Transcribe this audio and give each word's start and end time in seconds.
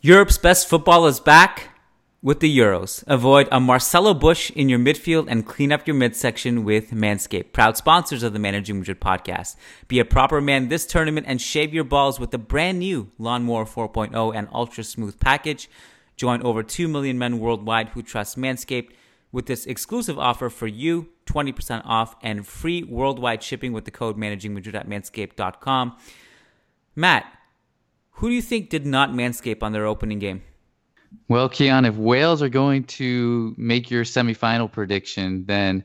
Europe's 0.00 0.38
best 0.38 0.68
football 0.68 1.06
is 1.06 1.20
back 1.20 1.70
with 2.20 2.40
the 2.40 2.58
Euros. 2.58 3.02
Avoid 3.06 3.48
a 3.50 3.58
Marcelo 3.58 4.12
Bush 4.12 4.50
in 4.50 4.68
your 4.68 4.78
midfield 4.78 5.26
and 5.28 5.46
clean 5.46 5.72
up 5.72 5.86
your 5.86 5.96
midsection 5.96 6.64
with 6.64 6.90
Manscaped, 6.90 7.52
proud 7.52 7.78
sponsors 7.78 8.22
of 8.22 8.34
the 8.34 8.38
Managing 8.38 8.78
Madrid 8.78 9.00
podcast. 9.00 9.56
Be 9.88 9.98
a 9.98 10.04
proper 10.04 10.40
man 10.40 10.68
this 10.68 10.86
tournament 10.86 11.26
and 11.28 11.40
shave 11.40 11.72
your 11.72 11.82
balls 11.82 12.20
with 12.20 12.30
the 12.30 12.38
brand 12.38 12.78
new 12.78 13.10
Lawnmower 13.18 13.64
4.0 13.64 14.36
and 14.36 14.48
Ultra 14.52 14.84
Smooth 14.84 15.18
package. 15.18 15.68
Join 16.14 16.42
over 16.42 16.62
2 16.62 16.88
million 16.88 17.18
men 17.18 17.38
worldwide 17.38 17.88
who 17.90 18.02
trust 18.02 18.36
Manscaped 18.36 18.90
with 19.32 19.46
this 19.46 19.64
exclusive 19.64 20.18
offer 20.18 20.50
for 20.50 20.66
you 20.66 21.08
20% 21.24 21.82
off 21.84 22.16
and 22.22 22.46
free 22.46 22.82
worldwide 22.82 23.42
shipping 23.42 23.72
with 23.72 23.86
the 23.86 23.90
code 23.90 24.16
Managing 24.18 24.52
Madrid 24.52 24.76
at 24.76 24.88
manscaped.com. 24.88 25.96
Matt, 26.94 27.35
who 28.16 28.28
do 28.30 28.34
you 28.34 28.42
think 28.42 28.70
did 28.70 28.86
not 28.86 29.10
manscape 29.10 29.62
on 29.62 29.72
their 29.72 29.84
opening 29.84 30.18
game? 30.18 30.42
Well, 31.28 31.48
Kiyan, 31.48 31.86
if 31.86 31.96
Wales 31.96 32.42
are 32.42 32.48
going 32.48 32.84
to 32.84 33.54
make 33.58 33.90
your 33.90 34.04
semifinal 34.04 34.72
prediction, 34.72 35.44
then 35.46 35.84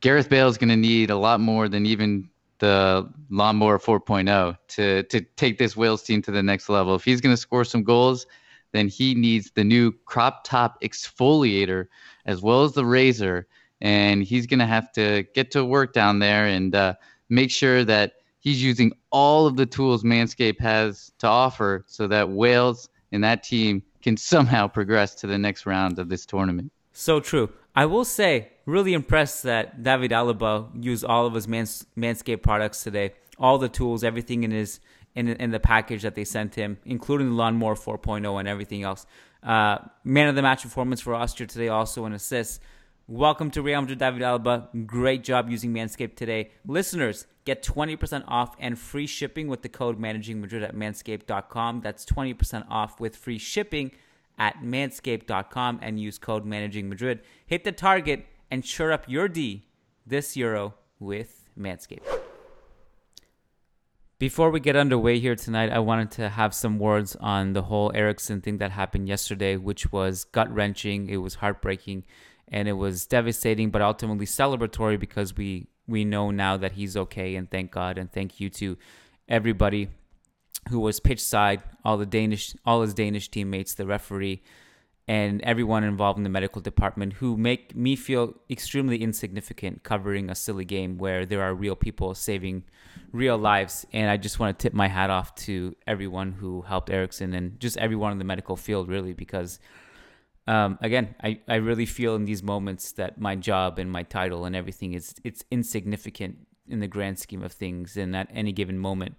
Gareth 0.00 0.28
Bale 0.28 0.48
is 0.48 0.58
going 0.58 0.68
to 0.68 0.76
need 0.76 1.10
a 1.10 1.16
lot 1.16 1.40
more 1.40 1.68
than 1.68 1.86
even 1.86 2.28
the 2.58 3.10
lawnmower 3.30 3.78
4.0 3.78 4.58
to 4.68 5.02
to 5.04 5.20
take 5.36 5.58
this 5.58 5.76
Wales 5.76 6.02
team 6.02 6.20
to 6.22 6.30
the 6.30 6.42
next 6.42 6.68
level. 6.68 6.94
If 6.94 7.04
he's 7.04 7.20
going 7.20 7.32
to 7.34 7.40
score 7.40 7.64
some 7.64 7.82
goals, 7.82 8.26
then 8.72 8.86
he 8.86 9.14
needs 9.14 9.50
the 9.52 9.64
new 9.64 9.92
crop 10.04 10.44
top 10.44 10.80
exfoliator 10.82 11.86
as 12.26 12.42
well 12.42 12.62
as 12.62 12.72
the 12.72 12.84
razor, 12.84 13.46
and 13.80 14.22
he's 14.22 14.46
going 14.46 14.60
to 14.60 14.66
have 14.66 14.92
to 14.92 15.24
get 15.34 15.50
to 15.52 15.64
work 15.64 15.94
down 15.94 16.18
there 16.18 16.44
and 16.44 16.74
uh, 16.74 16.94
make 17.30 17.50
sure 17.50 17.84
that 17.84 18.12
he's 18.44 18.62
using 18.62 18.92
all 19.10 19.46
of 19.46 19.56
the 19.56 19.66
tools 19.66 20.04
Manscaped 20.04 20.60
has 20.60 21.10
to 21.18 21.26
offer 21.26 21.82
so 21.88 22.06
that 22.06 22.28
Wales 22.28 22.88
and 23.10 23.24
that 23.24 23.42
team 23.42 23.82
can 24.02 24.16
somehow 24.16 24.68
progress 24.68 25.14
to 25.16 25.26
the 25.26 25.38
next 25.38 25.66
round 25.66 25.98
of 25.98 26.08
this 26.08 26.26
tournament. 26.26 26.70
So 26.92 27.18
true. 27.18 27.50
I 27.74 27.86
will 27.86 28.04
say, 28.04 28.50
really 28.66 28.92
impressed 28.92 29.42
that 29.44 29.82
David 29.82 30.12
Alaba 30.12 30.68
used 30.84 31.04
all 31.04 31.26
of 31.26 31.34
his 31.34 31.48
Mans- 31.48 31.86
Manscaped 31.96 32.42
products 32.42 32.84
today. 32.84 33.14
All 33.36 33.58
the 33.58 33.68
tools, 33.68 34.04
everything 34.04 34.44
in 34.44 34.52
his 34.52 34.78
in, 35.16 35.28
in 35.28 35.50
the 35.50 35.60
package 35.60 36.02
that 36.02 36.14
they 36.14 36.24
sent 36.24 36.54
him, 36.54 36.76
including 36.84 37.30
the 37.30 37.34
Lawnmower 37.34 37.76
4.0 37.76 38.38
and 38.38 38.48
everything 38.48 38.82
else. 38.82 39.06
Uh, 39.42 39.78
man 40.02 40.28
of 40.28 40.34
the 40.34 40.42
match 40.42 40.62
performance 40.62 41.00
for 41.00 41.14
Austria 41.14 41.46
today, 41.46 41.68
also 41.68 42.04
an 42.04 42.12
assist. 42.12 42.60
Welcome 43.06 43.50
to 43.52 43.62
Real 43.62 43.80
Madrid, 43.80 43.98
David 43.98 44.22
Alaba. 44.22 44.86
Great 44.86 45.22
job 45.22 45.50
using 45.50 45.72
Manscaped 45.72 46.16
today. 46.16 46.50
Listeners, 46.66 47.26
get 47.44 47.62
20% 47.62 48.24
off 48.26 48.56
and 48.58 48.78
free 48.78 49.06
shipping 49.06 49.48
with 49.48 49.62
the 49.62 49.68
code 49.68 49.98
Managing 49.98 50.40
Madrid 50.40 50.62
at 50.62 50.74
manscaped.com. 50.74 51.80
That's 51.80 52.04
20% 52.04 52.66
off 52.68 53.00
with 53.00 53.16
free 53.16 53.38
shipping 53.38 53.92
at 54.38 54.62
manscaped.com 54.62 55.80
and 55.82 56.00
use 56.00 56.18
code 56.18 56.44
Managing 56.44 56.88
Madrid. 56.88 57.20
Hit 57.46 57.64
the 57.64 57.72
target 57.72 58.26
and 58.50 58.64
shore 58.64 58.92
up 58.92 59.08
your 59.08 59.28
D 59.28 59.66
this 60.06 60.36
Euro 60.36 60.74
with 60.98 61.48
Manscaped. 61.58 62.06
Before 64.18 64.50
we 64.50 64.60
get 64.60 64.76
underway 64.76 65.18
here 65.18 65.34
tonight, 65.34 65.70
I 65.70 65.80
wanted 65.80 66.10
to 66.12 66.28
have 66.28 66.54
some 66.54 66.78
words 66.78 67.16
on 67.16 67.52
the 67.52 67.62
whole 67.62 67.90
Eriksen 67.94 68.40
thing 68.40 68.58
that 68.58 68.70
happened 68.70 69.08
yesterday, 69.08 69.56
which 69.56 69.92
was 69.92 70.24
gut 70.24 70.52
wrenching. 70.54 71.08
It 71.08 71.18
was 71.18 71.34
heartbreaking 71.34 72.04
and 72.48 72.68
it 72.68 72.74
was 72.74 73.06
devastating, 73.06 73.70
but 73.70 73.82
ultimately 73.82 74.26
celebratory 74.26 74.98
because 74.98 75.36
we 75.36 75.66
we 75.86 76.04
know 76.04 76.30
now 76.30 76.56
that 76.56 76.72
he's 76.72 76.96
okay, 76.96 77.36
and 77.36 77.50
thank 77.50 77.70
God, 77.70 77.98
and 77.98 78.10
thank 78.10 78.40
you 78.40 78.50
to 78.50 78.76
everybody 79.28 79.88
who 80.70 80.80
was 80.80 81.00
pitch 81.00 81.22
side, 81.22 81.62
all 81.84 81.98
the 81.98 82.06
Danish, 82.06 82.54
all 82.64 82.82
his 82.82 82.94
Danish 82.94 83.28
teammates, 83.28 83.74
the 83.74 83.86
referee, 83.86 84.42
and 85.06 85.42
everyone 85.42 85.84
involved 85.84 86.16
in 86.16 86.22
the 86.22 86.30
medical 86.30 86.62
department 86.62 87.14
who 87.14 87.36
make 87.36 87.76
me 87.76 87.94
feel 87.94 88.34
extremely 88.48 89.02
insignificant 89.02 89.82
covering 89.82 90.30
a 90.30 90.34
silly 90.34 90.64
game 90.64 90.96
where 90.96 91.26
there 91.26 91.42
are 91.42 91.54
real 91.54 91.76
people 91.76 92.14
saving 92.14 92.64
real 93.12 93.36
lives. 93.36 93.86
And 93.92 94.08
I 94.08 94.16
just 94.16 94.38
want 94.38 94.58
to 94.58 94.62
tip 94.62 94.72
my 94.72 94.88
hat 94.88 95.10
off 95.10 95.34
to 95.36 95.76
everyone 95.86 96.32
who 96.32 96.62
helped 96.62 96.88
Eriksen 96.88 97.34
and 97.34 97.60
just 97.60 97.76
everyone 97.76 98.12
in 98.12 98.18
the 98.18 98.24
medical 98.24 98.56
field, 98.56 98.88
really, 98.88 99.12
because 99.12 99.60
um, 100.46 100.78
again, 100.82 101.14
I, 101.22 101.40
I 101.48 101.56
really 101.56 101.86
feel 101.86 102.14
in 102.16 102.26
these 102.26 102.42
moments 102.42 102.92
that 102.92 103.18
my 103.18 103.34
job 103.34 103.78
and 103.78 103.90
my 103.90 104.02
title 104.02 104.44
and 104.44 104.54
everything 104.54 104.92
is 104.92 105.14
it's 105.24 105.42
insignificant 105.50 106.46
in 106.68 106.80
the 106.80 106.86
grand 106.86 107.18
scheme 107.18 107.42
of 107.42 107.52
things. 107.52 107.96
And 107.96 108.14
at 108.14 108.28
any 108.32 108.52
given 108.52 108.78
moment, 108.78 109.14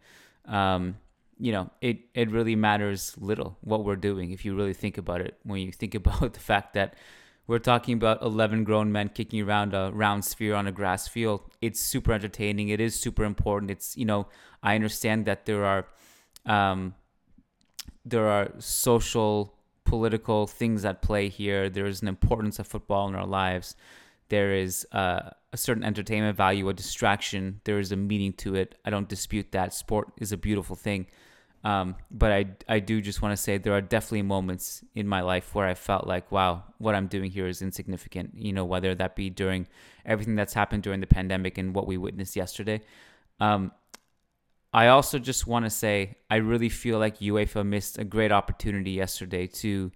um, 0.45 0.97
you 1.39 1.51
know, 1.51 1.71
it, 1.81 1.99
it 2.13 2.29
really 2.29 2.55
matters 2.55 3.15
little 3.19 3.57
what 3.61 3.83
we're 3.83 3.95
doing 3.95 4.31
if 4.31 4.45
you 4.45 4.55
really 4.55 4.73
think 4.73 4.97
about 4.97 5.21
it. 5.21 5.37
When 5.43 5.61
you 5.61 5.71
think 5.71 5.95
about 6.01 6.33
the 6.33 6.39
fact 6.39 6.73
that 6.75 6.93
we're 7.47 7.59
talking 7.59 7.95
about 7.95 8.21
11 8.21 8.63
grown 8.63 8.91
men 8.91 9.09
kicking 9.09 9.41
around 9.41 9.73
a 9.73 9.91
round 9.93 10.25
sphere 10.25 10.55
on 10.55 10.67
a 10.67 10.71
grass 10.71 11.07
field, 11.07 11.41
it's 11.61 11.79
super 11.79 12.11
entertaining. 12.13 12.69
It 12.69 12.79
is 12.79 12.99
super 12.99 13.23
important. 13.23 13.71
It's, 13.71 13.97
you 13.97 14.05
know, 14.05 14.27
I 14.61 14.75
understand 14.75 15.25
that 15.25 15.45
there 15.45 15.65
are, 15.65 15.85
um, 16.45 16.95
there 18.03 18.27
are 18.27 18.51
social 18.59 19.55
political 19.85 20.47
things 20.47 20.83
at 20.83 21.01
play 21.01 21.29
here. 21.29 21.69
There 21.69 21.85
is 21.85 22.01
an 22.01 22.07
importance 22.07 22.59
of 22.59 22.67
football 22.67 23.07
in 23.07 23.15
our 23.15 23.25
lives. 23.25 23.75
There 24.29 24.53
is 24.53 24.85
uh, 24.91 25.29
a 25.53 25.57
certain 25.57 25.83
entertainment 25.83 26.35
value, 26.35 26.67
a 26.67 26.73
distraction. 26.73 27.61
There 27.63 27.79
is 27.79 27.91
a 27.91 27.95
meaning 27.95 28.33
to 28.33 28.55
it. 28.55 28.75
I 28.83 28.89
don't 28.89 29.07
dispute 29.07 29.51
that. 29.51 29.73
Sport 29.73 30.11
is 30.17 30.31
a 30.31 30.37
beautiful 30.37 30.75
thing. 30.75 31.07
Um, 31.63 31.95
but 32.11 32.31
I, 32.31 32.45
I 32.67 32.79
do 32.79 33.01
just 33.01 33.23
want 33.23 33.35
to 33.35 33.41
say 33.41 33.57
there 33.57 33.73
are 33.73 33.81
definitely 33.81 34.21
moments 34.21 34.83
in 34.93 35.07
my 35.07 35.21
life 35.21 35.55
where 35.55 35.67
I 35.67 35.73
felt 35.73 36.05
like, 36.05 36.31
wow, 36.31 36.63
what 36.77 36.93
I'm 36.93 37.07
doing 37.07 37.31
here 37.31 37.47
is 37.47 37.61
insignificant. 37.61 38.33
You 38.35 38.53
know, 38.53 38.65
whether 38.65 38.93
that 38.93 39.15
be 39.15 39.31
during 39.31 39.67
everything 40.05 40.35
that's 40.35 40.53
happened 40.53 40.83
during 40.83 40.99
the 40.99 41.07
pandemic 41.07 41.57
and 41.57 41.73
what 41.73 41.87
we 41.87 41.97
witnessed 41.97 42.35
yesterday. 42.35 42.81
Um, 43.39 43.71
I 44.75 44.89
also 44.89 45.19
just 45.19 45.47
want 45.47 45.63
to 45.63 45.69
say 45.69 46.17
I 46.29 46.35
really 46.35 46.67
feel 46.67 46.99
like 46.99 47.19
UEFA 47.19 47.65
missed 47.65 47.97
a 47.97 48.03
great 48.03 48.33
opportunity 48.33 48.91
yesterday 48.91 49.47
to 49.63 49.89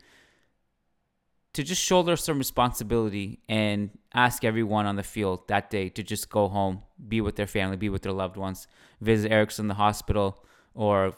to 1.51 1.63
just 1.63 1.81
shoulder 1.81 2.15
some 2.15 2.37
responsibility 2.37 3.39
and 3.49 3.89
ask 4.13 4.45
everyone 4.45 4.85
on 4.85 4.95
the 4.95 5.03
field 5.03 5.49
that 5.49 5.69
day 5.69 5.89
to 5.89 6.01
just 6.01 6.29
go 6.29 6.47
home, 6.47 6.83
be 7.09 7.19
with 7.19 7.35
their 7.35 7.47
family, 7.47 7.75
be 7.75 7.89
with 7.89 8.03
their 8.03 8.13
loved 8.13 8.37
ones, 8.37 8.67
visit 9.01 9.29
Eriksen 9.29 9.65
in 9.65 9.67
the 9.67 9.73
hospital 9.73 10.45
or 10.73 11.13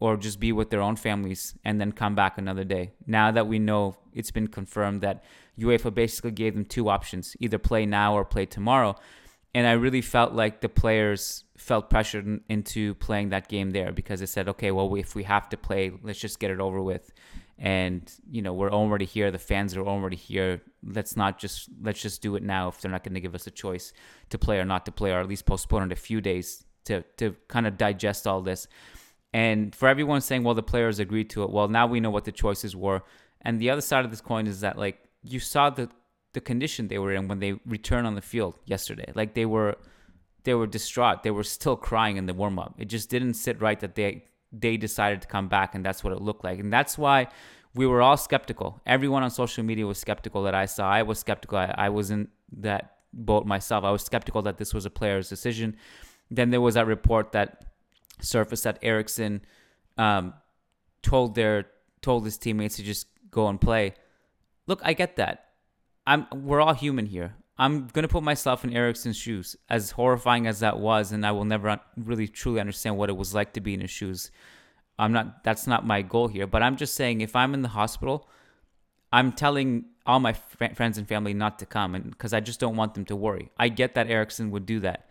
or 0.00 0.16
just 0.16 0.40
be 0.40 0.50
with 0.50 0.70
their 0.70 0.82
own 0.82 0.96
families 0.96 1.54
and 1.64 1.80
then 1.80 1.92
come 1.92 2.16
back 2.16 2.36
another 2.36 2.64
day. 2.64 2.90
Now 3.06 3.30
that 3.30 3.46
we 3.46 3.60
know 3.60 3.96
it's 4.12 4.32
been 4.32 4.48
confirmed 4.48 5.02
that 5.02 5.22
UEFA 5.56 5.94
basically 5.94 6.32
gave 6.32 6.54
them 6.54 6.64
two 6.64 6.88
options, 6.88 7.36
either 7.38 7.58
play 7.58 7.86
now 7.86 8.14
or 8.14 8.24
play 8.24 8.44
tomorrow 8.44 8.96
and 9.54 9.66
I 9.66 9.72
really 9.72 10.02
felt 10.02 10.32
like 10.32 10.60
the 10.60 10.68
players 10.68 11.44
felt 11.56 11.90
pressured 11.90 12.40
into 12.48 12.94
playing 12.94 13.30
that 13.30 13.48
game 13.48 13.70
there 13.70 13.92
because 13.92 14.20
they 14.20 14.26
said, 14.26 14.48
okay, 14.48 14.70
well, 14.70 14.94
if 14.94 15.14
we 15.14 15.24
have 15.24 15.48
to 15.48 15.56
play, 15.56 15.92
let's 16.02 16.18
just 16.18 16.38
get 16.38 16.50
it 16.50 16.60
over 16.60 16.82
with. 16.82 17.12
And 17.58 18.10
you 18.30 18.40
know, 18.42 18.52
we're 18.52 18.70
already 18.70 19.04
here. 19.04 19.30
The 19.30 19.38
fans 19.38 19.76
are 19.76 19.84
already 19.84 20.16
here. 20.16 20.62
Let's 20.84 21.16
not 21.16 21.38
just 21.38 21.68
let's 21.82 22.00
just 22.00 22.22
do 22.22 22.36
it 22.36 22.42
now 22.42 22.68
if 22.68 22.80
they're 22.80 22.90
not 22.90 23.02
going 23.02 23.14
to 23.14 23.20
give 23.20 23.34
us 23.34 23.48
a 23.48 23.50
choice 23.50 23.92
to 24.30 24.38
play 24.38 24.60
or 24.60 24.64
not 24.64 24.84
to 24.86 24.92
play, 24.92 25.10
or 25.10 25.18
at 25.18 25.28
least 25.28 25.44
postpone 25.44 25.84
it 25.84 25.92
a 25.92 25.96
few 25.96 26.20
days 26.20 26.64
to 26.84 27.02
to 27.16 27.34
kind 27.48 27.66
of 27.66 27.76
digest 27.76 28.28
all 28.28 28.42
this. 28.42 28.68
And 29.32 29.74
for 29.74 29.88
everyone 29.88 30.20
saying, 30.20 30.44
well, 30.44 30.54
the 30.54 30.62
players 30.62 31.00
agreed 31.00 31.30
to 31.30 31.42
it. 31.42 31.50
Well, 31.50 31.68
now 31.68 31.86
we 31.86 31.98
know 31.98 32.10
what 32.10 32.24
the 32.24 32.32
choices 32.32 32.76
were. 32.76 33.02
And 33.42 33.60
the 33.60 33.70
other 33.70 33.80
side 33.80 34.04
of 34.04 34.10
this 34.12 34.20
coin 34.20 34.46
is 34.46 34.60
that 34.60 34.78
like 34.78 35.00
you 35.24 35.40
saw 35.40 35.68
the 35.68 35.90
the 36.38 36.44
condition 36.52 36.86
they 36.86 37.00
were 37.04 37.12
in 37.12 37.26
when 37.26 37.40
they 37.40 37.52
returned 37.66 38.06
on 38.06 38.14
the 38.14 38.26
field 38.32 38.54
yesterday. 38.64 39.10
Like 39.20 39.34
they 39.34 39.46
were 39.54 39.76
they 40.44 40.54
were 40.54 40.68
distraught. 40.68 41.24
They 41.24 41.32
were 41.38 41.48
still 41.58 41.76
crying 41.76 42.16
in 42.16 42.26
the 42.26 42.34
warm 42.40 42.58
up. 42.64 42.72
It 42.78 42.88
just 42.96 43.10
didn't 43.10 43.34
sit 43.34 43.60
right 43.60 43.80
that 43.80 43.96
they 43.96 44.24
they 44.52 44.76
decided 44.76 45.20
to 45.22 45.28
come 45.28 45.48
back 45.48 45.74
and 45.74 45.84
that's 45.84 46.04
what 46.04 46.12
it 46.12 46.22
looked 46.22 46.44
like. 46.44 46.58
And 46.60 46.72
that's 46.72 46.96
why 46.96 47.18
we 47.74 47.86
were 47.86 48.00
all 48.00 48.16
skeptical. 48.16 48.80
Everyone 48.86 49.22
on 49.24 49.30
social 49.30 49.64
media 49.64 49.84
was 49.86 49.98
skeptical 49.98 50.44
that 50.44 50.54
I 50.54 50.66
saw. 50.66 50.84
I 51.00 51.02
was 51.02 51.18
skeptical. 51.18 51.58
I, 51.58 51.74
I 51.86 51.88
was 51.88 52.10
in 52.10 52.28
that 52.58 52.82
boat 53.12 53.44
myself. 53.44 53.82
I 53.84 53.90
was 53.90 54.02
skeptical 54.04 54.42
that 54.42 54.58
this 54.58 54.72
was 54.72 54.86
a 54.86 54.90
player's 54.90 55.28
decision. 55.28 55.76
Then 56.30 56.50
there 56.50 56.60
was 56.60 56.74
that 56.74 56.86
report 56.86 57.32
that 57.32 57.64
surfaced 58.20 58.64
that 58.64 58.78
Eriksen 58.82 59.42
um, 59.96 60.34
told 61.02 61.34
their 61.34 61.66
told 62.00 62.24
his 62.24 62.38
teammates 62.38 62.76
to 62.76 62.84
just 62.84 63.08
go 63.30 63.48
and 63.48 63.60
play. 63.60 63.94
Look, 64.68 64.80
I 64.84 64.92
get 64.92 65.16
that. 65.16 65.47
I'm 66.08 66.26
we're 66.32 66.62
all 66.62 66.72
human 66.72 67.04
here. 67.04 67.34
I'm 67.58 67.86
gonna 67.88 68.08
put 68.08 68.22
myself 68.22 68.64
in 68.64 68.72
Eriksen's 68.72 69.18
shoes, 69.18 69.56
as 69.68 69.90
horrifying 69.90 70.46
as 70.46 70.60
that 70.60 70.78
was, 70.78 71.12
and 71.12 71.26
I 71.26 71.32
will 71.32 71.44
never 71.44 71.78
really 71.96 72.26
truly 72.26 72.60
understand 72.60 72.96
what 72.96 73.10
it 73.10 73.16
was 73.16 73.34
like 73.34 73.52
to 73.52 73.60
be 73.60 73.74
in 73.74 73.80
his 73.80 73.90
shoes. 73.90 74.30
I'm 74.98 75.12
not. 75.12 75.44
That's 75.44 75.66
not 75.66 75.86
my 75.86 76.00
goal 76.00 76.28
here. 76.28 76.46
But 76.46 76.62
I'm 76.62 76.76
just 76.76 76.94
saying, 76.94 77.20
if 77.20 77.36
I'm 77.36 77.52
in 77.52 77.60
the 77.60 77.68
hospital, 77.68 78.26
I'm 79.12 79.32
telling 79.32 79.84
all 80.06 80.18
my 80.18 80.32
fr- 80.32 80.74
friends 80.74 80.96
and 80.96 81.06
family 81.06 81.34
not 81.34 81.58
to 81.58 81.66
come, 81.66 81.94
and 81.94 82.10
because 82.10 82.32
I 82.32 82.40
just 82.40 82.58
don't 82.58 82.76
want 82.76 82.94
them 82.94 83.04
to 83.04 83.14
worry. 83.16 83.50
I 83.58 83.68
get 83.68 83.94
that 83.94 84.08
Eriksen 84.08 84.50
would 84.50 84.64
do 84.64 84.80
that. 84.80 85.10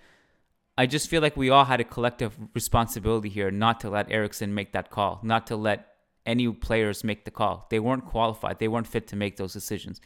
I 0.80 0.88
just 0.88 1.10
feel 1.10 1.22
like 1.22 1.38
we 1.38 1.52
all 1.52 1.66
had 1.66 1.80
a 1.80 1.84
collective 1.84 2.36
responsibility 2.56 3.30
here, 3.30 3.52
not 3.52 3.80
to 3.82 3.90
let 3.92 4.12
Eriksen 4.12 4.56
make 4.56 4.74
that 4.74 4.90
call, 4.90 5.20
not 5.22 5.46
to 5.48 5.56
let 5.56 5.90
any 6.26 6.52
players 6.52 7.04
make 7.04 7.24
the 7.24 7.32
call. 7.32 7.68
They 7.70 7.80
weren't 7.80 8.06
qualified. 8.06 8.58
They 8.58 8.68
weren't 8.68 8.88
fit 8.88 9.08
to 9.10 9.16
make 9.16 9.38
those 9.38 9.54
decisions. 9.54 10.02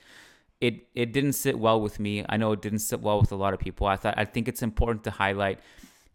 It 0.62 0.88
it 0.96 1.12
didn't 1.12 1.34
sit 1.34 1.58
well 1.58 1.82
with 1.82 2.00
me. 2.00 2.24
I 2.30 2.38
know 2.38 2.52
it 2.52 2.62
didn't 2.62 2.80
sit 2.80 3.02
well 3.02 3.20
with 3.20 3.32
a 3.32 3.36
lot 3.36 3.54
of 3.54 3.60
people. 3.60 3.88
I 3.88 3.96
thought 3.96 4.14
I 4.18 4.26
think 4.26 4.48
it's 4.48 4.62
important 4.62 5.04
to 5.06 5.12
highlight 5.12 5.60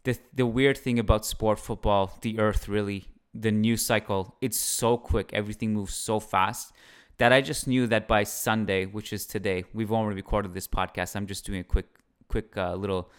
the 0.03 0.17
the 0.33 0.45
weird 0.45 0.77
thing 0.77 0.97
about 0.99 1.25
sport 1.25 1.59
football, 1.59 2.17
the 2.21 2.39
earth 2.39 2.67
really, 2.67 3.05
the 3.33 3.51
news 3.51 3.85
cycle, 3.85 4.35
it's 4.41 4.59
so 4.59 4.97
quick. 4.97 5.31
Everything 5.33 5.73
moves 5.73 5.93
so 5.93 6.19
fast 6.19 6.73
that 7.17 7.33
I 7.33 7.41
just 7.41 7.67
knew 7.67 7.87
that 7.87 8.07
by 8.07 8.23
Sunday, 8.23 8.85
which 8.85 9.11
is 9.11 9.25
today, 9.25 9.65
we've 9.73 9.91
already 9.91 10.15
recorded 10.15 10.53
this 10.53 10.67
podcast. 10.67 11.15
I'm 11.15 11.27
just 11.27 11.45
doing 11.45 11.59
a 11.59 11.63
quick 11.63 11.87
quick 12.29 12.57
uh, 12.57 12.75
little 12.75 13.11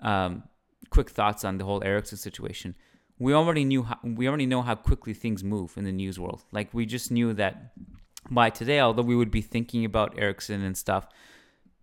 um, 0.00 0.44
quick 0.88 1.10
thoughts 1.10 1.44
on 1.44 1.58
the 1.58 1.64
whole 1.64 1.82
Eriksen 1.84 2.18
situation 2.18 2.74
we 3.20 3.34
already 3.34 3.64
knew 3.64 3.82
how, 3.84 3.98
we 4.02 4.26
already 4.26 4.46
know 4.46 4.62
how 4.62 4.74
quickly 4.74 5.12
things 5.12 5.44
move 5.44 5.76
in 5.76 5.84
the 5.84 5.92
news 5.92 6.18
world. 6.18 6.42
Like 6.52 6.72
we 6.72 6.86
just 6.86 7.12
knew 7.12 7.34
that 7.34 7.74
by 8.30 8.50
today, 8.50 8.80
although 8.80 9.02
we 9.02 9.16
would 9.16 9.30
be 9.30 9.42
thinking 9.42 9.84
about 9.84 10.18
Eriksen 10.18 10.62
and 10.62 10.76
stuff, 10.76 11.06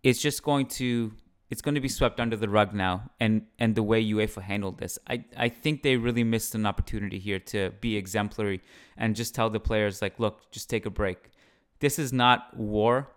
it's 0.03 0.21
just 0.21 0.43
going 0.43 0.67
to 0.67 1.13
it's 1.49 1.61
going 1.61 1.75
to 1.75 1.81
be 1.81 1.87
swept 1.87 2.19
under 2.19 2.35
the 2.35 2.49
rug 2.49 2.73
now. 2.73 3.09
And 3.19 3.43
and 3.59 3.75
the 3.75 3.83
way 3.83 4.03
UEFA 4.03 4.41
handled 4.41 4.79
this, 4.79 4.97
I 5.07 5.25
I 5.35 5.49
think 5.49 5.83
they 5.83 5.97
really 5.97 6.23
missed 6.23 6.55
an 6.55 6.65
opportunity 6.65 7.19
here 7.19 7.39
to 7.39 7.71
be 7.81 7.95
exemplary 7.97 8.61
and 8.95 9.15
just 9.15 9.35
tell 9.35 9.49
the 9.49 9.59
players 9.59 10.01
like, 10.01 10.19
look, 10.19 10.51
just 10.51 10.69
take 10.69 10.85
a 10.85 10.89
break. 10.89 11.31
This 11.79 11.99
is 11.99 12.11
not 12.11 12.55
war. 12.57 13.09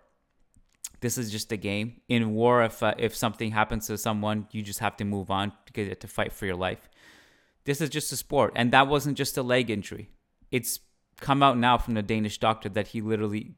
This 0.99 1.17
is 1.17 1.31
just 1.31 1.51
a 1.51 1.57
game. 1.57 2.01
In 2.09 2.33
war, 2.33 2.63
if 2.63 2.83
uh, 2.83 2.93
if 2.97 3.15
something 3.15 3.51
happens 3.51 3.87
to 3.87 3.97
someone, 3.97 4.47
you 4.51 4.61
just 4.61 4.79
have 4.79 4.97
to 4.97 5.05
move 5.05 5.31
on 5.31 5.51
because 5.65 5.83
you 5.83 5.89
have 5.89 5.99
to 5.99 6.07
fight 6.07 6.31
for 6.31 6.45
your 6.45 6.55
life 6.55 6.89
this 7.65 7.81
is 7.81 7.89
just 7.89 8.11
a 8.11 8.15
sport. 8.15 8.53
And 8.55 8.71
that 8.71 8.87
wasn't 8.87 9.17
just 9.17 9.37
a 9.37 9.43
leg 9.43 9.69
injury. 9.69 10.09
It's 10.51 10.79
come 11.21 11.41
out 11.41 11.57
now 11.57 11.77
from 11.77 11.93
the 11.93 12.01
Danish 12.01 12.37
doctor 12.39 12.67
that 12.69 12.89
he 12.89 12.99
literally, 12.99 13.53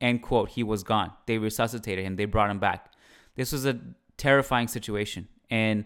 end 0.00 0.22
quote, 0.22 0.48
he 0.50 0.64
was 0.64 0.82
gone. 0.82 1.12
They 1.26 1.38
resuscitated 1.38 2.04
him, 2.04 2.16
they 2.16 2.24
brought 2.24 2.50
him 2.50 2.58
back. 2.58 2.92
This 3.36 3.52
was 3.52 3.64
a 3.64 3.78
terrifying 4.16 4.66
situation. 4.66 5.28
And 5.50 5.84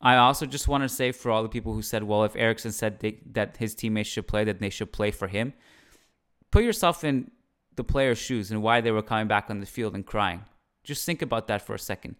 I 0.00 0.16
also 0.16 0.44
just 0.44 0.68
want 0.68 0.82
to 0.82 0.88
say 0.88 1.12
for 1.12 1.30
all 1.30 1.42
the 1.42 1.48
people 1.48 1.72
who 1.72 1.80
said, 1.80 2.02
well, 2.02 2.24
if 2.24 2.36
Eriksen 2.36 2.72
said 2.72 3.00
they, 3.00 3.20
that 3.32 3.56
his 3.56 3.74
teammates 3.74 4.08
should 4.08 4.26
play, 4.26 4.44
that 4.44 4.58
they 4.58 4.68
should 4.68 4.92
play 4.92 5.10
for 5.10 5.28
him, 5.28 5.54
put 6.50 6.64
yourself 6.64 7.04
in 7.04 7.30
the 7.76 7.84
player's 7.84 8.18
shoes 8.18 8.50
and 8.50 8.62
why 8.62 8.80
they 8.80 8.90
were 8.90 9.02
coming 9.02 9.28
back 9.28 9.48
on 9.48 9.60
the 9.60 9.66
field 9.66 9.94
and 9.94 10.04
crying. 10.04 10.44
Just 10.82 11.06
think 11.06 11.22
about 11.22 11.46
that 11.48 11.62
for 11.62 11.74
a 11.74 11.78
second. 11.78 12.16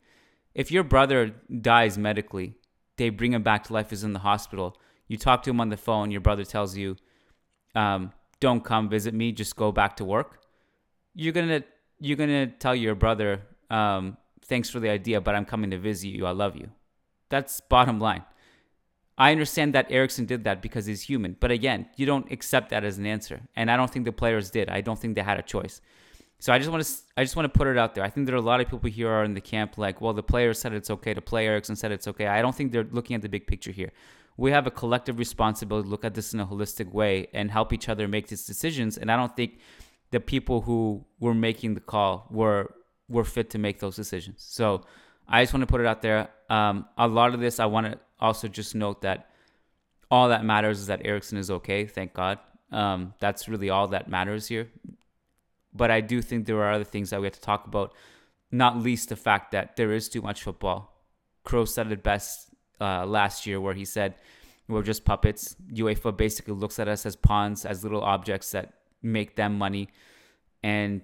If 0.54 0.70
your 0.70 0.84
brother 0.84 1.34
dies 1.60 1.98
medically, 1.98 2.54
they 2.96 3.10
bring 3.10 3.32
him 3.32 3.42
back 3.42 3.64
to 3.64 3.72
life, 3.72 3.92
is 3.92 4.04
in 4.04 4.12
the 4.12 4.20
hospital, 4.20 4.76
you 5.08 5.18
talk 5.18 5.42
to 5.42 5.50
him 5.50 5.60
on 5.60 5.68
the 5.68 5.76
phone, 5.76 6.10
your 6.10 6.20
brother 6.20 6.44
tells 6.44 6.76
you, 6.76 6.96
um, 7.74 8.12
"Don't 8.46 8.64
come 8.72 8.84
visit 8.96 9.12
me, 9.22 9.26
just 9.42 9.54
go 9.64 9.68
back 9.80 9.92
to 10.00 10.04
work." 10.16 10.30
You're 11.14 11.36
gonna 11.38 11.62
you're 12.06 12.20
gonna 12.22 12.46
tell 12.64 12.76
your 12.84 12.96
brother, 13.04 13.30
um, 13.78 14.02
"Thanks 14.50 14.68
for 14.72 14.80
the 14.84 14.90
idea, 14.98 15.18
but 15.26 15.32
I'm 15.36 15.46
coming 15.52 15.70
to 15.74 15.78
visit 15.78 16.08
you. 16.16 16.26
I 16.32 16.34
love 16.44 16.54
you." 16.62 16.68
That's 17.32 17.54
bottom 17.74 17.98
line. 18.08 18.24
I 19.16 19.28
understand 19.36 19.74
that 19.74 19.86
Eriksen 19.98 20.26
did 20.32 20.44
that 20.44 20.58
because 20.66 20.84
he's 20.90 21.02
human, 21.10 21.36
but 21.42 21.50
again, 21.58 21.80
you 21.98 22.04
don't 22.04 22.30
accept 22.36 22.66
that 22.72 22.82
as 22.84 22.98
an 22.98 23.06
answer, 23.06 23.38
and 23.58 23.70
I 23.70 23.76
don't 23.78 23.90
think 23.92 24.04
the 24.04 24.18
players 24.22 24.50
did. 24.50 24.66
I 24.68 24.80
don't 24.86 24.98
think 25.00 25.14
they 25.14 25.26
had 25.32 25.38
a 25.44 25.48
choice. 25.54 25.80
So 26.44 26.52
I 26.52 26.58
just 26.58 26.70
want 26.70 26.82
to 26.84 26.90
I 27.16 27.20
just 27.26 27.36
want 27.36 27.46
to 27.50 27.58
put 27.58 27.66
it 27.72 27.78
out 27.82 27.94
there. 27.94 28.04
I 28.08 28.10
think 28.10 28.26
there 28.26 28.36
are 28.38 28.44
a 28.46 28.50
lot 28.52 28.60
of 28.60 28.66
people 28.68 28.90
here 29.00 29.10
are 29.16 29.24
in 29.24 29.34
the 29.40 29.46
camp 29.54 29.70
like, 29.86 29.96
well, 30.02 30.14
the 30.20 30.28
players 30.32 30.56
said 30.60 30.74
it's 30.74 30.90
okay 30.96 31.14
to 31.14 31.22
play. 31.30 31.46
Eriksen 31.46 31.76
said 31.76 31.90
it's 31.92 32.08
okay. 32.12 32.26
I 32.26 32.42
don't 32.42 32.56
think 32.58 32.72
they're 32.72 32.90
looking 32.98 33.14
at 33.16 33.22
the 33.22 33.32
big 33.36 33.46
picture 33.52 33.72
here 33.80 33.92
we 34.36 34.50
have 34.50 34.66
a 34.66 34.70
collective 34.70 35.18
responsibility 35.18 35.86
to 35.86 35.90
look 35.90 36.04
at 36.04 36.14
this 36.14 36.34
in 36.34 36.40
a 36.40 36.46
holistic 36.46 36.92
way 36.92 37.28
and 37.32 37.50
help 37.50 37.72
each 37.72 37.88
other 37.88 38.08
make 38.08 38.28
these 38.28 38.44
decisions. 38.44 38.98
And 38.98 39.10
I 39.10 39.16
don't 39.16 39.34
think 39.34 39.58
the 40.10 40.20
people 40.20 40.62
who 40.62 41.04
were 41.20 41.34
making 41.34 41.74
the 41.74 41.80
call 41.80 42.26
were 42.30 42.74
were 43.08 43.24
fit 43.24 43.50
to 43.50 43.58
make 43.58 43.80
those 43.80 43.96
decisions. 43.96 44.42
So 44.42 44.84
I 45.28 45.42
just 45.42 45.52
want 45.52 45.62
to 45.62 45.66
put 45.66 45.80
it 45.80 45.86
out 45.86 46.02
there. 46.02 46.30
Um, 46.48 46.86
a 46.96 47.06
lot 47.06 47.34
of 47.34 47.40
this, 47.40 47.60
I 47.60 47.66
want 47.66 47.86
to 47.86 47.98
also 48.18 48.48
just 48.48 48.74
note 48.74 49.02
that 49.02 49.30
all 50.10 50.28
that 50.28 50.44
matters 50.44 50.80
is 50.80 50.86
that 50.86 51.02
Eriksen 51.04 51.38
is 51.38 51.50
okay. 51.50 51.86
Thank 51.86 52.14
God. 52.14 52.38
Um, 52.72 53.14
that's 53.20 53.48
really 53.48 53.70
all 53.70 53.88
that 53.88 54.08
matters 54.08 54.46
here. 54.46 54.68
But 55.72 55.90
I 55.90 56.00
do 56.00 56.22
think 56.22 56.46
there 56.46 56.62
are 56.62 56.72
other 56.72 56.84
things 56.84 57.10
that 57.10 57.20
we 57.20 57.26
have 57.26 57.34
to 57.34 57.40
talk 57.40 57.66
about, 57.66 57.92
not 58.50 58.78
least 58.78 59.08
the 59.08 59.16
fact 59.16 59.52
that 59.52 59.76
there 59.76 59.92
is 59.92 60.08
too 60.08 60.22
much 60.22 60.42
football. 60.42 60.94
Kroos 61.44 61.68
said 61.68 61.90
it 61.92 62.02
best 62.02 62.53
uh, 62.80 63.06
last 63.06 63.46
year 63.46 63.60
where 63.60 63.74
he 63.74 63.84
said 63.84 64.14
we're 64.68 64.82
just 64.82 65.04
puppets. 65.04 65.56
UEFA 65.72 66.16
basically 66.16 66.54
looks 66.54 66.78
at 66.78 66.88
us 66.88 67.04
as 67.06 67.16
pawns, 67.16 67.64
as 67.64 67.82
little 67.82 68.02
objects 68.02 68.50
that 68.52 68.74
make 69.02 69.36
them 69.36 69.58
money. 69.58 69.88
And, 70.62 71.02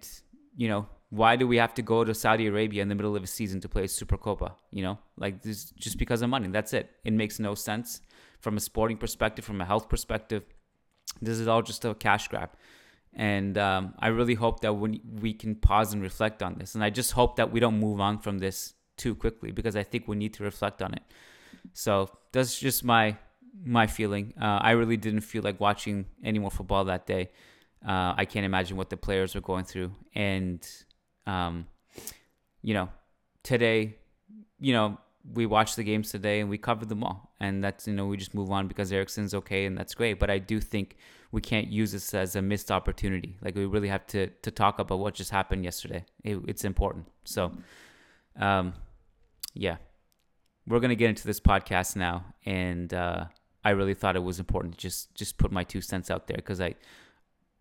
you 0.57 0.69
know, 0.69 0.87
why 1.11 1.37
do 1.37 1.47
we 1.47 1.59
have 1.59 1.75
to 1.75 1.83
go 1.83 2.05
to 2.05 2.15
Saudi 2.15 2.47
Arabia 2.47 2.83
in 2.83 2.89
the 2.89 2.95
middle 2.95 3.17
of 3.17 3.23
a 3.23 3.27
season 3.27 3.61
to 3.61 3.69
play 3.69 3.87
Super 3.87 4.17
Copa? 4.17 4.55
You 4.71 4.83
know, 4.83 4.99
like 5.19 5.43
this 5.43 5.73
just 5.73 5.99
because 5.99 6.23
of 6.23 6.31
money. 6.31 6.49
That's 6.49 6.73
it. 6.73 6.91
It 7.05 7.13
makes 7.13 7.39
no 7.39 7.55
sense 7.55 8.01
from 8.41 8.57
a 8.57 8.61
sporting 8.61 8.97
perspective, 8.97 9.45
from 9.45 9.61
a 9.61 9.65
health 9.65 9.89
perspective. 9.89 10.45
This 11.21 11.39
is 11.39 11.49
all 11.49 11.63
just 11.63 11.85
a 11.85 11.95
cash 11.95 12.29
grab. 12.29 12.51
And 13.13 13.59
um, 13.59 13.95
I 13.99 14.09
really 14.09 14.35
hope 14.35 14.61
that 14.61 14.73
we, 14.75 15.01
we 15.21 15.35
can 15.35 15.57
pause 15.57 15.93
and 15.93 16.01
reflect 16.01 16.43
on 16.43 16.55
this. 16.59 16.75
And 16.75 16.85
I 16.85 16.91
just 16.91 17.13
hope 17.13 17.37
that 17.37 17.51
we 17.53 17.61
don't 17.61 17.79
move 17.81 18.01
on 18.01 18.19
from 18.19 18.39
this 18.39 18.75
too 18.97 19.15
quickly 19.15 19.51
because 19.51 19.75
I 19.75 19.83
think 19.83 20.07
we 20.07 20.17
need 20.17 20.33
to 20.35 20.45
reflect 20.45 20.81
on 20.81 20.95
it. 20.95 21.03
So 21.73 22.11
that's 22.33 22.59
just 22.59 22.85
my 22.85 23.17
my 23.65 23.87
feeling. 23.87 24.33
Uh, 24.41 24.59
I 24.63 24.73
really 24.73 24.97
didn't 24.97 25.21
feel 25.21 25.43
like 25.43 25.61
watching 25.61 26.07
any 26.25 26.39
more 26.39 26.51
football 26.51 26.85
that 26.85 27.07
day. 27.07 27.31
Uh, 27.87 28.15
I 28.17 28.25
can't 28.25 28.45
imagine 28.45 28.77
what 28.77 28.91
the 28.91 28.97
players 28.97 29.35
were 29.35 29.41
going 29.41 29.65
through, 29.65 29.93
and 30.15 30.67
um, 31.27 31.67
you 32.63 32.75
know, 32.75 32.89
today, 33.43 33.97
you 34.59 34.73
know, 34.73 34.99
we 35.33 35.47
watched 35.47 35.77
the 35.77 35.85
games 35.85 36.11
today 36.11 36.41
and 36.41 36.51
we 36.51 36.59
covered 36.59 36.89
them 36.89 37.03
all, 37.03 37.35
and 37.41 37.65
that's 37.65 37.87
you 37.87 37.95
know 37.95 38.07
we 38.07 38.17
just 38.17 38.35
move 38.35 38.51
on 38.51 38.69
because 38.69 38.93
Eriksen's 38.93 39.35
okay 39.35 39.65
and 39.65 39.77
that's 39.77 39.95
great. 39.95 40.19
But 40.19 40.31
I 40.31 40.39
do 40.39 40.61
think 40.61 40.97
we 41.33 41.41
can't 41.41 41.69
use 41.69 41.93
this 41.93 42.13
as 42.13 42.37
a 42.37 42.43
missed 42.43 42.71
opportunity. 42.71 43.37
Like 43.41 43.55
we 43.55 43.65
really 43.65 43.89
have 43.89 44.07
to 44.09 44.27
to 44.29 44.51
talk 44.51 44.79
about 44.79 44.99
what 44.99 45.15
just 45.15 45.31
happened 45.31 45.65
yesterday. 45.65 46.05
It, 46.23 46.39
it's 46.47 46.65
important. 46.65 47.07
So, 47.25 47.53
um, 48.37 48.75
yeah 49.55 49.77
we're 50.67 50.81
gonna 50.81 50.95
get 50.95 51.11
into 51.11 51.27
this 51.27 51.41
podcast 51.41 51.97
now, 51.97 52.25
and 52.45 52.93
uh, 52.93 53.25
I 53.65 53.71
really 53.71 53.95
thought 53.95 54.17
it 54.17 54.23
was 54.23 54.39
important 54.39 54.75
to 54.75 54.81
just 54.81 55.15
just 55.15 55.39
put 55.39 55.53
my 55.53 55.65
two 55.65 55.81
cents 55.81 56.11
out 56.11 56.27
there 56.27 56.37
because 56.37 56.61
I 56.61 56.75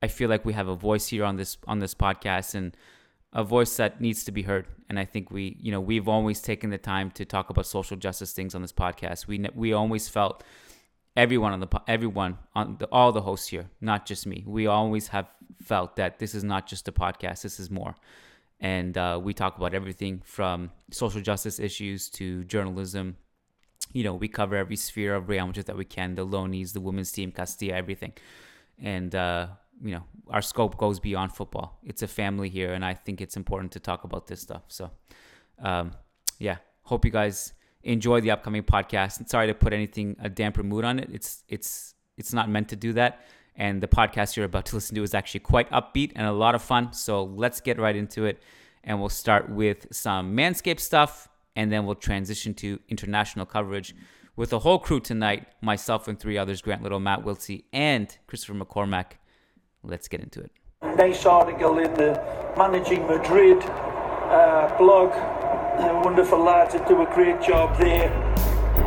I 0.01 0.07
feel 0.07 0.29
like 0.29 0.45
we 0.45 0.53
have 0.53 0.67
a 0.67 0.75
voice 0.75 1.07
here 1.07 1.25
on 1.25 1.35
this 1.35 1.57
on 1.67 1.79
this 1.79 1.93
podcast 1.93 2.55
and 2.55 2.75
a 3.33 3.43
voice 3.43 3.77
that 3.77 4.01
needs 4.01 4.23
to 4.23 4.31
be 4.31 4.41
heard. 4.41 4.65
And 4.89 4.99
I 4.99 5.05
think 5.05 5.31
we 5.31 5.57
you 5.59 5.71
know 5.71 5.81
we've 5.81 6.07
always 6.07 6.41
taken 6.41 6.69
the 6.69 6.77
time 6.77 7.11
to 7.11 7.25
talk 7.25 7.49
about 7.49 7.65
social 7.65 7.97
justice 7.97 8.33
things 8.33 8.55
on 8.55 8.61
this 8.61 8.73
podcast. 8.73 9.27
We 9.27 9.45
we 9.53 9.73
always 9.73 10.07
felt 10.07 10.43
everyone 11.15 11.53
on 11.53 11.59
the 11.59 11.67
everyone 11.87 12.37
on 12.55 12.77
the, 12.79 12.87
all 12.87 13.11
the 13.11 13.21
hosts 13.21 13.47
here, 13.47 13.69
not 13.81 14.05
just 14.05 14.25
me. 14.25 14.43
We 14.47 14.67
always 14.67 15.09
have 15.09 15.27
felt 15.61 15.95
that 15.97 16.19
this 16.19 16.33
is 16.33 16.43
not 16.43 16.67
just 16.67 16.87
a 16.87 16.91
podcast. 16.91 17.41
This 17.41 17.59
is 17.59 17.69
more 17.69 17.95
and 18.59 18.97
uh, 18.97 19.19
we 19.21 19.33
talk 19.33 19.57
about 19.57 19.73
everything 19.73 20.21
from 20.25 20.71
social 20.91 21.21
justice 21.21 21.59
issues 21.59 22.09
to 22.09 22.43
journalism. 22.45 23.17
You 23.93 24.03
know, 24.03 24.13
we 24.13 24.27
cover 24.27 24.55
every 24.55 24.75
sphere 24.75 25.15
of 25.15 25.29
Real 25.29 25.51
that 25.51 25.77
we 25.77 25.85
can: 25.85 26.15
the 26.15 26.25
loanees, 26.25 26.73
the 26.73 26.81
women's 26.81 27.11
team, 27.11 27.31
Castilla, 27.31 27.75
everything. 27.75 28.13
And 28.81 29.13
uh, 29.15 29.47
you 29.83 29.91
know, 29.91 30.03
our 30.29 30.41
scope 30.41 30.77
goes 30.77 30.99
beyond 30.99 31.33
football. 31.33 31.79
It's 31.83 32.01
a 32.01 32.07
family 32.07 32.49
here, 32.49 32.73
and 32.73 32.83
I 32.83 32.93
think 32.93 33.21
it's 33.21 33.37
important 33.37 33.71
to 33.73 33.79
talk 33.79 34.03
about 34.03 34.27
this 34.27 34.41
stuff. 34.41 34.63
So, 34.67 34.91
um, 35.59 35.91
yeah, 36.37 36.57
hope 36.83 37.05
you 37.05 37.11
guys 37.11 37.53
enjoy 37.83 38.21
the 38.21 38.31
upcoming 38.31 38.63
podcast. 38.63 39.19
And 39.19 39.29
sorry 39.29 39.47
to 39.47 39.53
put 39.53 39.73
anything 39.73 40.17
a 40.19 40.29
damper 40.29 40.63
mood 40.63 40.83
on 40.83 40.99
it. 40.99 41.09
It's 41.11 41.43
it's 41.47 41.95
it's 42.17 42.33
not 42.33 42.49
meant 42.49 42.69
to 42.69 42.75
do 42.75 42.93
that. 42.93 43.25
And 43.59 43.83
the 43.83 43.87
podcast 43.87 44.37
you're 44.37 44.45
about 44.45 44.65
to 44.67 44.75
listen 44.75 44.95
to 44.95 45.03
is 45.03 45.13
actually 45.13 45.41
quite 45.41 45.69
upbeat 45.69 46.13
and 46.15 46.25
a 46.25 46.31
lot 46.31 46.55
of 46.55 46.61
fun. 46.61 46.93
So 46.93 47.25
let's 47.25 47.59
get 47.59 47.77
right 47.77 47.95
into 47.95 48.25
it. 48.25 48.41
And 48.85 49.01
we'll 49.01 49.09
start 49.09 49.49
with 49.49 49.85
some 49.91 50.35
Manscaped 50.35 50.79
stuff, 50.79 51.27
and 51.57 51.69
then 51.69 51.85
we'll 51.85 51.95
transition 51.95 52.53
to 52.55 52.79
international 52.87 53.45
coverage 53.45 53.93
with 54.37 54.51
the 54.51 54.59
whole 54.59 54.79
crew 54.79 55.01
tonight 55.01 55.47
myself 55.61 56.07
and 56.07 56.17
three 56.17 56.37
others 56.37 56.61
Grant 56.61 56.81
Little, 56.81 57.01
Matt 57.01 57.25
Wiltsey, 57.25 57.65
and 57.73 58.17
Christopher 58.25 58.53
McCormack. 58.53 59.17
Let's 59.83 60.07
get 60.07 60.21
into 60.21 60.39
it. 60.39 60.51
Nice 60.95 61.25
article 61.25 61.77
in 61.79 61.93
the 61.95 62.13
Managing 62.57 63.05
Madrid 63.05 63.61
uh, 63.61 64.73
blog. 64.77 65.11
Wonderful 66.05 66.39
lads 66.39 66.73
that 66.73 66.87
do 66.87 67.01
a 67.01 67.05
great 67.13 67.41
job 67.41 67.77
there. 67.77 68.09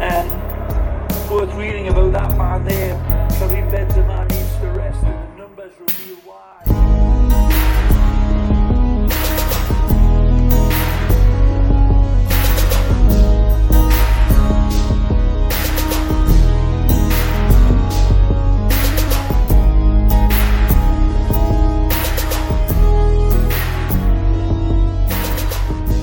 And 0.00 1.30
worth 1.30 1.54
reading 1.54 1.88
about 1.88 2.12
that 2.12 2.38
man 2.38 2.64
there, 2.64 3.28
Karim 3.38 3.68
Benzema 3.70 4.31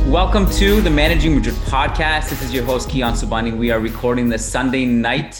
Welcome 0.09 0.49
to 0.53 0.81
the 0.81 0.89
Managing 0.89 1.35
Madrid 1.35 1.53
podcast. 1.67 2.31
This 2.31 2.41
is 2.41 2.51
your 2.51 2.63
host 2.63 2.89
Kiyan 2.89 3.11
Sobhani. 3.11 3.55
We 3.55 3.69
are 3.69 3.79
recording 3.79 4.27
this 4.27 4.43
Sunday 4.43 4.83
night 4.83 5.39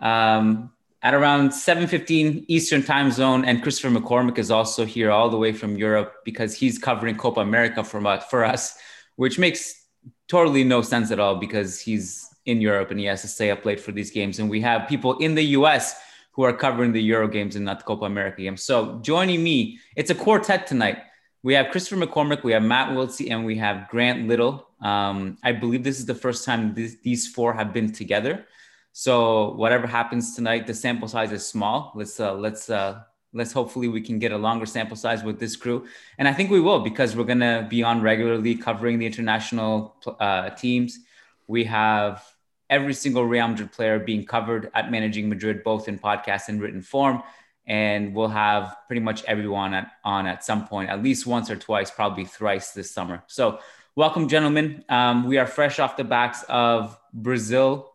um, 0.00 0.70
at 1.02 1.12
around 1.12 1.50
7:15 1.50 2.46
Eastern 2.48 2.82
Time 2.82 3.10
Zone, 3.10 3.44
and 3.44 3.62
Christopher 3.62 3.94
McCormick 3.94 4.38
is 4.38 4.50
also 4.50 4.86
here 4.86 5.10
all 5.10 5.28
the 5.28 5.36
way 5.36 5.52
from 5.52 5.76
Europe 5.76 6.14
because 6.24 6.54
he's 6.54 6.78
covering 6.78 7.18
Copa 7.18 7.40
America 7.40 7.84
for 7.84 8.04
us, 8.06 8.24
for 8.30 8.42
us, 8.42 8.78
which 9.16 9.38
makes 9.38 9.84
totally 10.28 10.64
no 10.64 10.80
sense 10.80 11.10
at 11.10 11.20
all 11.20 11.36
because 11.36 11.78
he's 11.78 12.26
in 12.46 12.62
Europe 12.62 12.90
and 12.90 12.98
he 12.98 13.04
has 13.04 13.20
to 13.20 13.28
stay 13.28 13.50
up 13.50 13.66
late 13.66 13.78
for 13.78 13.92
these 13.92 14.10
games, 14.10 14.38
and 14.38 14.48
we 14.48 14.62
have 14.62 14.88
people 14.88 15.18
in 15.18 15.34
the 15.34 15.44
U.S. 15.58 15.94
who 16.32 16.42
are 16.42 16.54
covering 16.54 16.92
the 16.92 17.02
Euro 17.02 17.28
games 17.28 17.54
and 17.54 17.66
not 17.66 17.80
the 17.80 17.84
Copa 17.84 18.06
America 18.06 18.40
games. 18.40 18.62
So 18.62 18.98
joining 19.00 19.44
me, 19.44 19.78
it's 19.94 20.10
a 20.10 20.14
quartet 20.14 20.66
tonight. 20.66 21.02
We 21.46 21.54
have 21.54 21.70
Christopher 21.70 22.04
McCormick, 22.04 22.42
we 22.42 22.50
have 22.54 22.64
Matt 22.64 22.88
Wiltsey, 22.88 23.30
and 23.30 23.46
we 23.46 23.56
have 23.58 23.88
Grant 23.88 24.26
Little. 24.26 24.66
Um, 24.80 25.38
I 25.44 25.52
believe 25.52 25.84
this 25.84 26.00
is 26.00 26.04
the 26.04 26.12
first 26.12 26.44
time 26.44 26.74
these 26.74 27.28
four 27.28 27.52
have 27.52 27.72
been 27.72 27.92
together. 27.92 28.44
So 28.90 29.52
whatever 29.52 29.86
happens 29.86 30.34
tonight, 30.34 30.66
the 30.66 30.74
sample 30.74 31.06
size 31.06 31.30
is 31.30 31.46
small. 31.46 31.92
Let's 31.94 32.18
uh, 32.18 32.34
let's 32.34 32.68
uh, 32.68 33.02
let's 33.32 33.52
hopefully 33.52 33.86
we 33.86 34.00
can 34.00 34.18
get 34.18 34.32
a 34.32 34.36
longer 34.36 34.66
sample 34.66 34.96
size 34.96 35.22
with 35.22 35.38
this 35.38 35.54
crew, 35.54 35.86
and 36.18 36.26
I 36.26 36.32
think 36.32 36.50
we 36.50 36.58
will 36.58 36.80
because 36.80 37.14
we're 37.14 37.22
gonna 37.22 37.64
be 37.70 37.80
on 37.84 38.02
regularly 38.02 38.56
covering 38.56 38.98
the 38.98 39.06
international 39.06 39.94
uh, 40.18 40.50
teams. 40.50 40.98
We 41.46 41.62
have 41.62 42.24
every 42.68 42.92
single 42.92 43.24
Real 43.24 43.46
Madrid 43.46 43.70
player 43.70 44.00
being 44.00 44.26
covered 44.26 44.68
at 44.74 44.90
Managing 44.90 45.28
Madrid, 45.28 45.62
both 45.62 45.86
in 45.86 45.96
podcast 45.96 46.48
and 46.48 46.60
written 46.60 46.82
form 46.82 47.22
and 47.66 48.14
we'll 48.14 48.28
have 48.28 48.76
pretty 48.86 49.00
much 49.00 49.24
everyone 49.24 49.74
at, 49.74 49.90
on 50.04 50.26
at 50.26 50.44
some 50.44 50.66
point, 50.66 50.90
at 50.90 51.02
least 51.02 51.26
once 51.26 51.50
or 51.50 51.56
twice, 51.56 51.90
probably 51.90 52.24
thrice 52.24 52.70
this 52.70 52.90
summer. 52.90 53.24
So, 53.26 53.58
welcome, 53.94 54.28
gentlemen. 54.28 54.84
Um, 54.88 55.24
we 55.26 55.38
are 55.38 55.46
fresh 55.46 55.78
off 55.78 55.96
the 55.96 56.04
backs 56.04 56.44
of 56.48 56.98
Brazil 57.12 57.92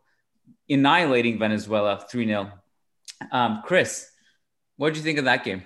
annihilating 0.69 1.37
Venezuela 1.37 2.05
3 2.09 2.25
0. 2.25 2.51
Um, 3.31 3.61
Chris, 3.65 4.09
what 4.77 4.89
did 4.89 4.97
you 4.97 5.03
think 5.03 5.19
of 5.19 5.25
that 5.25 5.43
game? 5.43 5.63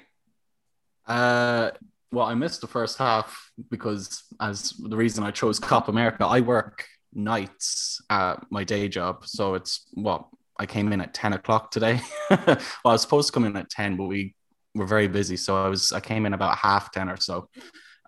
Uh, 1.08 1.72
well, 2.12 2.26
I 2.26 2.34
missed 2.34 2.62
the 2.62 2.68
first 2.68 2.98
half 2.98 3.52
because, 3.70 4.24
as 4.40 4.72
the 4.72 4.98
reason 4.98 5.24
I 5.24 5.32
chose 5.32 5.60
Copa 5.60 5.92
America, 5.92 6.26
I 6.26 6.42
work 6.42 6.86
nights 7.14 8.02
at 8.10 8.46
my 8.50 8.64
day 8.64 8.88
job. 8.88 9.26
So 9.26 9.56
it's 9.56 9.88
well, 9.94 10.32
I 10.58 10.66
came 10.66 10.92
in 10.94 11.02
at 11.02 11.14
10 11.14 11.34
o'clock 11.34 11.72
today. 11.72 12.00
well, 12.30 12.58
I 12.86 12.92
was 12.92 13.02
supposed 13.02 13.28
to 13.28 13.34
come 13.34 13.46
in 13.46 13.58
at 13.58 13.70
10, 13.70 13.98
but 13.98 14.06
we 14.06 14.36
were 14.74 14.86
very 14.86 15.08
busy. 15.08 15.38
So 15.38 15.58
I 15.58 15.68
was, 15.68 15.92
I 15.92 16.00
came 16.00 16.26
in 16.26 16.34
about 16.34 16.58
half 16.58 16.92
10 16.92 17.10
or 17.10 17.18
so 17.18 17.50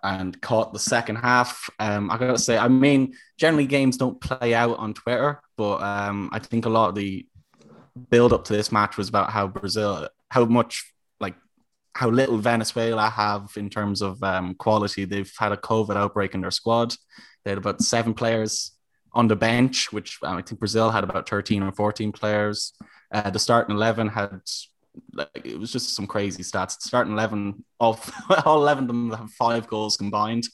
and 0.02 0.40
caught 0.40 0.72
the 0.72 0.78
second 0.78 1.16
half. 1.16 1.68
Um, 1.78 2.10
I 2.10 2.18
gotta 2.18 2.38
say, 2.38 2.56
I 2.56 2.68
mean, 2.68 3.14
generally 3.36 3.66
games 3.66 3.96
don't 3.96 4.20
play 4.20 4.54
out 4.54 4.78
on 4.78 4.94
Twitter, 4.94 5.40
but 5.56 5.82
um, 5.82 6.30
I 6.32 6.38
think 6.38 6.66
a 6.66 6.70
lot 6.70 6.90
of 6.90 6.94
the 6.94 7.26
build 8.10 8.32
up 8.32 8.44
to 8.44 8.52
this 8.52 8.70
match 8.70 8.96
was 8.96 9.08
about 9.08 9.30
how 9.30 9.48
Brazil, 9.48 10.08
how 10.30 10.44
much 10.44 10.92
like 11.20 11.34
how 11.94 12.10
little 12.10 12.38
Venezuela 12.38 13.10
have 13.10 13.50
in 13.56 13.68
terms 13.70 14.02
of 14.02 14.22
um, 14.22 14.54
quality. 14.54 15.04
They've 15.04 15.32
had 15.36 15.52
a 15.52 15.56
COVID 15.56 15.96
outbreak 15.96 16.34
in 16.34 16.42
their 16.42 16.52
squad. 16.52 16.94
They 17.44 17.50
had 17.50 17.58
about 17.58 17.82
seven 17.82 18.14
players 18.14 18.72
on 19.12 19.28
the 19.28 19.36
bench, 19.36 19.92
which 19.92 20.18
um, 20.22 20.36
I 20.36 20.42
think 20.42 20.60
Brazil 20.60 20.90
had 20.90 21.04
about 21.04 21.28
13 21.28 21.62
or 21.62 21.72
14 21.72 22.12
players. 22.12 22.72
Uh, 23.12 23.30
the 23.30 23.38
starting 23.38 23.74
11 23.74 24.08
had, 24.08 24.40
like, 25.12 25.28
it 25.44 25.58
was 25.58 25.72
just 25.72 25.94
some 25.94 26.06
crazy 26.06 26.42
stats. 26.42 26.78
The 26.78 26.88
starting 26.88 27.12
11, 27.12 27.64
all, 27.80 27.98
all 28.44 28.62
11 28.62 28.84
of 28.84 28.88
them 28.88 29.10
have 29.10 29.30
five 29.30 29.66
goals 29.66 29.96
combined, 29.96 30.44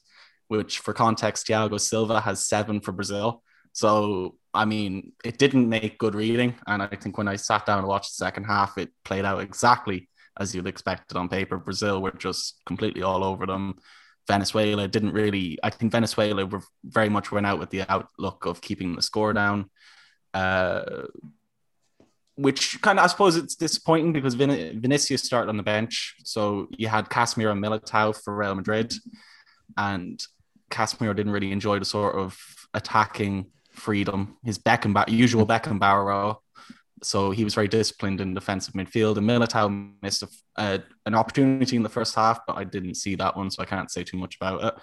which 0.49 0.79
for 0.79 0.93
context, 0.93 1.47
Thiago 1.47 1.81
Silva 1.81 2.21
has 2.21 2.47
seven 2.47 2.81
for 2.81 2.93
Brazil. 2.93 3.43
So, 3.73 4.37
I 4.53 4.65
mean, 4.65 5.13
it 5.25 5.39
didn't 5.39 5.69
make 5.69 5.99
good 5.99 6.15
reading. 6.15 6.55
And 6.67 6.81
I 6.83 6.87
think 6.87 7.19
when 7.19 7.27
I 7.27 7.37
sat 7.37 7.67
down 7.67 7.79
and 7.79 7.89
watched 7.89 8.11
the 8.11 8.25
second 8.25 8.45
half, 8.45 8.79
it 8.79 8.91
played 9.05 9.25
out 9.25 9.41
exactly 9.41 10.09
as 10.39 10.55
you'd 10.55 10.67
expected 10.67 11.17
on 11.17 11.29
paper. 11.29 11.59
Brazil 11.59 12.01
were 12.01 12.13
just 12.13 12.61
completely 12.67 13.03
all 13.03 13.25
over 13.25 13.47
them. 13.47 13.77
Venezuela 14.26 14.88
didn't 14.88 15.12
really. 15.12 15.59
I 15.62 15.71
think 15.71 15.93
Venezuela 15.93 16.47
were 16.47 16.62
very 16.85 17.09
much 17.09 17.31
went 17.31 17.47
out 17.47 17.59
with 17.59 17.71
the 17.71 17.90
outlook 17.90 18.47
of 18.47 18.61
keeping 18.61 18.95
the 18.95 19.02
score 19.02 19.33
down, 19.33 19.71
uh, 20.33 21.02
which 22.37 22.81
kind 22.81 22.99
of 22.99 23.04
I 23.04 23.09
suppose 23.09 23.37
it's 23.37 23.54
disappointing 23.54 24.12
because 24.12 24.35
Vin- 24.35 24.81
Vinicius 24.81 25.23
started 25.23 25.49
on 25.50 25.57
the 25.57 25.62
bench, 25.62 26.14
so 26.25 26.69
you 26.76 26.88
had 26.88 27.09
Casemiro 27.09 27.52
and 27.52 27.62
Militao 27.62 28.16
for 28.16 28.35
Real 28.35 28.54
Madrid, 28.54 28.95
and 29.76 30.25
Casemiro 30.71 31.14
didn't 31.14 31.33
really 31.33 31.52
enjoy 31.52 31.78
the 31.78 31.85
sort 31.85 32.16
of 32.16 32.38
attacking 32.73 33.47
freedom, 33.71 34.37
his 34.45 34.59
Beckenbauer 34.59 35.09
usual 35.09 35.47
Beckenbauer 35.47 36.07
role. 36.07 36.44
So 37.05 37.31
he 37.31 37.45
was 37.45 37.55
very 37.55 37.69
disciplined 37.69 38.21
in 38.21 38.35
defensive 38.35 38.75
midfield. 38.75 39.19
And 39.19 39.29
Militao 39.29 39.95
missed 40.03 40.23
a, 40.23 40.29
uh, 40.57 40.79
an 41.07 41.15
opportunity 41.15 41.77
in 41.77 41.83
the 41.83 41.89
first 41.89 42.15
half, 42.15 42.41
but 42.47 42.57
I 42.57 42.65
didn't 42.65 42.95
see 42.95 43.15
that 43.17 43.37
one, 43.37 43.51
so 43.51 43.63
I 43.63 43.67
can't 43.67 43.91
say 43.91 44.05
too 44.05 44.17
much 44.17 44.37
about 44.37 44.65
it. 44.65 44.75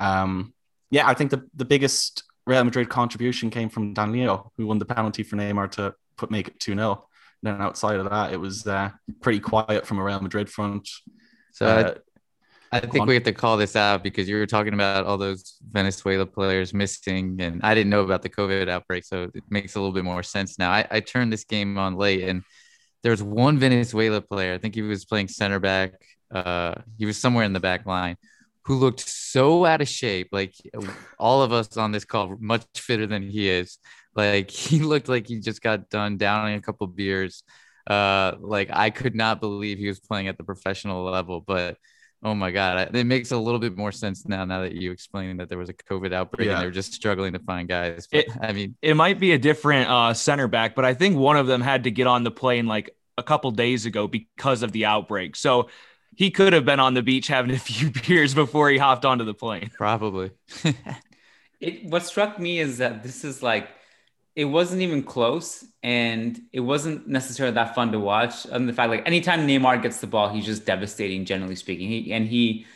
Um, 0.00 0.52
yeah, 0.90 1.08
I 1.08 1.14
think 1.14 1.30
the, 1.30 1.48
the 1.54 1.64
biggest 1.64 2.24
Real 2.46 2.64
Madrid 2.64 2.88
contribution 2.88 3.50
came 3.50 3.68
from 3.68 3.94
Danilo, 3.94 4.52
who 4.56 4.66
won 4.66 4.78
the 4.78 4.84
penalty 4.84 5.22
for 5.22 5.36
Neymar 5.36 5.70
to 5.72 5.94
put 6.16 6.30
make 6.30 6.48
it 6.48 6.60
2 6.60 6.74
0. 6.74 7.06
Then 7.42 7.60
outside 7.60 7.98
of 7.98 8.10
that, 8.10 8.32
it 8.32 8.36
was 8.36 8.66
uh, 8.66 8.90
pretty 9.20 9.40
quiet 9.40 9.86
from 9.86 9.98
a 9.98 10.04
Real 10.04 10.20
Madrid 10.20 10.48
front. 10.48 10.88
So 11.52 11.66
uh, 11.66 11.94
I 12.72 12.80
think 12.80 13.06
we 13.06 13.14
have 13.14 13.24
to 13.24 13.32
call 13.34 13.58
this 13.58 13.76
out 13.76 14.02
because 14.02 14.26
you 14.26 14.36
were 14.36 14.46
talking 14.46 14.72
about 14.72 15.04
all 15.04 15.18
those 15.18 15.58
Venezuela 15.70 16.24
players 16.24 16.72
missing, 16.72 17.36
and 17.40 17.60
I 17.62 17.74
didn't 17.74 17.90
know 17.90 18.00
about 18.00 18.22
the 18.22 18.30
COVID 18.30 18.68
outbreak, 18.70 19.04
so 19.04 19.30
it 19.34 19.44
makes 19.50 19.74
a 19.74 19.78
little 19.78 19.92
bit 19.92 20.04
more 20.04 20.22
sense 20.22 20.58
now. 20.58 20.70
I, 20.70 20.86
I 20.90 21.00
turned 21.00 21.30
this 21.30 21.44
game 21.44 21.76
on 21.76 21.96
late, 21.96 22.26
and 22.26 22.42
there 23.02 23.10
was 23.10 23.22
one 23.22 23.58
Venezuela 23.58 24.22
player. 24.22 24.54
I 24.54 24.58
think 24.58 24.74
he 24.74 24.80
was 24.80 25.04
playing 25.04 25.28
center 25.28 25.60
back. 25.60 25.92
Uh, 26.30 26.74
he 26.96 27.04
was 27.04 27.18
somewhere 27.18 27.44
in 27.44 27.52
the 27.52 27.60
back 27.60 27.84
line, 27.84 28.16
who 28.64 28.76
looked 28.76 29.00
so 29.00 29.66
out 29.66 29.82
of 29.82 29.88
shape. 29.88 30.28
Like 30.32 30.54
all 31.18 31.42
of 31.42 31.52
us 31.52 31.76
on 31.76 31.92
this 31.92 32.06
call, 32.06 32.36
much 32.40 32.64
fitter 32.74 33.06
than 33.06 33.22
he 33.22 33.50
is. 33.50 33.76
Like 34.16 34.50
he 34.50 34.78
looked 34.78 35.10
like 35.10 35.26
he 35.26 35.40
just 35.40 35.60
got 35.60 35.90
done 35.90 36.16
downing 36.16 36.54
a 36.54 36.62
couple 36.62 36.86
beers. 36.86 37.42
Uh, 37.86 38.32
like 38.40 38.70
I 38.72 38.88
could 38.88 39.14
not 39.14 39.40
believe 39.40 39.76
he 39.76 39.88
was 39.88 40.00
playing 40.00 40.28
at 40.28 40.38
the 40.38 40.44
professional 40.44 41.04
level, 41.04 41.40
but 41.40 41.76
Oh 42.24 42.34
my 42.34 42.52
god, 42.52 42.94
it 42.94 43.04
makes 43.04 43.32
a 43.32 43.36
little 43.36 43.58
bit 43.58 43.76
more 43.76 43.90
sense 43.90 44.24
now. 44.26 44.44
Now 44.44 44.60
that 44.60 44.74
you 44.74 44.92
explained 44.92 45.40
that 45.40 45.48
there 45.48 45.58
was 45.58 45.68
a 45.68 45.74
COVID 45.74 46.12
outbreak 46.12 46.46
yeah. 46.46 46.54
and 46.54 46.62
they're 46.62 46.70
just 46.70 46.92
struggling 46.92 47.32
to 47.32 47.40
find 47.40 47.68
guys. 47.68 48.06
But, 48.10 48.26
it, 48.26 48.30
I 48.40 48.52
mean, 48.52 48.76
it 48.80 48.94
might 48.94 49.18
be 49.18 49.32
a 49.32 49.38
different 49.38 49.90
uh, 49.90 50.14
center 50.14 50.46
back, 50.46 50.76
but 50.76 50.84
I 50.84 50.94
think 50.94 51.16
one 51.16 51.36
of 51.36 51.48
them 51.48 51.60
had 51.60 51.84
to 51.84 51.90
get 51.90 52.06
on 52.06 52.22
the 52.22 52.30
plane 52.30 52.66
like 52.66 52.94
a 53.18 53.24
couple 53.24 53.50
days 53.50 53.86
ago 53.86 54.06
because 54.06 54.62
of 54.62 54.70
the 54.70 54.84
outbreak. 54.84 55.34
So 55.34 55.68
he 56.14 56.30
could 56.30 56.52
have 56.52 56.64
been 56.64 56.80
on 56.80 56.94
the 56.94 57.02
beach 57.02 57.26
having 57.26 57.50
a 57.54 57.58
few 57.58 57.90
beers 57.90 58.34
before 58.34 58.70
he 58.70 58.78
hopped 58.78 59.04
onto 59.04 59.24
the 59.24 59.34
plane. 59.34 59.70
Probably. 59.76 60.30
it 61.60 61.84
what 61.84 62.04
struck 62.04 62.38
me 62.38 62.58
is 62.60 62.78
that 62.78 63.02
this 63.02 63.24
is 63.24 63.42
like 63.42 63.68
it 64.34 64.46
wasn't 64.46 64.80
even 64.80 65.02
close 65.02 65.64
and 65.82 66.40
it 66.52 66.60
wasn't 66.60 67.06
necessarily 67.06 67.54
that 67.54 67.74
fun 67.74 67.92
to 67.92 68.00
watch. 68.00 68.46
And 68.46 68.68
the 68.68 68.72
fact 68.72 68.90
like 68.90 69.06
anytime 69.06 69.46
Neymar 69.46 69.82
gets 69.82 70.00
the 70.00 70.06
ball, 70.06 70.28
he's 70.28 70.46
just 70.46 70.64
devastating, 70.64 71.24
generally 71.24 71.56
speaking. 71.56 71.88
He 71.88 72.12
and 72.12 72.26
he 72.26 72.66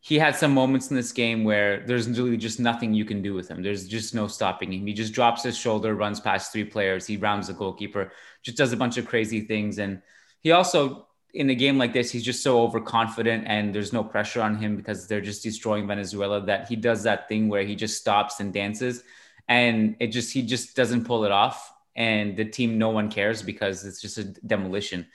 he 0.00 0.18
had 0.18 0.36
some 0.36 0.52
moments 0.52 0.90
in 0.90 0.96
this 0.96 1.12
game 1.12 1.42
where 1.42 1.84
there's 1.86 2.08
really 2.08 2.36
just 2.36 2.60
nothing 2.60 2.94
you 2.94 3.04
can 3.04 3.22
do 3.22 3.34
with 3.34 3.48
him. 3.48 3.62
There's 3.62 3.88
just 3.88 4.14
no 4.14 4.28
stopping 4.28 4.72
him. 4.72 4.86
He 4.86 4.92
just 4.92 5.12
drops 5.12 5.42
his 5.42 5.56
shoulder, 5.56 5.94
runs 5.94 6.20
past 6.20 6.52
three 6.52 6.64
players, 6.64 7.06
he 7.06 7.16
rounds 7.16 7.48
the 7.48 7.54
goalkeeper, 7.54 8.12
just 8.42 8.56
does 8.56 8.72
a 8.72 8.76
bunch 8.76 8.98
of 8.98 9.06
crazy 9.06 9.40
things. 9.40 9.78
And 9.78 10.02
he 10.42 10.52
also 10.52 11.08
in 11.34 11.50
a 11.50 11.54
game 11.54 11.76
like 11.76 11.92
this, 11.92 12.10
he's 12.10 12.24
just 12.24 12.42
so 12.42 12.62
overconfident 12.62 13.44
and 13.46 13.74
there's 13.74 13.92
no 13.92 14.02
pressure 14.02 14.40
on 14.40 14.56
him 14.56 14.74
because 14.74 15.06
they're 15.06 15.20
just 15.20 15.42
destroying 15.42 15.86
Venezuela 15.86 16.40
that 16.40 16.66
he 16.66 16.76
does 16.76 17.02
that 17.02 17.28
thing 17.28 17.48
where 17.48 17.62
he 17.62 17.74
just 17.74 17.98
stops 17.98 18.40
and 18.40 18.54
dances 18.54 19.02
and 19.48 19.96
it 20.00 20.08
just 20.08 20.32
he 20.32 20.42
just 20.42 20.76
doesn't 20.76 21.04
pull 21.04 21.24
it 21.24 21.32
off. 21.32 21.72
And 21.94 22.36
the 22.36 22.44
team 22.44 22.76
no 22.76 22.90
one 22.90 23.10
cares 23.10 23.42
because 23.42 23.84
it's 23.84 24.00
just 24.00 24.18
a 24.18 24.24
demolition. 24.24 25.06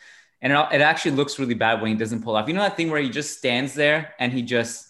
And 0.41 0.51
it, 0.51 0.67
it 0.71 0.81
actually 0.81 1.11
looks 1.11 1.37
really 1.37 1.53
bad 1.53 1.79
when 1.79 1.91
he 1.91 1.97
doesn't 1.97 2.23
pull 2.23 2.35
off. 2.35 2.47
You 2.47 2.55
know 2.55 2.61
that 2.61 2.75
thing 2.75 2.89
where 2.89 3.01
he 3.01 3.09
just 3.09 3.37
stands 3.37 3.73
there 3.73 4.13
and 4.19 4.33
he 4.33 4.41
just 4.41 4.87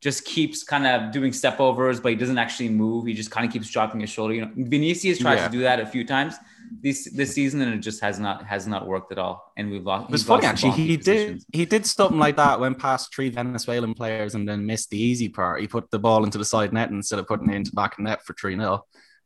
just 0.00 0.24
keeps 0.24 0.62
kind 0.62 0.86
of 0.86 1.10
doing 1.10 1.32
step 1.32 1.58
overs 1.58 1.98
but 1.98 2.10
he 2.10 2.16
doesn't 2.16 2.38
actually 2.38 2.68
move. 2.68 3.06
He 3.06 3.14
just 3.14 3.30
kind 3.30 3.46
of 3.46 3.52
keeps 3.52 3.70
dropping 3.70 4.00
his 4.00 4.10
shoulder. 4.10 4.34
You 4.34 4.42
know 4.42 4.52
vinicius 4.56 5.18
tries 5.18 5.38
yeah. 5.38 5.46
to 5.46 5.52
do 5.52 5.60
that 5.60 5.80
a 5.80 5.86
few 5.86 6.04
times 6.04 6.34
this 6.80 7.10
this 7.12 7.34
season 7.34 7.60
and 7.60 7.74
it 7.74 7.78
just 7.78 8.00
has 8.00 8.18
not 8.18 8.44
has 8.44 8.66
not 8.66 8.86
worked 8.86 9.12
at 9.12 9.18
all 9.18 9.52
and 9.56 9.70
we've 9.70 9.84
lost 9.84 10.12
it's 10.12 10.22
funny 10.22 10.46
actually 10.46 10.70
he 10.72 10.96
positions. 10.96 11.44
did 11.44 11.58
he 11.58 11.64
did 11.64 11.86
something 11.86 12.18
like 12.18 12.36
that 12.36 12.58
went 12.60 12.78
past 12.78 13.14
three 13.14 13.28
venezuelan 13.28 13.94
players 13.94 14.34
and 14.34 14.48
then 14.48 14.66
missed 14.66 14.90
the 14.90 14.98
easy 15.00 15.28
part 15.28 15.60
he 15.60 15.66
put 15.66 15.90
the 15.90 15.98
ball 15.98 16.24
into 16.24 16.38
the 16.38 16.44
side 16.44 16.72
net 16.72 16.90
instead 16.90 17.18
of 17.18 17.26
putting 17.26 17.50
it 17.50 17.56
into 17.56 17.72
back 17.72 17.98
net 17.98 18.22
for 18.24 18.34
3-0 18.34 18.80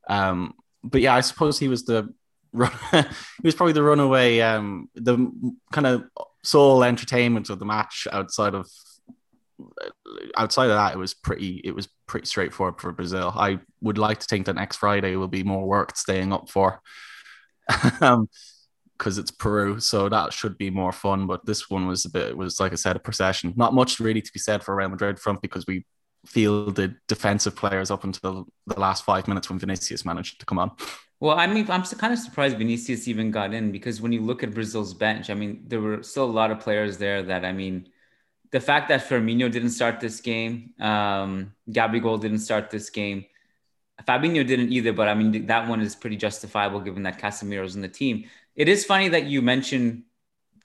um 0.08 0.54
but 0.82 1.00
yeah 1.00 1.14
i 1.14 1.20
suppose 1.20 1.58
he 1.58 1.68
was 1.68 1.84
the 1.84 2.12
run 2.52 2.72
he 2.92 3.04
was 3.44 3.54
probably 3.54 3.72
the 3.72 3.82
runaway 3.82 4.40
um 4.40 4.88
the 4.94 5.30
kind 5.72 5.86
of 5.86 6.04
sole 6.44 6.82
entertainment 6.84 7.50
of 7.50 7.58
the 7.58 7.64
match 7.64 8.06
outside 8.12 8.54
of 8.54 8.68
outside 10.36 10.70
of 10.70 10.76
that, 10.76 10.94
it 10.94 10.98
was 10.98 11.14
pretty 11.14 11.60
it 11.64 11.74
was 11.74 11.88
pretty 12.06 12.26
straightforward 12.26 12.80
for 12.80 12.92
Brazil. 12.92 13.32
I 13.34 13.60
would 13.80 13.98
like 13.98 14.20
to 14.20 14.26
think 14.26 14.46
that 14.46 14.54
next 14.54 14.76
Friday 14.76 15.16
will 15.16 15.28
be 15.28 15.42
more 15.42 15.66
worth 15.66 15.96
staying 15.96 16.32
up 16.32 16.50
for. 16.50 16.80
um, 18.00 18.28
because 18.98 19.18
it's 19.18 19.32
Peru, 19.32 19.80
so 19.80 20.08
that 20.08 20.32
should 20.32 20.56
be 20.56 20.70
more 20.70 20.92
fun. 20.92 21.26
But 21.26 21.44
this 21.44 21.68
one 21.68 21.88
was 21.88 22.04
a 22.04 22.10
bit, 22.10 22.28
it 22.28 22.36
was 22.36 22.60
like 22.60 22.70
I 22.70 22.76
said, 22.76 22.94
a 22.94 23.00
procession. 23.00 23.52
Not 23.56 23.74
much 23.74 23.98
really 23.98 24.22
to 24.22 24.32
be 24.32 24.38
said 24.38 24.62
for 24.62 24.76
Real 24.76 24.90
Madrid 24.90 25.18
front 25.18 25.42
because 25.42 25.66
we 25.66 25.84
fielded 26.24 26.94
defensive 27.08 27.56
players 27.56 27.90
up 27.90 28.04
until 28.04 28.46
the 28.68 28.78
last 28.78 29.04
five 29.04 29.26
minutes 29.26 29.50
when 29.50 29.58
Vinicius 29.58 30.04
managed 30.04 30.38
to 30.38 30.46
come 30.46 30.58
on. 30.58 30.70
Well, 31.18 31.38
I 31.38 31.46
mean, 31.46 31.70
I'm 31.70 31.82
kind 31.82 32.12
of 32.12 32.18
surprised 32.18 32.58
Vinicius 32.58 33.08
even 33.08 33.30
got 33.30 33.54
in 33.54 33.72
because 33.72 34.00
when 34.00 34.12
you 34.12 34.20
look 34.20 34.42
at 34.42 34.54
Brazil's 34.54 34.94
bench, 34.94 35.30
I 35.30 35.34
mean, 35.34 35.64
there 35.66 35.80
were 35.80 36.02
still 36.02 36.24
a 36.24 36.36
lot 36.40 36.50
of 36.50 36.60
players 36.60 36.98
there 36.98 37.22
that, 37.22 37.44
I 37.44 37.52
mean, 37.52 37.88
the 38.50 38.60
fact 38.60 38.88
that 38.88 39.08
Firmino 39.08 39.50
didn't 39.50 39.70
start 39.70 40.00
this 40.00 40.20
game, 40.20 40.74
um, 40.80 41.54
Gabigol 41.70 42.20
didn't 42.20 42.40
start 42.40 42.70
this 42.70 42.90
game, 42.90 43.24
Fabinho 44.06 44.46
didn't 44.46 44.72
either, 44.72 44.92
but 44.92 45.08
I 45.08 45.14
mean, 45.14 45.46
that 45.46 45.68
one 45.68 45.80
is 45.80 45.94
pretty 45.94 46.16
justifiable 46.16 46.80
given 46.80 47.02
that 47.04 47.20
Casemiro's 47.20 47.76
in 47.76 47.82
the 47.82 47.88
team. 47.88 48.24
It 48.54 48.68
is 48.68 48.84
funny 48.84 49.08
that 49.08 49.26
you 49.26 49.42
mentioned 49.42 50.04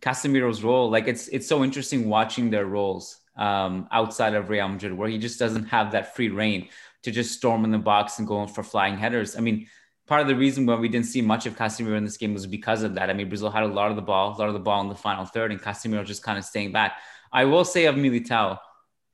Casemiro's 0.01 0.63
role. 0.63 0.89
Like 0.89 1.07
it's 1.07 1.27
it's 1.29 1.47
so 1.47 1.63
interesting 1.63 2.09
watching 2.09 2.49
their 2.49 2.65
roles 2.65 3.19
um, 3.35 3.87
outside 3.91 4.33
of 4.33 4.49
Real 4.49 4.67
Madrid, 4.67 4.93
where 4.93 5.09
he 5.09 5.17
just 5.17 5.39
doesn't 5.39 5.65
have 5.65 5.91
that 5.91 6.15
free 6.15 6.29
reign 6.29 6.69
to 7.03 7.11
just 7.11 7.33
storm 7.33 7.63
in 7.63 7.71
the 7.71 7.77
box 7.77 8.19
and 8.19 8.27
go 8.27 8.47
for 8.47 8.63
flying 8.63 8.97
headers. 8.97 9.37
I 9.37 9.39
mean, 9.39 9.67
part 10.07 10.21
of 10.21 10.27
the 10.27 10.35
reason 10.35 10.65
why 10.65 10.75
we 10.75 10.89
didn't 10.89 11.05
see 11.05 11.21
much 11.21 11.45
of 11.45 11.55
Casemiro 11.55 11.97
in 11.97 12.03
this 12.03 12.17
game 12.17 12.33
was 12.33 12.47
because 12.47 12.83
of 12.83 12.95
that. 12.95 13.09
I 13.09 13.13
mean, 13.13 13.29
Brazil 13.29 13.49
had 13.49 13.63
a 13.63 13.67
lot 13.67 13.89
of 13.89 13.95
the 13.95 14.01
ball, 14.01 14.35
a 14.35 14.37
lot 14.37 14.47
of 14.47 14.53
the 14.53 14.59
ball 14.59 14.81
in 14.81 14.89
the 14.89 14.95
final 14.95 15.25
third, 15.25 15.51
and 15.51 15.61
Casemiro 15.61 16.05
just 16.05 16.23
kind 16.23 16.37
of 16.37 16.45
staying 16.45 16.71
back. 16.71 16.97
I 17.31 17.45
will 17.45 17.65
say 17.65 17.85
of 17.85 17.95
Militao, 17.95 18.57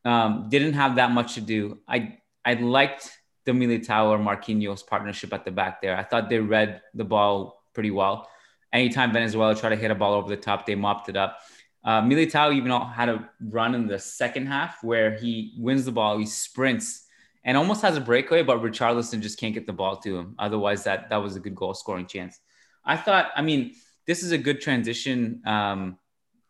um, 0.06 0.48
didn't 0.50 0.74
have 0.74 0.96
that 0.96 1.12
much 1.12 1.36
to 1.36 1.42
do. 1.42 1.80
I 1.88 2.18
I 2.46 2.56
liked 2.56 3.10
the 3.45 3.51
Militao 3.51 4.05
or 4.05 4.17
Marquinhos 4.17 4.85
partnership 4.85 5.33
at 5.33 5.45
the 5.45 5.51
back 5.51 5.81
there. 5.81 5.97
I 5.97 6.03
thought 6.03 6.29
they 6.29 6.39
read 6.39 6.81
the 6.93 7.03
ball 7.03 7.63
pretty 7.73 7.91
well 7.91 8.27
anytime 8.73 9.13
Venezuela 9.13 9.55
tried 9.55 9.69
to 9.69 9.75
hit 9.75 9.91
a 9.91 9.95
ball 9.95 10.15
over 10.15 10.27
the 10.27 10.35
top, 10.35 10.65
they 10.65 10.75
mopped 10.75 11.07
it 11.07 11.15
up. 11.15 11.39
Uh, 11.85 12.01
Militao 12.01 12.53
even 12.53 12.71
had 12.71 13.09
a 13.09 13.29
run 13.39 13.75
in 13.75 13.88
the 13.88 14.00
second 14.00 14.47
half 14.47 14.83
where 14.83 15.15
he 15.15 15.53
wins 15.57 15.85
the 15.85 15.91
ball, 15.91 16.17
he 16.17 16.25
sprints 16.25 17.05
and 17.45 17.57
almost 17.57 17.81
has 17.81 17.97
a 17.97 18.01
breakaway, 18.01 18.41
but 18.41 18.62
Richarlison 18.62 19.21
just 19.21 19.38
can't 19.38 19.53
get 19.53 19.67
the 19.67 19.73
ball 19.73 19.97
to 19.97 20.17
him. 20.17 20.35
Otherwise, 20.39 20.85
that 20.85 21.09
that 21.09 21.17
was 21.17 21.35
a 21.35 21.41
good 21.41 21.55
goal 21.55 21.73
scoring 21.73 22.07
chance. 22.07 22.39
I 22.85 22.95
thought, 22.95 23.31
I 23.35 23.41
mean, 23.41 23.75
this 24.07 24.23
is 24.23 24.31
a 24.31 24.38
good 24.38 24.62
transition, 24.62 25.41
um, 25.45 25.97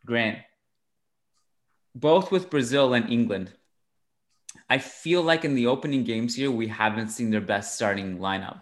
Grant. 0.05 0.39
Both 1.95 2.31
with 2.31 2.49
Brazil 2.49 2.93
and 2.93 3.09
England, 3.11 3.51
I 4.69 4.77
feel 4.77 5.21
like 5.21 5.45
in 5.45 5.55
the 5.55 5.67
opening 5.67 6.03
games 6.03 6.35
here, 6.35 6.51
we 6.51 6.67
haven't 6.67 7.09
seen 7.09 7.29
their 7.29 7.41
best 7.41 7.75
starting 7.75 8.19
lineup. 8.19 8.61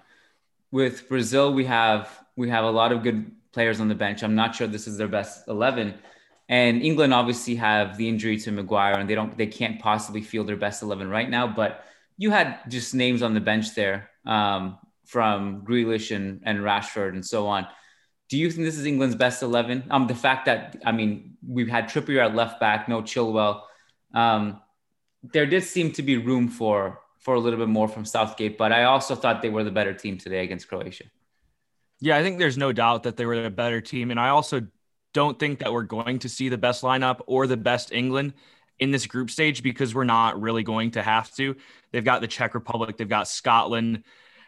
With 0.72 1.08
Brazil, 1.10 1.54
we 1.54 1.66
have 1.66 2.10
we 2.36 2.50
have 2.50 2.64
a 2.64 2.72
lot 2.72 2.92
of 2.92 3.04
good 3.04 3.32
players 3.52 3.80
on 3.80 3.88
the 3.88 3.96
bench. 3.96 4.24
I'm 4.24 4.36
not 4.36 4.56
sure 4.56 4.68
this 4.68 4.88
is 4.88 4.98
their 4.98 5.08
best 5.08 5.48
11. 5.48 5.96
And 6.50 6.82
England 6.82 7.14
obviously 7.14 7.56
have 7.56 7.98
the 7.98 8.08
injury 8.08 8.38
to 8.40 8.52
Maguire, 8.52 8.98
and 8.98 9.10
they 9.10 9.16
don't, 9.16 9.38
they 9.38 9.48
can't 9.48 9.80
possibly 9.80 10.22
field 10.22 10.48
their 10.48 10.58
best 10.58 10.82
11 10.82 11.10
right 11.10 11.30
now. 11.30 11.48
But 11.48 11.84
you 12.18 12.32
had 12.32 12.60
just 12.70 12.94
names 12.94 13.22
on 13.22 13.34
the 13.34 13.40
bench 13.40 13.74
there 13.76 14.10
um, 14.26 14.78
from 15.06 15.66
Grealish 15.66 16.16
and, 16.16 16.42
and 16.44 16.60
Rashford 16.60 17.10
and 17.10 17.26
so 17.26 17.48
on. 17.48 17.68
Do 18.30 18.38
you 18.38 18.50
think 18.50 18.66
this 18.66 18.78
is 18.78 18.86
England's 18.86 19.16
best 19.16 19.44
11? 19.44 19.88
Um, 19.92 20.08
the 20.08 20.16
fact 20.16 20.46
that, 20.46 20.78
I 20.86 20.94
mean, 20.94 21.38
we've 21.46 21.68
had 21.68 21.90
Trippier 21.90 22.26
at 22.26 22.36
left 22.36 22.60
back, 22.60 22.88
no 22.88 23.02
Chilwell. 23.02 23.64
Um, 24.14 24.61
there 25.24 25.46
did 25.46 25.64
seem 25.64 25.92
to 25.94 26.04
be 26.04 26.18
room 26.18 26.48
for 26.48 27.00
for 27.20 27.36
a 27.36 27.40
little 27.40 27.60
bit 27.60 27.68
more 27.68 27.88
from 27.88 28.04
Southgate, 28.04 28.58
but 28.58 28.72
I 28.72 28.86
also 28.86 29.16
thought 29.16 29.42
they 29.44 29.50
were 29.50 29.64
the 29.64 29.72
better 29.72 29.94
team 29.94 30.18
today 30.18 30.44
against 30.44 30.68
Croatia. 30.68 31.06
Yeah, 32.00 32.18
I 32.18 32.24
think 32.24 32.40
there's 32.40 32.58
no 32.58 32.74
doubt 32.74 33.04
that 33.04 33.16
they 33.16 33.28
were 33.28 33.46
a 33.46 33.52
better 33.52 33.80
team. 33.80 34.10
And 34.10 34.20
I 34.20 34.30
also 34.30 34.66
don't 35.14 35.38
think 35.38 35.60
that 35.60 35.72
we're 35.72 35.84
going 35.84 36.20
to 36.20 36.30
see 36.30 36.50
the 36.50 36.58
best 36.58 36.82
lineup 36.82 37.22
or 37.28 37.46
the 37.46 37.58
best 37.58 37.92
England 37.92 38.34
in 38.80 38.90
this 38.90 39.06
group 39.06 39.30
stage 39.30 39.62
because 39.62 39.94
we're 39.94 40.04
not 40.04 40.42
really 40.42 40.64
going 40.64 40.92
to 40.92 41.04
have 41.04 41.32
to. 41.36 41.56
They've 41.92 42.04
got 42.04 42.22
the 42.22 42.28
Czech 42.28 42.56
Republic, 42.56 42.98
they've 42.98 43.08
got 43.08 43.28
Scotland, 43.28 44.04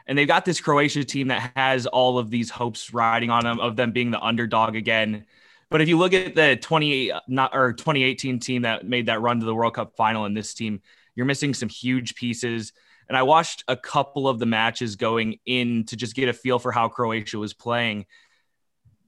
and 0.07 0.17
they've 0.17 0.27
got 0.27 0.45
this 0.45 0.59
Croatia 0.59 1.03
team 1.03 1.27
that 1.27 1.51
has 1.55 1.85
all 1.85 2.17
of 2.17 2.31
these 2.31 2.49
hopes 2.49 2.91
riding 2.91 3.29
on 3.29 3.43
them 3.43 3.59
of 3.59 3.75
them 3.75 3.91
being 3.91 4.09
the 4.09 4.19
underdog 4.19 4.75
again. 4.75 5.25
But 5.73 5.81
if 5.81 5.89
you 5.89 5.97
look 5.97 6.13
at 6.13 6.35
the 6.35 6.55
20 6.55 7.11
not 7.27 7.55
or 7.55 7.73
2018 7.73 8.37
team 8.37 8.61
that 8.61 8.85
made 8.87 9.07
that 9.07 9.21
run 9.21 9.39
to 9.39 9.45
the 9.47 9.55
World 9.55 9.73
Cup 9.73 9.95
final 9.97 10.25
and 10.25 10.37
this 10.37 10.53
team, 10.53 10.83
you're 11.15 11.25
missing 11.25 11.55
some 11.55 11.67
huge 11.67 12.13
pieces. 12.13 12.73
And 13.09 13.17
I 13.17 13.23
watched 13.23 13.63
a 13.67 13.75
couple 13.75 14.27
of 14.27 14.37
the 14.37 14.45
matches 14.45 14.97
going 14.97 15.39
in 15.47 15.85
to 15.85 15.95
just 15.95 16.13
get 16.13 16.29
a 16.29 16.33
feel 16.33 16.59
for 16.59 16.71
how 16.71 16.89
Croatia 16.89 17.39
was 17.39 17.55
playing. 17.55 18.05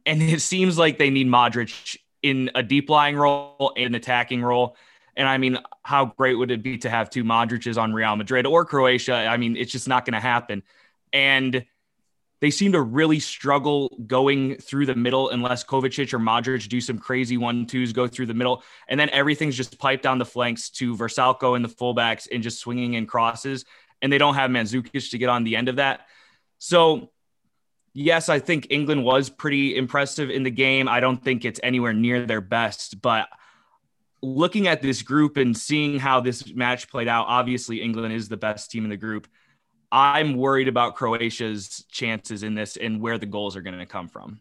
And 0.07 0.23
it 0.23 0.41
seems 0.41 0.75
like 0.75 0.97
they 0.97 1.11
need 1.11 1.27
Modric 1.27 1.97
in 2.23 2.49
a 2.55 2.63
deep 2.63 2.89
lying 2.89 3.15
role 3.15 3.71
and 3.77 3.85
an 3.85 3.93
attacking 3.93 4.41
role. 4.41 4.75
And 5.15 5.27
I 5.27 5.37
mean, 5.37 5.59
how 5.83 6.05
great 6.17 6.33
would 6.33 6.49
it 6.49 6.63
be 6.63 6.79
to 6.79 6.89
have 6.89 7.11
two 7.11 7.23
Modriches 7.23 7.79
on 7.79 7.93
Real 7.93 8.15
Madrid 8.15 8.47
or 8.47 8.65
Croatia? 8.65 9.13
I 9.13 9.37
mean, 9.37 9.55
it's 9.55 9.71
just 9.71 9.87
not 9.87 10.03
going 10.03 10.13
to 10.13 10.19
happen. 10.19 10.63
And 11.13 11.63
they 12.45 12.51
seem 12.51 12.73
to 12.73 12.81
really 12.81 13.19
struggle 13.19 13.89
going 14.05 14.55
through 14.57 14.85
the 14.85 14.93
middle 14.93 15.31
unless 15.31 15.63
Kovacic 15.63 16.13
or 16.13 16.19
Modric 16.19 16.69
do 16.69 16.79
some 16.79 16.99
crazy 16.99 17.37
one 17.37 17.65
twos, 17.65 17.91
go 17.91 18.07
through 18.07 18.27
the 18.27 18.35
middle, 18.35 18.61
and 18.87 18.99
then 18.99 19.09
everything's 19.09 19.57
just 19.57 19.79
piped 19.79 20.03
down 20.03 20.19
the 20.19 20.25
flanks 20.25 20.69
to 20.69 20.95
Vrsaljko 20.95 21.55
and 21.55 21.65
the 21.65 21.69
fullbacks 21.69 22.27
and 22.31 22.43
just 22.43 22.59
swinging 22.59 22.93
in 22.93 23.07
crosses 23.07 23.65
and 23.99 24.13
they 24.13 24.19
don't 24.19 24.35
have 24.35 24.51
Mandzukic 24.51 25.09
to 25.09 25.17
get 25.17 25.29
on 25.29 25.43
the 25.43 25.55
end 25.55 25.69
of 25.69 25.77
that. 25.77 26.01
So, 26.59 27.09
yes, 27.95 28.29
I 28.29 28.37
think 28.37 28.67
England 28.69 29.03
was 29.03 29.31
pretty 29.31 29.75
impressive 29.75 30.29
in 30.29 30.43
the 30.43 30.51
game. 30.51 30.87
I 30.87 30.99
don't 30.99 31.23
think 31.23 31.45
it's 31.45 31.59
anywhere 31.63 31.93
near 31.93 32.27
their 32.27 32.41
best, 32.41 33.01
but 33.01 33.27
looking 34.21 34.67
at 34.67 34.83
this 34.83 35.01
group 35.01 35.37
and 35.37 35.57
seeing 35.57 35.97
how 35.97 36.21
this 36.21 36.53
match 36.53 36.91
played 36.91 37.07
out, 37.07 37.25
obviously 37.27 37.81
England 37.81 38.13
is 38.13 38.29
the 38.29 38.37
best 38.37 38.69
team 38.69 38.83
in 38.83 38.91
the 38.91 38.97
group. 38.97 39.27
I'm 39.91 40.35
worried 40.35 40.67
about 40.67 40.95
Croatia's 40.95 41.85
chances 41.91 42.43
in 42.43 42.55
this 42.55 42.77
and 42.77 43.01
where 43.01 43.17
the 43.17 43.25
goals 43.25 43.55
are 43.55 43.61
going 43.61 43.77
to 43.77 43.85
come 43.85 44.07
from. 44.07 44.39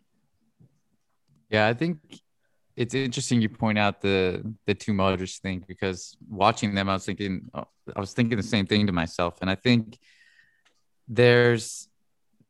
Yeah, 1.50 1.66
I 1.68 1.74
think 1.74 1.98
it's 2.76 2.94
interesting 2.94 3.40
you 3.40 3.48
point 3.48 3.78
out 3.78 4.00
the 4.00 4.42
the 4.66 4.74
two 4.74 4.92
Modric 4.92 5.38
thing 5.40 5.64
because 5.66 6.16
watching 6.28 6.74
them, 6.74 6.88
I 6.88 6.94
was 6.94 7.04
thinking, 7.04 7.48
I 7.54 8.00
was 8.00 8.12
thinking 8.12 8.36
the 8.36 8.42
same 8.42 8.66
thing 8.66 8.86
to 8.86 8.92
myself, 8.92 9.38
and 9.40 9.48
I 9.48 9.54
think 9.54 9.98
there's 11.06 11.88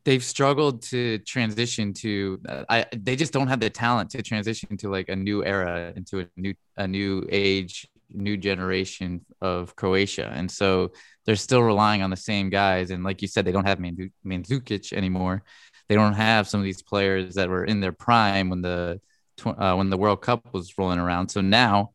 they've 0.04 0.22
struggled 0.22 0.82
to 0.82 1.18
transition 1.18 1.92
to 1.94 2.40
I 2.68 2.86
they 2.92 3.16
just 3.16 3.32
don't 3.32 3.48
have 3.48 3.60
the 3.60 3.70
talent 3.70 4.10
to 4.10 4.22
transition 4.22 4.76
to 4.78 4.90
like 4.90 5.08
a 5.08 5.16
new 5.16 5.44
era 5.44 5.92
into 5.96 6.20
a 6.20 6.26
new 6.36 6.54
a 6.76 6.86
new 6.86 7.26
age 7.30 7.88
new 8.14 8.36
generation 8.36 9.24
of 9.40 9.76
Croatia 9.76 10.32
and 10.34 10.50
so 10.50 10.92
they're 11.24 11.36
still 11.36 11.62
relying 11.62 12.02
on 12.02 12.10
the 12.10 12.16
same 12.16 12.48
guys 12.50 12.90
and 12.90 13.04
like 13.04 13.22
you 13.22 13.28
said 13.28 13.44
they 13.44 13.52
don't 13.52 13.66
have 13.66 13.78
Mandzukic 13.78 14.92
anymore 14.92 15.42
they 15.88 15.94
don't 15.94 16.14
have 16.14 16.48
some 16.48 16.60
of 16.60 16.64
these 16.64 16.82
players 16.82 17.34
that 17.34 17.48
were 17.48 17.64
in 17.64 17.80
their 17.80 17.92
prime 17.92 18.48
when 18.48 18.62
the 18.62 19.00
uh, 19.44 19.74
when 19.74 19.90
the 19.90 19.96
World 19.96 20.22
Cup 20.22 20.52
was 20.52 20.76
rolling 20.78 20.98
around. 20.98 21.28
So 21.28 21.40
now 21.40 21.92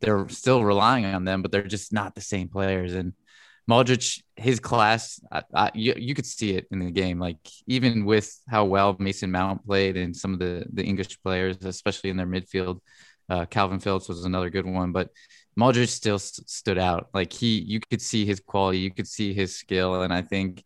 they're 0.00 0.28
still 0.28 0.64
relying 0.64 1.04
on 1.04 1.24
them, 1.24 1.42
but 1.42 1.52
they're 1.52 1.62
just 1.62 1.92
not 1.92 2.14
the 2.14 2.20
same 2.20 2.48
players. 2.48 2.94
And 2.94 3.12
Modric, 3.68 4.22
his 4.36 4.60
class, 4.60 5.20
I, 5.30 5.42
I, 5.54 5.70
you, 5.74 5.94
you 5.96 6.14
could 6.14 6.26
see 6.26 6.52
it 6.52 6.66
in 6.70 6.78
the 6.78 6.90
game. 6.90 7.18
Like 7.18 7.36
even 7.66 8.04
with 8.04 8.34
how 8.48 8.64
well 8.64 8.96
Mason 8.98 9.30
Mount 9.30 9.64
played 9.66 9.96
and 9.96 10.16
some 10.16 10.32
of 10.32 10.38
the 10.38 10.64
the 10.72 10.84
English 10.84 11.20
players, 11.22 11.56
especially 11.62 12.10
in 12.10 12.16
their 12.16 12.26
midfield, 12.26 12.80
uh, 13.28 13.44
Kalvin 13.46 13.82
Phillips 13.82 14.08
was 14.08 14.24
another 14.24 14.50
good 14.50 14.66
one, 14.66 14.92
but 14.92 15.10
Modric 15.58 15.88
still 15.88 16.18
st- 16.18 16.48
stood 16.48 16.78
out. 16.78 17.08
Like 17.12 17.32
he, 17.32 17.58
you 17.58 17.80
could 17.80 18.00
see 18.00 18.24
his 18.24 18.40
quality, 18.40 18.78
you 18.78 18.92
could 18.92 19.08
see 19.08 19.34
his 19.34 19.56
skill, 19.56 20.02
and 20.02 20.12
I 20.12 20.22
think 20.22 20.64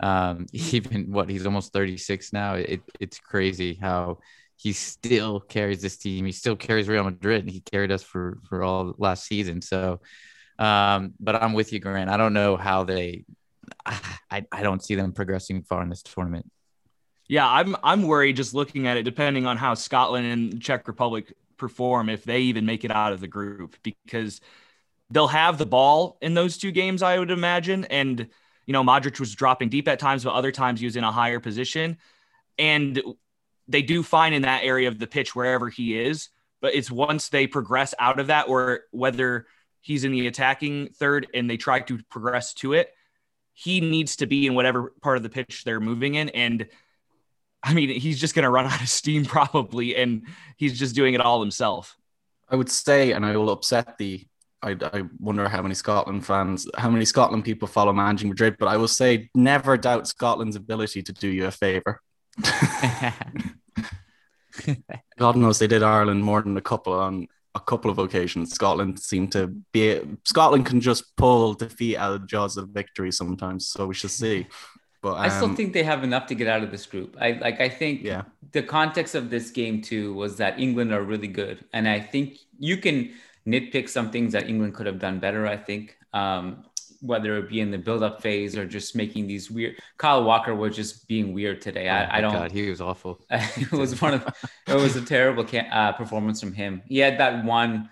um, 0.00 0.46
even 0.52 1.12
what 1.12 1.28
he's 1.28 1.46
almost 1.46 1.72
36 1.72 2.32
now. 2.32 2.54
It, 2.54 2.82
it's 2.98 3.18
crazy 3.18 3.74
how 3.74 4.18
he 4.56 4.72
still 4.72 5.40
carries 5.40 5.80
this 5.80 5.96
team. 5.96 6.26
He 6.26 6.32
still 6.32 6.56
carries 6.56 6.88
Real 6.88 7.04
Madrid. 7.04 7.42
And 7.42 7.50
he 7.50 7.60
carried 7.60 7.90
us 7.90 8.02
for 8.02 8.38
for 8.48 8.62
all 8.62 8.94
last 8.98 9.26
season. 9.26 9.62
So, 9.62 10.00
um, 10.58 11.14
but 11.18 11.34
I'm 11.34 11.54
with 11.54 11.72
you, 11.72 11.80
Grant. 11.80 12.10
I 12.10 12.16
don't 12.16 12.34
know 12.34 12.56
how 12.56 12.84
they. 12.84 13.24
I 13.86 14.44
I 14.52 14.62
don't 14.62 14.82
see 14.82 14.94
them 14.94 15.12
progressing 15.12 15.62
far 15.62 15.82
in 15.82 15.88
this 15.88 16.02
tournament. 16.02 16.50
Yeah, 17.26 17.48
I'm 17.48 17.76
I'm 17.82 18.02
worried 18.02 18.36
just 18.36 18.54
looking 18.54 18.86
at 18.86 18.96
it, 18.96 19.04
depending 19.04 19.46
on 19.46 19.56
how 19.56 19.74
Scotland 19.74 20.26
and 20.26 20.60
Czech 20.60 20.86
Republic 20.88 21.32
perform, 21.60 22.08
if 22.08 22.24
they 22.24 22.40
even 22.40 22.66
make 22.66 22.84
it 22.84 22.90
out 22.90 23.12
of 23.12 23.20
the 23.20 23.28
group, 23.28 23.76
because 23.84 24.40
they'll 25.10 25.28
have 25.28 25.58
the 25.58 25.66
ball 25.66 26.18
in 26.20 26.34
those 26.34 26.58
two 26.58 26.72
games, 26.72 27.02
I 27.02 27.18
would 27.18 27.30
imagine. 27.30 27.84
And 27.84 28.28
you 28.66 28.72
know, 28.72 28.82
Modric 28.82 29.20
was 29.20 29.34
dropping 29.34 29.68
deep 29.68 29.88
at 29.88 29.98
times, 29.98 30.24
but 30.24 30.32
other 30.32 30.52
times 30.52 30.80
he 30.80 30.86
was 30.86 30.96
in 30.96 31.04
a 31.04 31.12
higher 31.12 31.40
position. 31.40 31.98
And 32.58 33.02
they 33.68 33.82
do 33.82 34.02
fine 34.02 34.32
in 34.32 34.42
that 34.42 34.64
area 34.64 34.88
of 34.88 34.98
the 34.98 35.06
pitch 35.06 35.34
wherever 35.34 35.68
he 35.68 35.98
is. 35.98 36.28
But 36.60 36.74
it's 36.74 36.90
once 36.90 37.30
they 37.30 37.46
progress 37.46 37.94
out 37.98 38.20
of 38.20 38.28
that, 38.28 38.48
or 38.48 38.80
whether 38.90 39.46
he's 39.80 40.04
in 40.04 40.12
the 40.12 40.26
attacking 40.26 40.90
third 40.90 41.26
and 41.34 41.48
they 41.48 41.56
try 41.56 41.80
to 41.80 41.98
progress 42.10 42.54
to 42.54 42.74
it, 42.74 42.92
he 43.54 43.80
needs 43.80 44.16
to 44.16 44.26
be 44.26 44.46
in 44.46 44.54
whatever 44.54 44.92
part 45.00 45.16
of 45.16 45.22
the 45.22 45.30
pitch 45.30 45.64
they're 45.64 45.80
moving 45.80 46.14
in. 46.14 46.28
And 46.28 46.68
I 47.62 47.74
mean, 47.74 47.88
he's 47.90 48.18
just 48.18 48.34
going 48.34 48.44
to 48.44 48.50
run 48.50 48.66
out 48.72 48.80
of 48.80 48.88
steam 48.88 49.24
probably, 49.24 49.96
and 49.96 50.26
he's 50.56 50.78
just 50.78 50.94
doing 50.94 51.14
it 51.14 51.20
all 51.20 51.40
himself. 51.40 51.96
I 52.48 52.56
would 52.56 52.70
say, 52.70 53.12
and 53.12 53.24
I 53.24 53.36
will 53.36 53.50
upset 53.50 53.98
the. 53.98 54.26
I, 54.62 54.76
I 54.92 55.04
wonder 55.18 55.48
how 55.48 55.62
many 55.62 55.74
Scotland 55.74 56.26
fans, 56.26 56.68
how 56.76 56.90
many 56.90 57.06
Scotland 57.06 57.46
people 57.46 57.66
follow 57.66 57.94
Managing 57.94 58.28
Madrid, 58.28 58.56
but 58.58 58.68
I 58.68 58.76
will 58.76 58.88
say 58.88 59.30
never 59.34 59.78
doubt 59.78 60.06
Scotland's 60.06 60.56
ability 60.56 61.02
to 61.02 61.12
do 61.14 61.28
you 61.28 61.46
a 61.46 61.50
favor. 61.50 62.02
God 65.18 65.36
knows 65.36 65.58
they 65.58 65.66
did 65.66 65.82
Ireland 65.82 66.22
more 66.22 66.42
than 66.42 66.56
a 66.56 66.60
couple 66.60 66.92
on 66.92 67.26
a 67.54 67.60
couple 67.60 67.90
of 67.90 67.98
occasions. 67.98 68.52
Scotland 68.52 68.98
seemed 69.00 69.32
to 69.32 69.48
be 69.72 70.00
Scotland 70.24 70.66
can 70.66 70.80
just 70.80 71.16
pull 71.16 71.54
defeat 71.54 71.96
out 71.96 72.14
of 72.14 72.20
the 72.22 72.26
jaws 72.26 72.56
of 72.56 72.68
victory 72.68 73.12
sometimes. 73.12 73.68
So 73.68 73.86
we 73.86 73.94
shall 73.94 74.10
see. 74.10 74.46
But 75.02 75.14
um, 75.14 75.20
I 75.20 75.28
still 75.28 75.54
think 75.54 75.72
they 75.72 75.82
have 75.82 76.04
enough 76.04 76.26
to 76.26 76.34
get 76.34 76.46
out 76.48 76.62
of 76.62 76.70
this 76.70 76.86
group. 76.86 77.16
I 77.20 77.32
like. 77.32 77.60
I 77.60 77.68
think 77.68 78.02
Yeah. 78.02 78.22
the 78.52 78.62
context 78.62 79.14
of 79.14 79.30
this 79.30 79.50
game 79.50 79.80
too 79.80 80.12
was 80.14 80.36
that 80.36 80.58
England 80.60 80.92
are 80.92 81.02
really 81.02 81.28
good, 81.28 81.64
and 81.72 81.88
I 81.88 82.00
think 82.00 82.38
you 82.58 82.76
can 82.76 83.10
nitpick 83.46 83.88
some 83.88 84.10
things 84.10 84.32
that 84.32 84.48
England 84.48 84.74
could 84.74 84.86
have 84.86 84.98
done 84.98 85.18
better. 85.18 85.46
I 85.46 85.56
think 85.56 85.96
um, 86.12 86.64
whether 87.00 87.38
it 87.38 87.48
be 87.48 87.60
in 87.60 87.70
the 87.70 87.78
build-up 87.78 88.20
phase 88.20 88.56
or 88.58 88.66
just 88.66 88.94
making 88.94 89.26
these 89.26 89.50
weird. 89.50 89.76
Kyle 89.96 90.22
Walker 90.24 90.54
was 90.54 90.76
just 90.76 91.08
being 91.08 91.32
weird 91.32 91.60
today. 91.62 91.88
Oh 91.88 91.92
I, 91.94 92.06
my 92.06 92.14
I 92.16 92.20
don't. 92.20 92.32
God, 92.34 92.52
he 92.52 92.68
was 92.68 92.80
awful. 92.80 93.24
it 93.30 93.72
was 93.72 94.00
one 94.02 94.14
of 94.14 94.26
it 94.68 94.74
was 94.74 94.96
a 94.96 95.04
terrible 95.04 95.46
uh, 95.72 95.92
performance 95.92 96.40
from 96.40 96.52
him. 96.52 96.82
He 96.86 96.98
had 96.98 97.18
that 97.18 97.44
one 97.44 97.88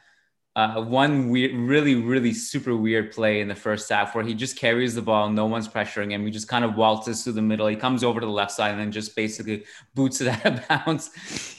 uh, 0.59 0.83
one 0.83 1.29
weird, 1.29 1.55
really 1.55 1.95
really 1.95 2.35
super 2.35 2.75
weird 2.75 3.13
play 3.13 3.41
in 3.41 3.47
the 3.47 3.55
first 3.55 3.89
half 3.89 4.13
where 4.13 4.25
he 4.25 4.35
just 4.35 4.57
carries 4.57 4.93
the 4.93 5.01
ball, 5.01 5.31
no 5.31 5.47
one's 5.47 5.69
pressuring 5.69 6.11
him. 6.11 6.25
He 6.25 6.33
just 6.33 6.49
kind 6.49 6.65
of 6.65 6.75
waltzes 6.75 7.23
through 7.23 7.35
the 7.35 7.43
middle. 7.43 7.69
He 7.69 7.77
comes 7.77 8.03
over 8.03 8.19
to 8.19 8.27
the 8.27 8.33
left 8.33 8.51
side 8.51 8.73
and 8.73 8.81
then 8.81 8.91
just 8.91 9.15
basically 9.15 9.65
boots 9.95 10.21
it 10.21 10.27
out 10.35 10.47
of 10.47 10.69
bounds. 10.69 11.11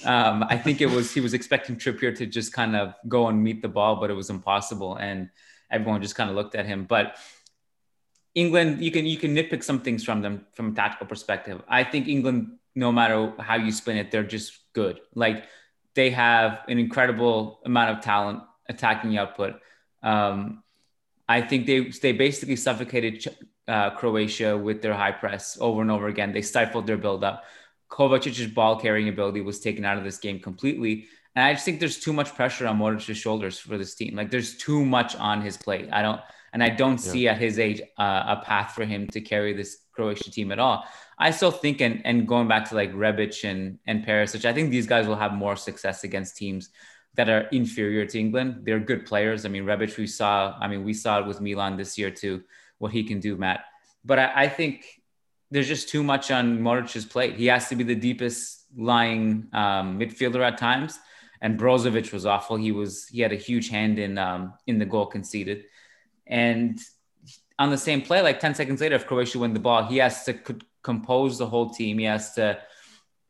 Um, 0.04 0.44
I 0.50 0.58
think 0.58 0.82
it 0.82 0.88
was 0.88 1.14
he 1.14 1.22
was 1.22 1.34
expecting 1.34 1.78
Trippier 1.78 2.14
to 2.18 2.26
just 2.26 2.52
kind 2.52 2.76
of 2.76 2.94
go 3.08 3.30
and 3.30 3.42
meet 3.42 3.62
the 3.62 3.70
ball, 3.70 3.96
but 3.96 4.10
it 4.10 4.16
was 4.16 4.30
impossible, 4.30 4.98
and 4.98 5.30
everyone 5.72 6.02
just 6.02 6.16
kind 6.16 6.30
of 6.30 6.36
looked 6.36 6.56
at 6.56 6.66
him. 6.66 6.84
But 6.84 7.16
England, 8.36 8.82
you 8.84 8.92
can 8.92 9.06
you 9.06 9.18
can 9.18 9.34
nitpick 9.34 9.64
some 9.64 9.80
things 9.80 10.04
from 10.04 10.22
them 10.22 10.46
from 10.52 10.74
a 10.74 10.76
tactical 10.76 11.08
perspective. 11.08 11.62
I 11.70 11.86
think 11.86 12.10
England, 12.10 12.58
no 12.76 12.92
matter 12.92 13.34
how 13.40 13.56
you 13.56 13.72
spin 13.72 13.96
it, 13.96 14.12
they're 14.12 14.24
just 14.24 14.60
good. 14.74 15.00
Like 15.16 15.46
they 15.96 16.10
have 16.10 16.60
an 16.68 16.80
incredible 16.80 17.62
amount 17.64 17.98
of 17.98 18.04
talent, 18.04 18.42
attacking 18.70 19.18
output. 19.18 19.56
Um, 20.02 20.64
I 21.28 21.42
think 21.42 21.66
they 21.68 21.90
they 22.02 22.14
basically 22.14 22.56
suffocated 22.56 23.28
uh, 23.68 23.92
Croatia 23.92 24.58
with 24.58 24.82
their 24.82 24.94
high 24.94 25.12
press 25.12 25.58
over 25.60 25.82
and 25.82 25.92
over 25.92 26.08
again. 26.08 26.32
They 26.32 26.42
stifled 26.42 26.88
their 26.88 26.98
build 26.98 27.24
up. 27.24 27.44
Kovacic's 27.90 28.52
ball 28.54 28.80
carrying 28.80 29.10
ability 29.10 29.42
was 29.42 29.60
taken 29.60 29.84
out 29.84 29.98
of 29.98 30.04
this 30.04 30.18
game 30.18 30.40
completely. 30.40 31.08
And 31.36 31.46
I 31.46 31.54
just 31.54 31.66
think 31.66 31.80
there's 31.80 32.00
too 32.00 32.14
much 32.14 32.36
pressure 32.36 32.68
on 32.68 32.80
Modric's 32.80 33.18
shoulders 33.18 33.60
for 33.60 33.78
this 33.78 33.96
team. 33.96 34.16
Like 34.16 34.32
there's 34.32 34.58
too 34.58 34.84
much 34.84 35.16
on 35.16 35.42
his 35.42 35.58
plate. 35.58 35.90
I 35.92 36.02
don't, 36.02 36.20
and 36.54 36.64
I 36.64 36.70
don't 36.70 36.98
see 36.98 37.28
at 37.28 37.38
his 37.38 37.60
age 37.60 37.82
uh, 37.98 38.24
a 38.28 38.42
path 38.44 38.74
for 38.74 38.84
him 38.84 39.08
to 39.10 39.22
carry 39.22 39.54
this 39.54 39.78
Croatia 39.92 40.32
team 40.32 40.52
at 40.52 40.60
all. 40.60 40.84
I 41.20 41.32
still 41.32 41.52
think, 41.52 41.82
and, 41.82 42.02
and 42.06 42.28
going 42.28 42.48
back 42.48 42.70
to 42.70 42.76
like 42.76 42.92
Rebic 42.94 43.44
and 43.44 43.78
and 43.86 44.06
Perisic, 44.06 44.46
I 44.46 44.54
think 44.54 44.72
these 44.72 44.88
guys 44.88 45.08
will 45.08 45.16
have 45.16 45.34
more 45.34 45.56
success 45.56 46.04
against 46.04 46.38
teams 46.38 46.70
that 47.16 47.30
are 47.30 47.42
inferior 47.52 48.06
to 48.06 48.20
England. 48.20 48.62
They're 48.64 48.80
good 48.80 49.06
players. 49.06 49.46
I 49.46 49.50
mean, 49.50 49.64
Rebic, 49.64 49.98
we 49.98 50.08
saw. 50.08 50.56
I 50.60 50.68
mean, 50.68 50.84
we 50.84 50.94
saw 50.94 51.20
it 51.20 51.26
with 51.28 51.42
Milan 51.42 51.78
this 51.78 51.98
year 51.98 52.12
too. 52.12 52.44
What 52.78 52.92
he 52.92 53.04
can 53.04 53.20
do, 53.20 53.36
Matt. 53.36 53.66
But 54.06 54.20
I, 54.20 54.44
I 54.44 54.48
think 54.48 54.86
there's 55.52 55.68
just 55.68 55.90
too 55.90 56.04
much 56.04 56.32
on 56.32 56.60
Modric's 56.60 57.06
plate. 57.06 57.36
He 57.36 57.48
has 57.48 57.68
to 57.70 57.76
be 57.76 57.84
the 57.84 57.96
deepest 57.96 58.66
lying 58.78 59.48
um, 59.54 60.00
midfielder 60.00 60.42
at 60.46 60.58
times. 60.58 61.00
And 61.42 61.60
Brozovic 61.60 62.14
was 62.14 62.26
awful. 62.26 62.58
He 62.58 62.72
was 62.72 63.08
he 63.08 63.22
had 63.22 63.32
a 63.32 63.38
huge 63.38 63.70
hand 63.70 63.98
in 64.00 64.18
um, 64.18 64.54
in 64.68 64.78
the 64.78 64.86
goal 64.86 65.06
conceded. 65.06 65.66
And 66.28 66.80
on 67.58 67.70
the 67.70 67.78
same 67.78 68.02
play, 68.02 68.22
like 68.22 68.40
10 68.40 68.56
seconds 68.56 68.80
later, 68.80 68.96
if 68.96 69.06
Croatia 69.06 69.40
win 69.40 69.54
the 69.54 69.60
ball, 69.60 69.86
he 69.86 69.98
has 69.98 70.24
to 70.24 70.40
compose 70.82 71.38
the 71.38 71.46
whole 71.46 71.70
team. 71.70 71.98
He 72.00 72.06
has 72.06 72.34
to, 72.36 72.58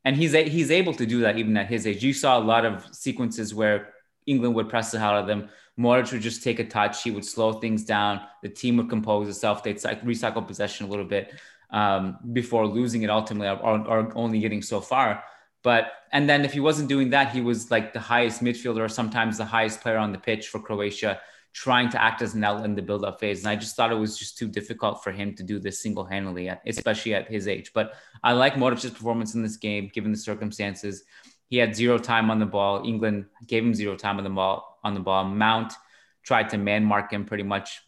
and 0.06 0.16
he's 0.16 0.34
a, 0.34 0.48
he's 0.48 0.72
able 0.72 0.94
to 0.94 1.06
do 1.06 1.22
that 1.22 1.38
even 1.38 1.58
at 1.58 1.68
his 1.68 1.86
age. 1.86 2.04
You 2.04 2.14
saw 2.14 2.38
a 2.38 2.40
lot 2.40 2.66
of 2.66 2.88
sequences 2.92 3.54
where 3.54 3.94
England 4.26 4.56
would 4.56 4.70
press 4.70 4.92
the 4.92 5.00
hell 5.00 5.12
out 5.12 5.22
of 5.22 5.28
them. 5.28 5.50
Modric 5.78 6.12
would 6.12 6.22
just 6.22 6.44
take 6.44 6.60
a 6.60 6.66
touch. 6.66 7.04
He 7.04 7.12
would 7.12 7.26
slow 7.26 7.54
things 7.54 7.86
down. 7.86 8.22
The 8.44 8.50
team 8.50 8.78
would 8.78 8.90
compose 8.90 9.30
itself. 9.30 9.64
They'd 9.64 9.78
cyc- 9.78 10.04
recycle 10.04 10.46
possession 10.46 10.88
a 10.88 10.90
little 10.90 11.06
bit 11.06 11.34
um, 11.70 12.18
before 12.34 12.68
losing 12.68 13.04
it 13.04 13.10
ultimately, 13.10 13.48
or, 13.48 13.88
or 13.88 14.12
only 14.16 14.40
getting 14.40 14.62
so 14.62 14.82
far. 14.82 15.24
But 15.64 15.92
and 16.12 16.30
then 16.30 16.46
if 16.46 16.54
he 16.54 16.60
wasn't 16.60 16.90
doing 16.90 17.10
that, 17.12 17.32
he 17.32 17.42
was 17.42 17.70
like 17.72 17.94
the 17.94 18.00
highest 18.00 18.42
midfielder, 18.42 18.80
or 18.80 18.90
sometimes 18.90 19.38
the 19.38 19.46
highest 19.46 19.82
player 19.82 19.98
on 19.98 20.12
the 20.12 20.18
pitch 20.18 20.48
for 20.48 20.60
Croatia, 20.60 21.20
trying 21.54 21.90
to 21.90 22.02
act 22.02 22.22
as 22.22 22.36
outlet 22.36 22.66
in 22.66 22.76
the 22.76 22.82
build-up 22.82 23.20
phase. 23.20 23.40
And 23.40 23.50
I 23.50 23.56
just 23.56 23.76
thought 23.76 23.92
it 23.92 23.96
was 23.96 24.18
just 24.18 24.38
too 24.38 24.48
difficult 24.48 25.04
for 25.04 25.12
him 25.12 25.34
to 25.36 25.44
do 25.44 25.60
this 25.60 25.82
single-handedly, 25.82 26.52
especially 26.68 27.14
at 27.16 27.28
his 27.28 27.48
age. 27.48 27.72
But 27.74 27.94
I 28.24 28.34
like 28.34 28.56
Modric's 28.56 28.90
performance 28.90 29.36
in 29.36 29.42
this 29.42 29.58
game, 29.58 29.90
given 29.94 30.12
the 30.12 30.18
circumstances. 30.18 31.04
He 31.48 31.58
had 31.58 31.76
zero 31.76 31.98
time 31.98 32.30
on 32.30 32.40
the 32.40 32.46
ball. 32.46 32.84
England 32.86 33.26
gave 33.48 33.64
him 33.64 33.74
zero 33.74 33.96
time 33.96 34.18
on 34.18 34.24
the 34.24 34.30
ball. 34.30 34.80
On 34.84 34.94
the 34.94 35.00
ball, 35.00 35.26
Mount 35.26 35.74
tried 36.24 36.50
to 36.50 36.58
man 36.58 36.86
mark 36.86 37.12
him 37.12 37.26
pretty 37.26 37.44
much 37.44 37.82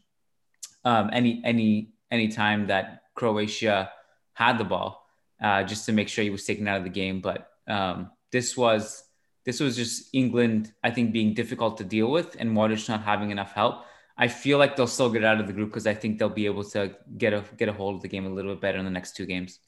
um, 0.83 1.09
any 1.13 1.41
any 1.45 1.93
any 2.09 2.27
time 2.27 2.67
that 2.67 3.03
Croatia 3.13 3.91
had 4.33 4.57
the 4.57 4.63
ball, 4.63 5.07
uh, 5.41 5.63
just 5.63 5.85
to 5.85 5.91
make 5.91 6.09
sure 6.09 6.23
he 6.23 6.29
was 6.31 6.43
taken 6.43 6.67
out 6.67 6.77
of 6.77 6.83
the 6.83 6.89
game. 6.89 7.21
But 7.21 7.49
um, 7.67 8.11
this 8.31 8.57
was 8.57 9.03
this 9.45 9.59
was 9.59 9.75
just 9.75 10.09
England, 10.13 10.71
I 10.83 10.91
think, 10.91 11.13
being 11.13 11.33
difficult 11.33 11.77
to 11.77 11.83
deal 11.83 12.11
with, 12.11 12.35
and 12.39 12.55
Modric 12.55 12.87
not 12.87 13.03
having 13.03 13.31
enough 13.31 13.53
help. 13.53 13.85
I 14.17 14.27
feel 14.27 14.57
like 14.57 14.75
they'll 14.75 14.87
still 14.87 15.09
get 15.09 15.23
out 15.23 15.39
of 15.39 15.47
the 15.47 15.53
group 15.53 15.69
because 15.69 15.87
I 15.87 15.95
think 15.95 16.19
they'll 16.19 16.29
be 16.29 16.45
able 16.45 16.63
to 16.63 16.95
get 17.17 17.33
a 17.33 17.43
get 17.57 17.69
a 17.69 17.73
hold 17.73 17.95
of 17.95 18.01
the 18.01 18.07
game 18.07 18.25
a 18.25 18.29
little 18.29 18.53
bit 18.53 18.61
better 18.61 18.77
in 18.77 18.85
the 18.85 18.91
next 18.91 19.15
two 19.15 19.25
games. 19.25 19.59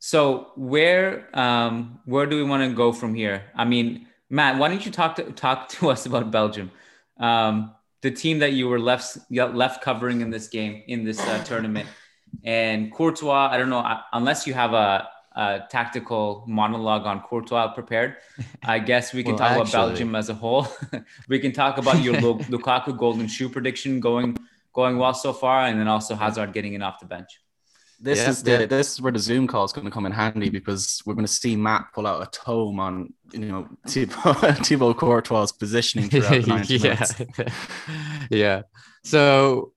So 0.00 0.52
where 0.56 1.28
um, 1.38 2.00
where 2.06 2.26
do 2.26 2.36
we 2.36 2.42
want 2.42 2.68
to 2.68 2.74
go 2.74 2.92
from 2.92 3.14
here? 3.14 3.44
I 3.54 3.64
mean, 3.66 4.08
Matt, 4.30 4.58
why 4.58 4.68
don't 4.68 4.84
you 4.84 4.90
talk 4.90 5.16
to 5.16 5.30
talk 5.32 5.68
to 5.70 5.90
us 5.90 6.06
about 6.06 6.30
Belgium, 6.30 6.72
um, 7.18 7.72
the 8.00 8.10
team 8.10 8.38
that 8.40 8.54
you 8.54 8.66
were 8.66 8.80
left 8.80 9.18
left 9.30 9.82
covering 9.82 10.22
in 10.22 10.30
this 10.30 10.48
game 10.48 10.82
in 10.88 11.04
this 11.04 11.20
uh, 11.20 11.44
tournament, 11.44 11.88
and 12.42 12.92
Courtois. 12.92 13.50
I 13.52 13.58
don't 13.58 13.68
know 13.68 13.84
unless 14.12 14.46
you 14.46 14.54
have 14.54 14.72
a, 14.72 15.08
a 15.36 15.60
tactical 15.70 16.44
monologue 16.46 17.06
on 17.06 17.20
Courtois 17.20 17.68
prepared. 17.68 18.16
I 18.62 18.78
guess 18.78 19.12
we 19.12 19.22
can 19.22 19.36
Well, 19.36 19.38
talk 19.38 19.56
about 19.56 19.72
Belgium 19.72 20.14
as 20.14 20.28
a 20.28 20.34
whole. 20.34 20.66
we 21.28 21.38
can 21.38 21.52
talk 21.52 21.78
about 21.78 22.02
your 22.02 22.14
Lukaku 22.50 22.96
golden 22.96 23.28
shoe 23.28 23.48
prediction 23.48 24.00
going 24.00 24.36
going 24.72 24.98
well 24.98 25.14
so 25.14 25.32
far, 25.32 25.66
and 25.66 25.78
then 25.78 25.88
also 25.88 26.14
Hazard 26.14 26.52
getting 26.52 26.74
in 26.74 26.82
off 26.82 27.00
the 27.00 27.06
bench. 27.06 27.40
This 28.02 28.18
Yeah, 28.18 28.30
is 28.30 28.42
the 28.42 28.50
yeah. 28.52 28.66
this 28.66 28.94
is 28.94 29.02
where 29.02 29.12
the 29.12 29.18
Zoom 29.18 29.46
call 29.46 29.64
is 29.64 29.72
going 29.72 29.84
to 29.84 29.90
come 29.90 30.06
in 30.06 30.12
handy 30.12 30.48
because 30.48 31.02
we're 31.04 31.14
going 31.14 31.26
to 31.26 31.32
see 31.32 31.54
Matt 31.54 31.92
pull 31.94 32.06
out 32.06 32.22
a 32.22 32.30
tome 32.30 32.80
on 32.80 33.12
you 33.32 33.46
know 33.46 33.68
Thibaut, 33.86 34.66
Thibaut 34.66 34.96
Courtois' 34.96 35.52
positioning 35.52 36.08
throughout 36.08 36.42
the 36.44 37.28
yeah. 37.38 37.48
yeah. 38.30 38.62
So 39.04 39.72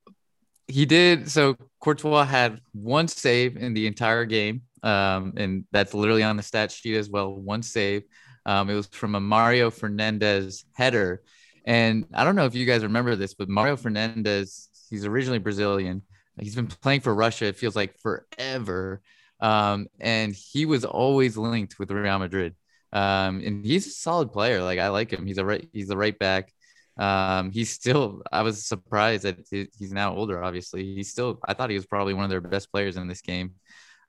he 0.68 0.86
did. 0.86 1.30
So 1.30 1.58
Courtois 1.82 2.24
had 2.24 2.62
one 2.72 3.08
save 3.08 3.58
in 3.58 3.74
the 3.74 3.88
entire 3.88 4.26
game. 4.26 4.62
Um, 4.84 5.34
and 5.38 5.66
that's 5.72 5.94
literally 5.94 6.24
on 6.24 6.38
the 6.38 6.44
stat 6.44 6.72
sheet 6.72 6.96
as 6.96 7.10
well. 7.10 7.34
One 7.34 7.64
save. 7.64 8.04
Um, 8.46 8.70
it 8.70 8.76
was 8.76 8.88
from 8.88 9.16
a 9.16 9.22
Mário 9.22 9.72
Fernandes 9.72 10.66
header. 10.74 11.24
And 11.66 12.06
I 12.14 12.24
don't 12.24 12.36
know 12.36 12.46
if 12.46 12.56
you 12.56 12.66
guys 12.66 12.84
remember 12.84 13.16
this, 13.16 13.34
but 13.34 13.48
Mário 13.48 13.80
Fernandes, 13.80 14.68
he's 14.90 15.06
originally 15.06 15.40
Brazilian. 15.40 16.02
He's 16.40 16.56
been 16.56 16.68
playing 16.68 17.02
for 17.02 17.14
Russia, 17.14 17.46
it 17.46 17.56
feels 17.56 17.76
like 17.76 17.98
forever. 18.00 19.02
Um, 19.40 19.88
and 20.00 20.34
he 20.34 20.66
was 20.66 20.84
always 20.84 21.38
linked 21.38 21.80
with 21.80 21.92
Real 21.92 22.20
Madrid. 22.20 22.56
Um, 22.92 23.42
and 23.44 23.66
he's 23.66 23.88
a 23.88 23.92
solid 23.92 24.32
player. 24.32 24.62
Like 24.62 24.80
I 24.80 24.90
like 24.90 25.12
him. 25.12 25.26
He's 25.26 25.38
a 25.38 25.46
right, 25.46 25.68
he's 25.72 25.90
a 25.90 25.98
right 25.98 26.18
back. 26.18 26.52
Um, 26.98 27.52
he's 27.52 27.72
still, 27.72 28.22
I 28.32 28.42
was 28.44 28.66
surprised 28.66 29.24
that 29.24 29.38
he's 29.50 29.92
now 29.92 30.16
older, 30.16 30.44
obviously. 30.44 30.96
He's 30.96 31.10
still, 31.10 31.40
I 31.46 31.54
thought 31.54 31.70
he 31.70 31.76
was 31.76 31.86
probably 31.86 32.14
one 32.14 32.24
of 32.24 32.30
their 32.30 32.42
best 32.42 32.72
players 32.72 32.98
in 32.98 33.08
this 33.08 33.22
game. 33.22 33.54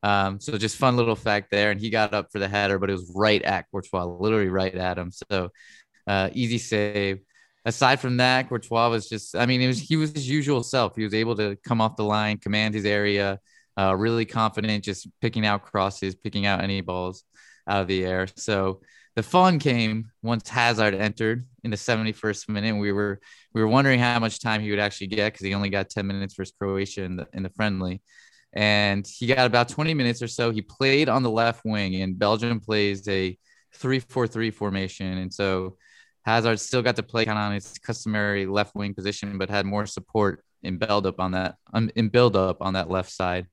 Um, 0.05 0.39
so 0.39 0.59
just 0.59 0.77
fun 0.77 0.97
little 0.97 1.17
fact 1.17 1.51
there. 1.51 1.71
And 1.71 1.81
he 1.81 1.89
got 1.89 2.13
up 2.13 2.31
for 2.31 2.39
the 2.39 2.47
header, 2.47 2.79
but 2.79 2.91
it 2.91 2.93
was 2.93 3.11
right 3.17 3.43
at 3.43 3.65
Courtois, 3.71 4.05
literally 4.05 4.51
right 4.51 4.75
at 4.75 4.99
him. 4.99 5.11
So 5.11 5.49
uh, 6.07 6.29
easy 6.35 6.59
save. 6.59 7.21
Aside 7.65 8.01
from 8.01 8.19
that, 8.19 8.51
Courtois 8.51 8.91
was 8.91 9.09
just, 9.09 9.35
I 9.35 9.47
mean, 9.47 9.63
it 9.63 9.67
was, 9.67 9.81
he 9.81 9.97
was 9.97 10.13
his 10.13 10.29
usual 10.29 10.63
self. 10.63 10.95
He 10.95 11.05
was 11.05 11.15
able 11.15 11.35
to 11.37 11.57
come 11.67 11.81
off 11.81 11.97
the 11.97 12.05
line, 12.05 12.37
command 12.37 12.75
his 12.75 12.85
area, 12.85 13.41
uh, 13.79 13.97
really 13.97 14.27
confident, 14.27 14.85
just 14.85 15.09
picking 15.23 15.47
out 15.47 15.63
crosses, 15.63 16.15
picking 16.15 16.45
out 16.45 16.63
any 16.63 16.83
balls 16.83 17.25
out 17.67 17.81
of 17.81 17.89
the 17.89 18.05
air. 18.05 18.27
So 18.37 18.83
the 19.17 19.23
fun 19.23 19.59
came 19.59 20.11
once 20.23 20.49
Hazard 20.51 20.95
entered 20.95 21.47
in 21.63 21.71
the 21.71 21.79
71st 21.79 22.49
minute. 22.51 22.77
We 22.77 22.93
were 22.93 23.21
we 23.55 23.63
were 23.63 23.69
wondering 23.69 24.01
how 24.01 24.19
much 24.19 24.41
time 24.41 24.61
he 24.61 24.71
would 24.71 24.79
actually 24.81 25.07
get 25.07 25.33
because 25.33 25.47
he 25.47 25.55
only 25.55 25.71
got 25.71 25.89
10 25.89 26.07
minutes 26.07 26.35
versus 26.35 26.55
Croatia 26.61 27.05
in 27.05 27.17
the 27.17 27.27
in 27.33 27.43
the 27.43 27.51
friendly, 27.51 28.03
and 28.55 29.07
he 29.07 29.27
got 29.27 29.47
about 29.47 29.69
20 29.69 29.95
minutes 29.95 30.23
or 30.23 30.29
so. 30.29 30.51
He 30.51 30.63
played 30.63 31.09
on 31.09 31.23
the 31.23 31.31
left 31.31 31.63
wing, 31.65 31.97
and 31.97 32.19
Belgium 32.19 32.61
plays 32.61 33.07
a 33.09 33.37
3-4-3 33.77 34.55
formation, 34.55 35.19
and 35.19 35.33
so 35.35 35.77
Hazard 36.25 36.59
still 36.59 36.83
got 36.83 36.97
to 36.97 37.03
play 37.03 37.25
kind 37.25 37.39
of 37.39 37.45
on 37.45 37.53
his 37.53 37.79
customary 37.79 38.47
left 38.47 38.75
wing 38.75 38.95
position, 38.95 39.37
but 39.37 39.51
had 39.51 39.67
more 39.67 39.87
support 39.87 40.43
in 40.63 40.79
build 40.79 41.07
up 41.07 41.21
on 41.21 41.33
that 41.33 41.57
um, 41.75 41.91
in 41.95 42.09
build 42.09 42.37
up 42.37 42.63
on 42.63 42.75
that 42.75 42.89
left 42.89 43.11
side. 43.11 43.47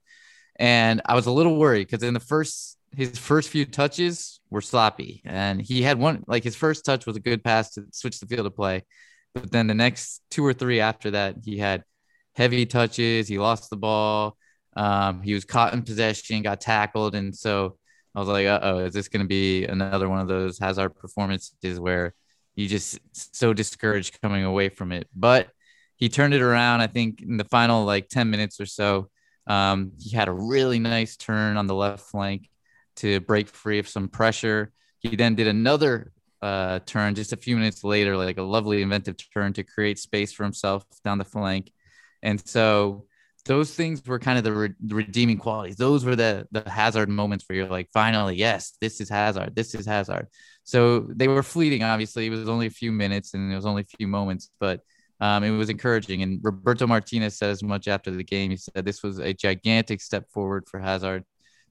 And 0.58 1.02
I 1.06 1.16
was 1.16 1.26
a 1.26 1.32
little 1.32 1.58
worried 1.58 1.88
because 1.88 2.04
in 2.04 2.14
the 2.14 2.20
first 2.20 2.78
his 2.96 3.18
first 3.18 3.50
few 3.50 3.66
touches 3.66 4.40
were 4.50 4.62
sloppy, 4.62 5.22
and 5.26 5.62
he 5.62 5.82
had 5.82 6.00
one 6.00 6.24
like 6.28 6.44
his 6.44 6.56
first 6.56 6.86
touch 6.86 7.06
was 7.06 7.18
a 7.18 7.22
good 7.22 7.44
pass 7.44 7.72
to 7.74 7.86
switch 7.92 8.20
the 8.20 8.28
field 8.28 8.46
of 8.46 8.56
play, 8.56 8.84
but 9.34 9.52
then 9.52 9.68
the 9.68 9.74
next 9.74 10.22
two 10.30 10.46
or 10.46 10.54
three 10.54 10.80
after 10.80 11.12
that 11.12 11.38
he 11.44 11.58
had 11.58 11.84
heavy 12.36 12.66
touches. 12.66 13.28
He 13.28 13.38
lost 13.40 13.70
the 13.70 13.78
ball. 13.78 14.38
Um, 14.76 15.22
he 15.22 15.34
was 15.34 15.46
caught 15.46 15.74
in 15.74 15.84
possession, 15.84 16.42
got 16.42 16.62
tackled, 16.62 17.16
and 17.16 17.36
so 17.36 17.78
I 18.16 18.20
was 18.20 18.30
like, 18.30 18.48
"Uh 18.48 18.60
oh, 18.62 18.80
is 18.80 18.94
this 18.94 19.10
going 19.10 19.24
to 19.24 19.28
be 19.28 19.66
another 19.66 20.10
one 20.10 20.20
of 20.20 20.28
those 20.28 20.60
Hazard 20.60 20.96
performances 20.96 21.80
where 21.80 22.14
you 22.56 22.68
just 22.68 23.00
so 23.14 23.54
discouraged 23.54 24.22
coming 24.22 24.44
away 24.44 24.70
from 24.70 24.92
it?" 24.92 25.08
But 25.16 25.50
he 25.98 26.10
turned 26.10 26.34
it 26.34 26.42
around. 26.42 26.82
I 26.82 26.88
think 26.88 27.22
in 27.22 27.38
the 27.38 27.46
final 27.46 27.86
like 27.86 28.08
ten 28.10 28.30
minutes 28.30 28.60
or 28.60 28.66
so, 28.66 29.10
um, 29.48 29.92
he 30.00 30.16
had 30.16 30.28
a 30.28 30.34
really 30.34 30.80
nice 30.80 31.18
turn 31.18 31.58
on 31.58 31.68
the 31.68 31.76
left 31.76 32.10
flank 32.10 32.50
to 32.98 33.20
break 33.22 33.50
free 33.50 33.80
of 33.80 33.88
some 33.88 34.08
pressure. 34.08 34.72
He 35.00 35.16
then 35.16 35.36
did 35.36 35.48
another 35.48 36.12
uh, 36.42 36.80
turn 36.86 37.16
just 37.16 37.34
a 37.34 37.38
few 37.38 37.56
minutes 37.56 37.84
later, 37.84 38.18
like 38.18 38.38
a 38.38 38.44
lovely 38.44 38.82
inventive 38.82 39.16
turn 39.34 39.54
to 39.54 39.64
create 39.64 40.00
space 40.00 40.32
for 40.32 40.44
himself 40.44 40.84
down 41.04 41.18
the 41.18 41.26
flank. 41.26 41.72
And 42.24 42.46
so 42.48 43.06
those 43.46 43.74
things 43.74 44.06
were 44.06 44.20
kind 44.20 44.38
of 44.38 44.44
the, 44.44 44.54
re- 44.54 44.74
redeeming 44.88 45.38
qualities. 45.38 45.76
Those 45.76 46.06
were 46.06 46.16
the 46.16 46.48
the 46.52 46.68
Hazard 46.70 47.10
moments 47.10 47.46
where 47.48 47.58
you're 47.58 47.68
like, 47.68 47.90
finally, 47.94 48.36
yes, 48.36 48.78
this 48.82 49.02
is 49.02 49.10
Hazard. 49.10 49.56
This 49.56 49.76
is 49.76 49.86
Hazard. 49.86 50.28
So 50.64 51.08
they 51.10 51.28
were 51.28 51.44
fleeting. 51.44 51.84
Obviously, 51.84 52.28
it 52.28 52.30
was 52.30 52.48
only 52.48 52.68
a 52.68 52.72
few 52.72 52.92
minutes 52.92 53.34
and 53.34 53.52
it 53.52 53.56
was 53.56 53.66
only 53.66 53.82
a 53.84 53.98
few 53.98 54.08
moments, 54.08 54.50
but 54.60 54.82
um, 55.20 55.44
it 55.44 55.52
was 55.52 55.70
encouraging. 55.70 56.24
And 56.24 56.40
Roberto 56.44 56.88
Martinez 56.88 57.38
said 57.38 57.52
as 57.52 57.64
much 57.64 57.88
after 57.88 58.12
the 58.12 58.24
game. 58.24 58.52
He 58.52 58.58
said 58.58 58.86
this 58.86 59.04
was 59.04 59.20
a 59.20 59.34
gigantic 59.34 60.02
step 60.02 60.30
forward 60.30 60.68
for 60.68 60.80
Hazard. 60.80 61.24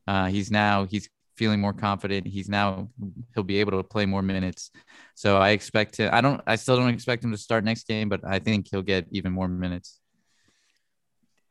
Uh, 0.07 0.27
he's 0.27 0.51
now 0.51 0.85
he's 0.87 1.09
feeling 1.37 1.61
more 1.61 1.73
confident. 1.73 2.27
He's 2.27 2.49
now 2.49 2.91
he'll 3.35 3.45
be 3.45 3.61
able 3.61 3.73
to 3.73 3.83
play 3.83 4.07
more 4.07 4.23
minutes. 4.23 4.71
So 5.15 5.37
I 5.37 5.51
expect 5.51 5.95
to. 5.95 6.15
I 6.15 6.21
don't. 6.21 6.41
I 6.47 6.57
still 6.57 6.77
don't 6.77 6.95
expect 6.95 7.25
him 7.25 7.33
to 7.33 7.39
start 7.39 7.65
next 7.65 7.87
game, 7.87 8.09
but 8.09 8.21
I 8.25 8.39
think 8.39 8.69
he'll 8.71 8.83
get 8.83 9.07
even 9.11 9.33
more 9.33 9.49
minutes. 9.49 10.01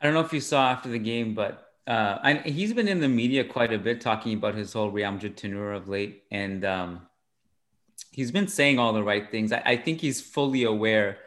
I 0.02 0.06
don't 0.06 0.14
know 0.14 0.22
if 0.22 0.34
you 0.34 0.40
saw 0.40 0.70
after 0.70 0.90
the 0.90 1.00
game, 1.00 1.34
but 1.34 1.72
uh, 1.88 2.20
I, 2.24 2.34
he's 2.46 2.74
been 2.74 2.88
in 2.88 3.00
the 3.00 3.10
media 3.10 3.44
quite 3.44 3.74
a 3.74 3.80
bit 3.80 4.00
talking 4.00 4.34
about 4.34 4.56
his 4.56 4.74
whole 4.74 4.92
Madrid 4.92 5.36
tenure 5.36 5.74
of 5.74 5.88
late, 5.88 6.24
and 6.32 6.64
um, 6.64 7.02
he's 8.12 8.32
been 8.32 8.48
saying 8.48 8.80
all 8.80 8.94
the 8.94 9.04
right 9.04 9.30
things. 9.30 9.52
I, 9.52 9.62
I 9.66 9.78
think 9.78 10.00
he's 10.00 10.22
fully 10.22 10.64
aware 10.64 11.18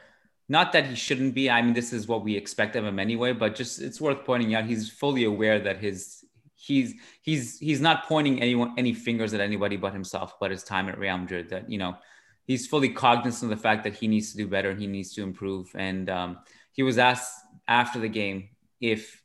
not 0.49 0.73
that 0.73 0.87
he 0.87 0.95
shouldn't 0.95 1.35
be. 1.35 1.49
I 1.49 1.63
mean, 1.63 1.73
this 1.73 1.93
is 1.93 2.07
what 2.07 2.23
we 2.23 2.37
expect 2.37 2.77
of 2.77 2.85
him 2.85 2.99
anyway, 2.99 3.33
but 3.33 3.55
just 3.55 3.81
it's 3.81 4.01
worth 4.01 4.25
pointing 4.25 4.55
out 4.55 4.67
he's 4.67 4.91
fully 4.91 5.25
aware 5.25 5.59
that 5.61 5.79
his 5.79 6.25
he's 6.55 6.95
he's 7.23 7.59
he's 7.59 7.81
not 7.81 8.07
pointing 8.07 8.43
anyone 8.43 8.75
any 8.77 8.93
fingers 8.93 9.33
at 9.35 9.41
anybody 9.41 9.77
but 9.77 9.93
himself, 9.93 10.39
but 10.39 10.51
his 10.51 10.63
time 10.63 10.89
at 10.89 10.99
Real 10.99 11.17
Madrid. 11.17 11.49
That 11.49 11.71
you 11.71 11.79
know, 11.79 11.97
he's 12.45 12.67
fully 12.67 12.91
cognizant 12.91 13.51
of 13.51 13.59
the 13.59 13.63
fact 13.63 13.85
that 13.85 13.95
he 13.95 14.09
needs 14.09 14.33
to 14.33 14.37
do 14.37 14.47
better 14.47 14.75
he 14.75 14.87
needs 14.87 15.15
to 15.15 15.23
improve. 15.23 15.71
And 15.75 16.11
um, 16.11 16.39
he 16.73 16.83
was 16.83 16.99
asked 16.99 17.33
after 17.67 17.99
the 17.99 18.09
game 18.09 18.49
if 18.83 19.23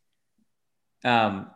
um 1.04 1.50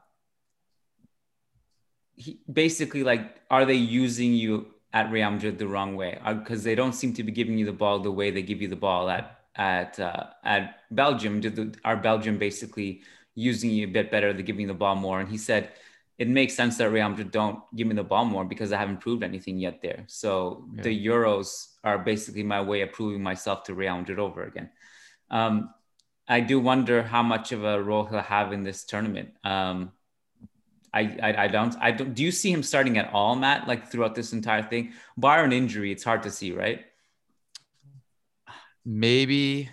he 2.16 2.42
basically 2.52 3.04
like 3.04 3.42
are 3.50 3.66
they 3.66 3.76
using 3.76 4.34
you 4.34 4.68
at 4.94 5.10
Real 5.12 5.32
Madrid 5.32 5.58
the 5.58 5.68
wrong 5.68 5.96
way 5.96 6.20
because 6.26 6.64
they 6.64 6.76
don't 6.76 6.94
seem 6.94 7.14
to 7.14 7.24
be 7.24 7.32
giving 7.32 7.58
you 7.58 7.66
the 7.66 7.72
ball 7.72 8.00
the 8.00 8.12
way 8.12 8.30
they 8.30 8.42
give 8.42 8.62
you 8.62 8.68
the 8.68 8.76
ball 8.76 9.10
at 9.10 9.40
at 9.56 10.00
uh, 10.00 10.26
at 10.44 10.76
Belgium? 10.92 11.40
Did 11.40 11.56
the, 11.56 11.76
are 11.86 11.98
Belgium 11.98 12.38
basically 12.38 13.02
using 13.36 13.72
you 13.72 13.88
a 13.88 13.92
bit 13.92 14.12
better? 14.12 14.34
They're 14.34 14.44
giving 14.44 14.62
you 14.62 14.68
the 14.68 14.74
ball 14.74 14.96
more. 14.96 15.20
And 15.20 15.30
he 15.30 15.38
said 15.38 15.72
it 16.18 16.28
makes 16.28 16.54
sense 16.54 16.78
that 16.78 16.90
Real 16.92 17.10
Madrid 17.10 17.32
don't 17.32 17.64
give 17.76 17.88
me 17.88 17.96
the 17.96 18.04
ball 18.04 18.26
more 18.26 18.46
because 18.46 18.72
I 18.72 18.78
haven't 18.78 19.00
proved 19.00 19.24
anything 19.24 19.58
yet 19.58 19.82
there. 19.82 20.04
So 20.08 20.66
yeah. 20.76 20.84
the 20.84 21.06
Euros 21.06 21.68
are 21.84 21.98
basically 21.98 22.44
my 22.44 22.62
way 22.62 22.82
of 22.82 22.92
proving 22.92 23.24
myself 23.24 23.64
to 23.64 23.74
Real 23.74 23.98
Madrid 23.98 24.20
over 24.20 24.44
again. 24.44 24.70
Um, 25.32 25.74
I 26.32 26.40
do 26.40 26.60
wonder 26.60 27.04
how 27.04 27.24
much 27.24 27.52
of 27.52 27.64
a 27.64 27.82
role 27.82 28.06
he'll 28.06 28.20
have 28.20 28.54
in 28.54 28.64
this 28.64 28.84
tournament. 28.86 29.32
Um, 29.44 29.92
I, 30.94 31.02
I, 31.22 31.44
I 31.44 31.48
don't 31.48 31.76
I 31.80 31.92
don't 31.92 32.14
do 32.14 32.24
you 32.24 32.32
see 32.32 32.52
him 32.52 32.64
starting 32.64 32.98
at 32.98 33.14
all, 33.14 33.36
Matt? 33.36 33.68
Like 33.68 33.92
throughout 33.92 34.16
this 34.16 34.34
entire 34.34 34.64
thing, 34.64 34.94
bar 35.18 35.44
an 35.44 35.54
injury, 35.54 35.92
it's 35.92 36.04
hard 36.04 36.24
to 36.24 36.32
see, 36.32 36.52
right? 36.52 36.86
maybe 38.86 39.70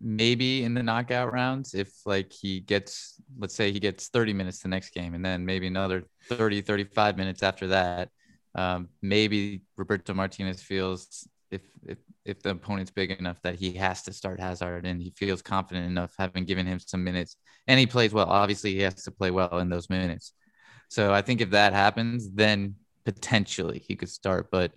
maybe 0.00 0.62
in 0.62 0.74
the 0.74 0.82
knockout 0.82 1.32
rounds 1.32 1.74
if 1.74 1.90
like 2.04 2.32
he 2.32 2.60
gets 2.60 3.20
let's 3.38 3.54
say 3.54 3.72
he 3.72 3.80
gets 3.80 4.08
30 4.08 4.34
minutes 4.34 4.60
the 4.60 4.68
next 4.68 4.90
game 4.90 5.14
and 5.14 5.24
then 5.24 5.44
maybe 5.44 5.66
another 5.66 6.04
30 6.28 6.60
35 6.60 7.16
minutes 7.16 7.42
after 7.42 7.68
that 7.68 8.10
um, 8.54 8.88
maybe 9.02 9.62
roberto 9.76 10.14
martinez 10.14 10.62
feels 10.62 11.26
if, 11.50 11.62
if 11.86 11.98
if 12.24 12.42
the 12.42 12.50
opponent's 12.50 12.90
big 12.90 13.10
enough 13.12 13.40
that 13.42 13.54
he 13.54 13.72
has 13.72 14.02
to 14.02 14.12
start 14.12 14.40
hazard 14.40 14.84
and 14.84 15.00
he 15.00 15.12
feels 15.16 15.42
confident 15.42 15.86
enough 15.86 16.12
having 16.18 16.44
given 16.44 16.66
him 16.66 16.78
some 16.80 17.04
minutes 17.04 17.36
and 17.68 17.78
he 17.78 17.86
plays 17.86 18.12
well 18.12 18.26
obviously 18.26 18.72
he 18.72 18.80
has 18.80 19.04
to 19.04 19.10
play 19.10 19.30
well 19.30 19.58
in 19.58 19.68
those 19.68 19.88
minutes 19.88 20.32
so 20.88 21.12
i 21.12 21.22
think 21.22 21.40
if 21.40 21.50
that 21.50 21.72
happens 21.72 22.28
then 22.32 22.74
potentially 23.04 23.78
he 23.86 23.94
could 23.94 24.08
start 24.08 24.48
but 24.50 24.72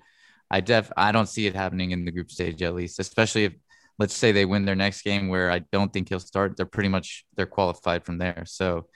I 0.51 0.62
def 0.62 0.91
I 0.97 1.12
don't 1.12 1.29
see 1.29 1.47
it 1.47 1.55
happening 1.55 1.91
in 1.91 2.05
the 2.05 2.12
group 2.12 2.32
stage 2.32 2.62
at 2.62 2.73
least, 2.73 2.99
especially 2.99 3.45
if 3.45 3.53
let's 3.97 4.15
say 4.15 4.32
they 4.32 4.45
win 4.45 4.65
their 4.65 4.75
next 4.75 5.01
game 5.03 5.27
where 5.27 5.51
I 5.51 5.60
don't 5.71 5.91
think 5.91 6.10
he'll 6.10 6.19
start. 6.19 6.58
They're 6.58 6.65
pretty 6.65 6.89
much 6.89 7.25
they're 7.36 7.45
qualified 7.45 8.05
from 8.05 8.17
there. 8.17 8.43
So 8.45 8.88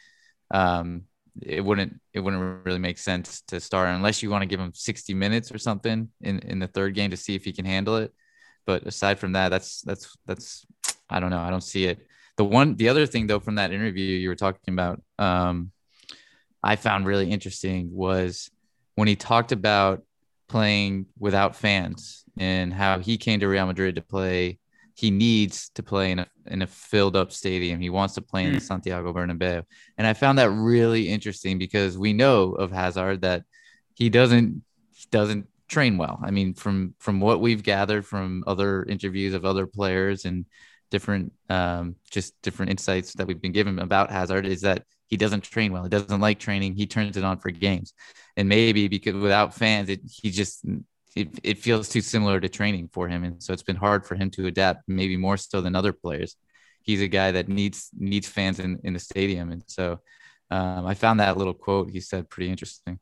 um, 0.51 1.03
it 1.41 1.61
wouldn't 1.61 1.99
it 2.13 2.19
wouldn't 2.19 2.65
really 2.65 2.79
make 2.79 2.97
sense 2.97 3.41
to 3.47 3.59
start 3.59 3.89
unless 3.89 4.21
you 4.21 4.29
want 4.29 4.43
to 4.43 4.47
give 4.47 4.59
him 4.59 4.71
60 4.73 5.13
minutes 5.13 5.51
or 5.51 5.57
something 5.57 6.09
in 6.21 6.39
in 6.39 6.59
the 6.59 6.67
third 6.67 6.93
game 6.93 7.11
to 7.11 7.17
see 7.17 7.35
if 7.35 7.43
he 7.43 7.53
can 7.53 7.65
handle 7.65 7.97
it. 7.97 8.13
But 8.65 8.83
aside 8.83 9.19
from 9.19 9.33
that, 9.33 9.49
that's 9.49 9.81
that's 9.81 10.15
that's 10.25 10.65
I 11.09 11.19
don't 11.19 11.31
know. 11.31 11.39
I 11.39 11.49
don't 11.49 11.63
see 11.63 11.85
it. 11.85 12.05
The 12.37 12.45
one 12.45 12.75
the 12.75 12.89
other 12.89 13.05
thing 13.05 13.27
though 13.27 13.39
from 13.39 13.55
that 13.55 13.71
interview 13.71 14.05
you 14.05 14.29
were 14.29 14.35
talking 14.35 14.73
about, 14.73 15.01
um, 15.19 15.71
I 16.61 16.75
found 16.75 17.05
really 17.05 17.29
interesting 17.29 17.89
was 17.91 18.49
when 18.95 19.07
he 19.07 19.15
talked 19.15 19.51
about 19.51 20.03
playing 20.47 21.07
without 21.17 21.55
fans 21.55 22.23
and 22.37 22.73
how 22.73 22.99
he 22.99 23.17
came 23.17 23.39
to 23.39 23.47
Real 23.47 23.65
Madrid 23.65 23.95
to 23.95 24.01
play. 24.01 24.59
He 24.95 25.11
needs 25.11 25.69
to 25.75 25.83
play 25.83 26.11
in 26.11 26.19
a 26.19 26.27
in 26.47 26.61
a 26.61 26.67
filled 26.67 27.15
up 27.15 27.31
stadium. 27.31 27.79
He 27.79 27.89
wants 27.89 28.13
to 28.15 28.21
play 28.21 28.45
in 28.45 28.53
mm. 28.53 28.61
Santiago 28.61 29.13
Bernabeu, 29.13 29.63
and 29.97 30.07
I 30.07 30.13
found 30.13 30.37
that 30.37 30.51
really 30.51 31.09
interesting 31.09 31.57
because 31.57 31.97
we 31.97 32.13
know 32.13 32.53
of 32.53 32.71
Hazard 32.71 33.21
that 33.21 33.43
he 33.95 34.09
doesn't 34.09 34.63
he 34.91 35.05
doesn't 35.09 35.47
train 35.67 35.97
well. 35.97 36.19
I 36.23 36.31
mean, 36.31 36.53
from 36.53 36.93
from 36.99 37.19
what 37.19 37.41
we've 37.41 37.63
gathered 37.63 38.05
from 38.05 38.43
other 38.45 38.83
interviews 38.83 39.33
of 39.33 39.45
other 39.45 39.65
players 39.65 40.25
and 40.25 40.45
different 40.91 41.33
um, 41.49 41.95
just 42.11 42.39
different 42.43 42.69
insights 42.69 43.13
that 43.13 43.25
we've 43.25 43.41
been 43.41 43.51
given 43.51 43.79
about 43.79 44.11
Hazard 44.11 44.45
is 44.45 44.61
that 44.61 44.83
he 45.07 45.17
doesn't 45.17 45.43
train 45.43 45.73
well. 45.73 45.83
He 45.83 45.89
doesn't 45.89 46.21
like 46.21 46.39
training. 46.39 46.75
He 46.75 46.85
turns 46.85 47.17
it 47.17 47.23
on 47.23 47.39
for 47.39 47.49
games, 47.49 47.93
and 48.37 48.47
maybe 48.47 48.87
because 48.87 49.15
without 49.15 49.53
fans, 49.55 49.89
it, 49.89 50.01
he 50.05 50.29
just 50.29 50.63
it, 51.15 51.39
it 51.43 51.57
feels 51.59 51.89
too 51.89 52.01
similar 52.01 52.39
to 52.39 52.49
training 52.49 52.89
for 52.91 53.07
him, 53.07 53.23
and 53.23 53.41
so 53.41 53.53
it's 53.53 53.63
been 53.63 53.75
hard 53.75 54.05
for 54.05 54.15
him 54.15 54.29
to 54.31 54.47
adapt. 54.47 54.83
Maybe 54.87 55.17
more 55.17 55.37
so 55.37 55.61
than 55.61 55.75
other 55.75 55.93
players. 55.93 56.35
He's 56.81 57.01
a 57.01 57.07
guy 57.07 57.31
that 57.31 57.47
needs 57.47 57.89
needs 57.97 58.27
fans 58.27 58.59
in 58.59 58.79
in 58.83 58.93
the 58.93 58.99
stadium, 58.99 59.51
and 59.51 59.63
so 59.67 59.99
um, 60.51 60.85
I 60.85 60.93
found 60.93 61.19
that 61.19 61.37
little 61.37 61.53
quote 61.53 61.89
he 61.91 61.99
said 61.99 62.29
pretty 62.29 62.49
interesting. 62.49 62.99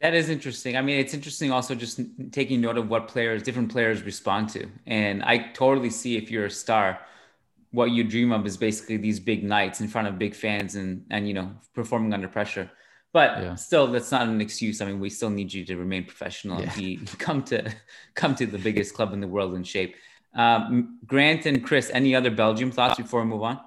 That 0.00 0.12
is 0.14 0.28
interesting. 0.28 0.76
I 0.76 0.82
mean, 0.82 0.98
it's 0.98 1.14
interesting 1.14 1.50
also 1.50 1.74
just 1.74 2.00
taking 2.30 2.60
note 2.60 2.76
of 2.76 2.90
what 2.90 3.08
players, 3.08 3.42
different 3.42 3.72
players 3.72 4.02
respond 4.02 4.50
to. 4.50 4.68
And 4.86 5.22
I 5.22 5.38
totally 5.38 5.88
see 5.88 6.18
if 6.18 6.30
you're 6.30 6.44
a 6.44 6.50
star, 6.50 7.00
what 7.70 7.90
you 7.90 8.04
dream 8.04 8.30
of 8.30 8.44
is 8.44 8.58
basically 8.58 8.98
these 8.98 9.18
big 9.18 9.42
nights 9.42 9.80
in 9.80 9.88
front 9.88 10.06
of 10.06 10.18
big 10.18 10.34
fans 10.34 10.76
and 10.76 11.04
and 11.10 11.26
you 11.26 11.34
know 11.34 11.50
performing 11.74 12.12
under 12.12 12.28
pressure. 12.28 12.70
But 13.16 13.42
yeah. 13.42 13.54
still, 13.54 13.86
that's 13.86 14.12
not 14.12 14.28
an 14.28 14.42
excuse. 14.42 14.82
I 14.82 14.84
mean, 14.84 15.00
we 15.00 15.08
still 15.08 15.30
need 15.30 15.50
you 15.50 15.64
to 15.64 15.76
remain 15.78 16.04
professional 16.04 16.60
yeah. 16.60 16.66
and 16.66 16.74
be 16.74 16.96
come 17.18 17.42
to 17.44 17.74
come 18.14 18.34
to 18.34 18.44
the 18.44 18.58
biggest 18.58 18.92
club 18.92 19.14
in 19.14 19.22
the 19.22 19.26
world 19.26 19.54
in 19.54 19.64
shape. 19.64 19.96
Um, 20.34 20.98
Grant 21.06 21.46
and 21.46 21.64
Chris, 21.64 21.90
any 21.94 22.14
other 22.14 22.30
Belgium 22.30 22.70
thoughts 22.70 22.98
before 22.98 23.22
we 23.22 23.28
move 23.28 23.42
on? 23.42 23.58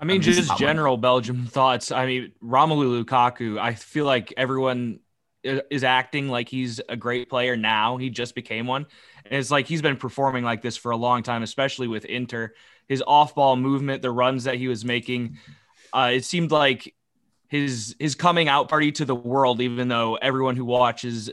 I 0.00 0.06
mean, 0.06 0.22
just 0.22 0.58
general 0.58 0.96
Belgium 0.96 1.46
thoughts. 1.46 1.92
I 1.92 2.04
mean, 2.06 2.32
Romelu 2.42 3.04
Lukaku. 3.04 3.60
I 3.60 3.74
feel 3.74 4.06
like 4.06 4.34
everyone 4.36 4.98
is 5.44 5.84
acting 5.84 6.28
like 6.28 6.48
he's 6.48 6.80
a 6.88 6.96
great 6.96 7.30
player 7.30 7.56
now. 7.56 7.96
He 7.96 8.10
just 8.10 8.34
became 8.34 8.66
one. 8.66 8.86
And 9.24 9.38
it's 9.38 9.52
like 9.52 9.68
he's 9.68 9.82
been 9.82 9.96
performing 9.96 10.42
like 10.42 10.62
this 10.62 10.76
for 10.76 10.90
a 10.90 10.96
long 10.96 11.22
time, 11.22 11.44
especially 11.44 11.86
with 11.86 12.04
Inter. 12.06 12.54
His 12.88 13.04
off 13.06 13.36
ball 13.36 13.54
movement, 13.54 14.02
the 14.02 14.10
runs 14.10 14.42
that 14.44 14.56
he 14.56 14.66
was 14.66 14.84
making, 14.84 15.38
uh, 15.92 16.10
it 16.14 16.24
seemed 16.24 16.50
like 16.50 16.92
his 17.48 17.96
his 17.98 18.14
coming 18.14 18.48
out 18.48 18.68
party 18.68 18.92
to 18.92 19.04
the 19.04 19.14
world, 19.14 19.60
even 19.60 19.88
though 19.88 20.16
everyone 20.16 20.54
who 20.56 20.64
watches 20.64 21.30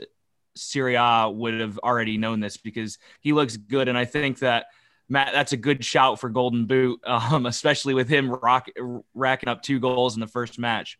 Serie 0.54 0.94
A 0.96 1.30
would 1.30 1.60
have 1.60 1.78
already 1.78 2.16
known 2.16 2.40
this 2.40 2.56
because 2.56 2.98
he 3.20 3.32
looks 3.32 3.56
good. 3.56 3.88
And 3.88 3.96
I 3.98 4.04
think 4.06 4.38
that 4.40 4.66
Matt, 5.08 5.32
that's 5.32 5.52
a 5.52 5.56
good 5.56 5.84
shout 5.84 6.18
for 6.18 6.28
Golden 6.30 6.64
Boot, 6.66 7.00
um, 7.06 7.46
especially 7.46 7.94
with 7.94 8.08
him 8.08 8.30
rock, 8.30 8.68
racking 9.14 9.48
up 9.48 9.62
two 9.62 9.78
goals 9.78 10.14
in 10.14 10.20
the 10.20 10.26
first 10.26 10.58
match. 10.58 10.98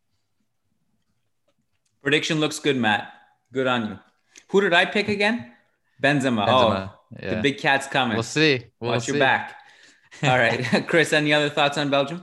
Prediction 2.02 2.38
looks 2.38 2.58
good, 2.58 2.76
Matt. 2.76 3.12
Good 3.52 3.66
on 3.66 3.88
you. 3.88 3.98
Who 4.50 4.60
did 4.60 4.72
I 4.72 4.84
pick 4.84 5.08
again? 5.08 5.52
Benzema. 6.02 6.46
Benzema, 6.46 6.90
Oh, 6.92 6.92
yeah. 7.20 7.34
the 7.36 7.42
big 7.42 7.58
cat's 7.58 7.86
coming. 7.86 8.14
We'll 8.14 8.22
see. 8.22 8.64
We'll 8.80 8.92
Watch 8.92 9.06
see. 9.06 9.12
your 9.12 9.18
back. 9.18 9.56
All 10.22 10.36
right, 10.38 10.84
Chris. 10.88 11.12
Any 11.12 11.32
other 11.32 11.48
thoughts 11.48 11.78
on 11.78 11.90
Belgium? 11.90 12.22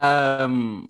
Um, 0.00 0.88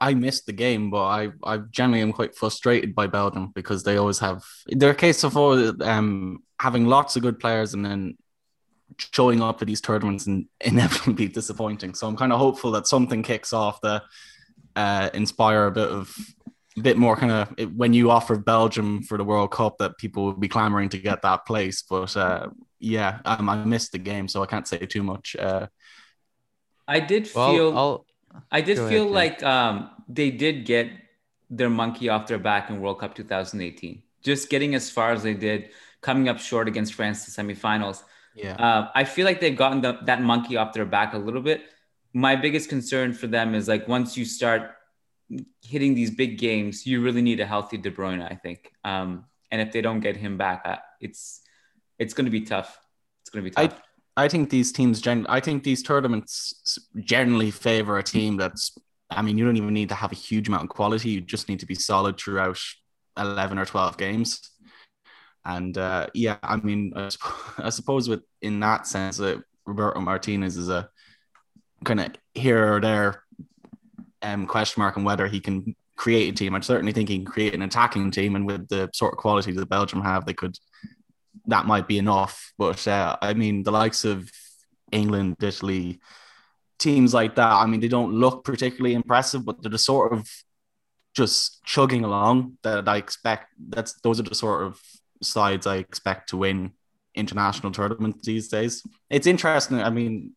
I 0.00 0.14
missed 0.14 0.46
the 0.46 0.52
game, 0.52 0.90
but 0.90 1.04
I, 1.04 1.28
I 1.42 1.58
generally 1.70 2.02
am 2.02 2.12
quite 2.12 2.36
frustrated 2.36 2.94
by 2.94 3.08
Belgium 3.08 3.52
because 3.54 3.82
they 3.82 3.96
always 3.96 4.18
have 4.20 4.44
they're 4.68 4.90
a 4.90 4.94
case 4.94 5.24
of 5.24 5.36
always, 5.36 5.72
um 5.80 6.42
having 6.60 6.86
lots 6.86 7.16
of 7.16 7.22
good 7.22 7.38
players 7.38 7.74
and 7.74 7.84
then 7.84 8.16
showing 8.96 9.42
up 9.42 9.60
at 9.62 9.68
these 9.68 9.80
tournaments 9.80 10.26
and 10.26 10.46
inevitably 10.60 11.28
disappointing. 11.28 11.94
So 11.94 12.06
I'm 12.06 12.16
kind 12.16 12.32
of 12.32 12.38
hopeful 12.38 12.72
that 12.72 12.86
something 12.86 13.22
kicks 13.22 13.52
off 13.52 13.80
that 13.82 14.02
uh, 14.76 15.10
inspire 15.14 15.66
a 15.66 15.72
bit 15.72 15.88
of 15.88 16.16
a 16.76 16.80
bit 16.80 16.96
more 16.96 17.16
kind 17.16 17.32
of 17.32 17.76
when 17.76 17.92
you 17.92 18.10
offer 18.10 18.36
Belgium 18.36 19.02
for 19.02 19.18
the 19.18 19.24
World 19.24 19.50
Cup 19.50 19.78
that 19.78 19.98
people 19.98 20.26
will 20.26 20.34
be 20.34 20.48
clamoring 20.48 20.88
to 20.90 20.98
get 20.98 21.22
that 21.22 21.44
place. 21.44 21.82
But 21.82 22.16
uh, 22.16 22.48
yeah, 22.78 23.18
um, 23.24 23.48
I 23.48 23.64
missed 23.64 23.92
the 23.92 23.98
game, 23.98 24.28
so 24.28 24.42
I 24.42 24.46
can't 24.46 24.66
say 24.66 24.78
too 24.78 25.02
much. 25.02 25.34
Uh, 25.36 25.66
I 26.86 27.00
did 27.00 27.28
Well, 27.34 27.52
feel. 27.52 27.76
I'll, 27.78 28.06
I 28.50 28.60
did 28.60 28.76
Go 28.76 28.88
feel 28.88 29.04
Ken. 29.04 29.12
like 29.14 29.42
um, 29.42 29.90
they 30.08 30.30
did 30.30 30.64
get 30.64 30.90
their 31.50 31.70
monkey 31.70 32.08
off 32.08 32.26
their 32.26 32.38
back 32.38 32.70
in 32.70 32.80
World 32.80 33.00
Cup 33.00 33.14
2018. 33.14 34.02
Just 34.22 34.50
getting 34.50 34.74
as 34.74 34.90
far 34.90 35.12
as 35.12 35.22
they 35.22 35.34
did, 35.34 35.70
coming 36.00 36.28
up 36.28 36.38
short 36.38 36.68
against 36.68 36.94
France 36.94 37.24
to 37.24 37.30
semifinals. 37.30 38.02
yeah. 38.34 38.54
Uh, 38.54 38.90
I 38.94 39.04
feel 39.04 39.24
like 39.24 39.40
they've 39.40 39.56
gotten 39.56 39.80
the, 39.80 39.98
that 40.04 40.22
monkey 40.22 40.56
off 40.56 40.72
their 40.72 40.84
back 40.84 41.14
a 41.14 41.18
little 41.18 41.42
bit. 41.42 41.62
My 42.12 42.36
biggest 42.36 42.68
concern 42.68 43.12
for 43.12 43.26
them 43.26 43.54
is 43.54 43.68
like 43.68 43.86
once 43.88 44.16
you 44.16 44.24
start 44.24 44.72
hitting 45.62 45.94
these 45.94 46.10
big 46.10 46.38
games, 46.38 46.86
you 46.86 47.02
really 47.02 47.22
need 47.22 47.40
a 47.40 47.46
healthy 47.46 47.76
De 47.76 47.90
Bruyne, 47.90 48.22
I 48.22 48.34
think. 48.34 48.72
Um, 48.84 49.24
and 49.50 49.60
if 49.60 49.72
they 49.72 49.80
don't 49.80 50.00
get 50.00 50.16
him 50.16 50.36
back, 50.36 50.64
it's 51.00 51.40
it's 51.98 52.14
going 52.14 52.26
to 52.26 52.30
be 52.30 52.42
tough. 52.42 52.78
It's 53.22 53.30
going 53.30 53.44
to 53.44 53.50
be 53.50 53.54
tough. 53.54 53.78
I 53.78 53.82
think 54.26 54.50
these 54.50 54.72
teams, 54.72 55.00
gen- 55.00 55.26
I 55.28 55.38
think 55.38 55.62
these 55.62 55.82
tournaments 55.82 56.78
generally 56.98 57.50
favor 57.50 57.98
a 57.98 58.02
team 58.02 58.36
that's. 58.36 58.76
I 59.10 59.22
mean, 59.22 59.38
you 59.38 59.44
don't 59.46 59.56
even 59.56 59.72
need 59.72 59.88
to 59.88 59.94
have 59.94 60.12
a 60.12 60.16
huge 60.16 60.48
amount 60.48 60.64
of 60.64 60.68
quality. 60.68 61.10
You 61.10 61.20
just 61.22 61.48
need 61.48 61.60
to 61.60 61.66
be 61.66 61.74
solid 61.74 62.18
throughout 62.18 62.58
eleven 63.16 63.58
or 63.58 63.64
twelve 63.64 63.96
games. 63.96 64.50
And 65.44 65.78
uh, 65.78 66.08
yeah, 66.14 66.36
I 66.42 66.56
mean, 66.56 66.92
I, 66.96 67.10
I 67.58 67.70
suppose 67.70 68.08
with 68.08 68.22
in 68.42 68.60
that 68.60 68.86
sense, 68.86 69.18
that 69.18 69.42
Roberto 69.64 70.00
Martinez 70.00 70.56
is 70.56 70.68
a 70.68 70.88
kind 71.84 72.00
of 72.00 72.08
here 72.34 72.74
or 72.74 72.80
there 72.80 73.22
um, 74.22 74.46
question 74.46 74.80
mark 74.82 74.96
on 74.96 75.04
whether 75.04 75.26
he 75.26 75.40
can 75.40 75.76
create 75.96 76.32
a 76.32 76.36
team. 76.36 76.54
I 76.54 76.60
certainly 76.60 76.92
think 76.92 77.08
he 77.08 77.18
can 77.18 77.26
create 77.26 77.54
an 77.54 77.62
attacking 77.62 78.10
team, 78.10 78.36
and 78.36 78.46
with 78.46 78.68
the 78.68 78.90
sort 78.94 79.12
of 79.12 79.18
quality 79.18 79.52
that 79.52 79.68
Belgium 79.68 80.02
have, 80.02 80.24
they 80.24 80.34
could 80.34 80.56
that 81.48 81.66
might 81.66 81.88
be 81.88 81.98
enough. 81.98 82.52
But 82.56 82.86
uh, 82.86 83.16
I 83.20 83.34
mean, 83.34 83.62
the 83.62 83.72
likes 83.72 84.04
of 84.04 84.30
England, 84.92 85.36
Italy, 85.42 86.00
teams 86.78 87.12
like 87.12 87.34
that, 87.34 87.52
I 87.52 87.66
mean, 87.66 87.80
they 87.80 87.88
don't 87.88 88.14
look 88.14 88.44
particularly 88.44 88.94
impressive, 88.94 89.44
but 89.44 89.60
they're 89.60 89.70
the 89.70 89.78
sort 89.78 90.12
of 90.12 90.30
just 91.14 91.64
chugging 91.64 92.04
along 92.04 92.58
that 92.62 92.88
I 92.88 92.96
expect. 92.96 93.48
That's 93.58 93.94
those 94.02 94.20
are 94.20 94.24
the 94.24 94.34
sort 94.34 94.62
of 94.62 94.80
sides 95.22 95.66
I 95.66 95.76
expect 95.76 96.28
to 96.30 96.36
win 96.36 96.72
international 97.14 97.72
tournaments 97.72 98.24
these 98.24 98.48
days. 98.48 98.82
It's 99.10 99.26
interesting. 99.26 99.80
I 99.80 99.90
mean, 99.90 100.34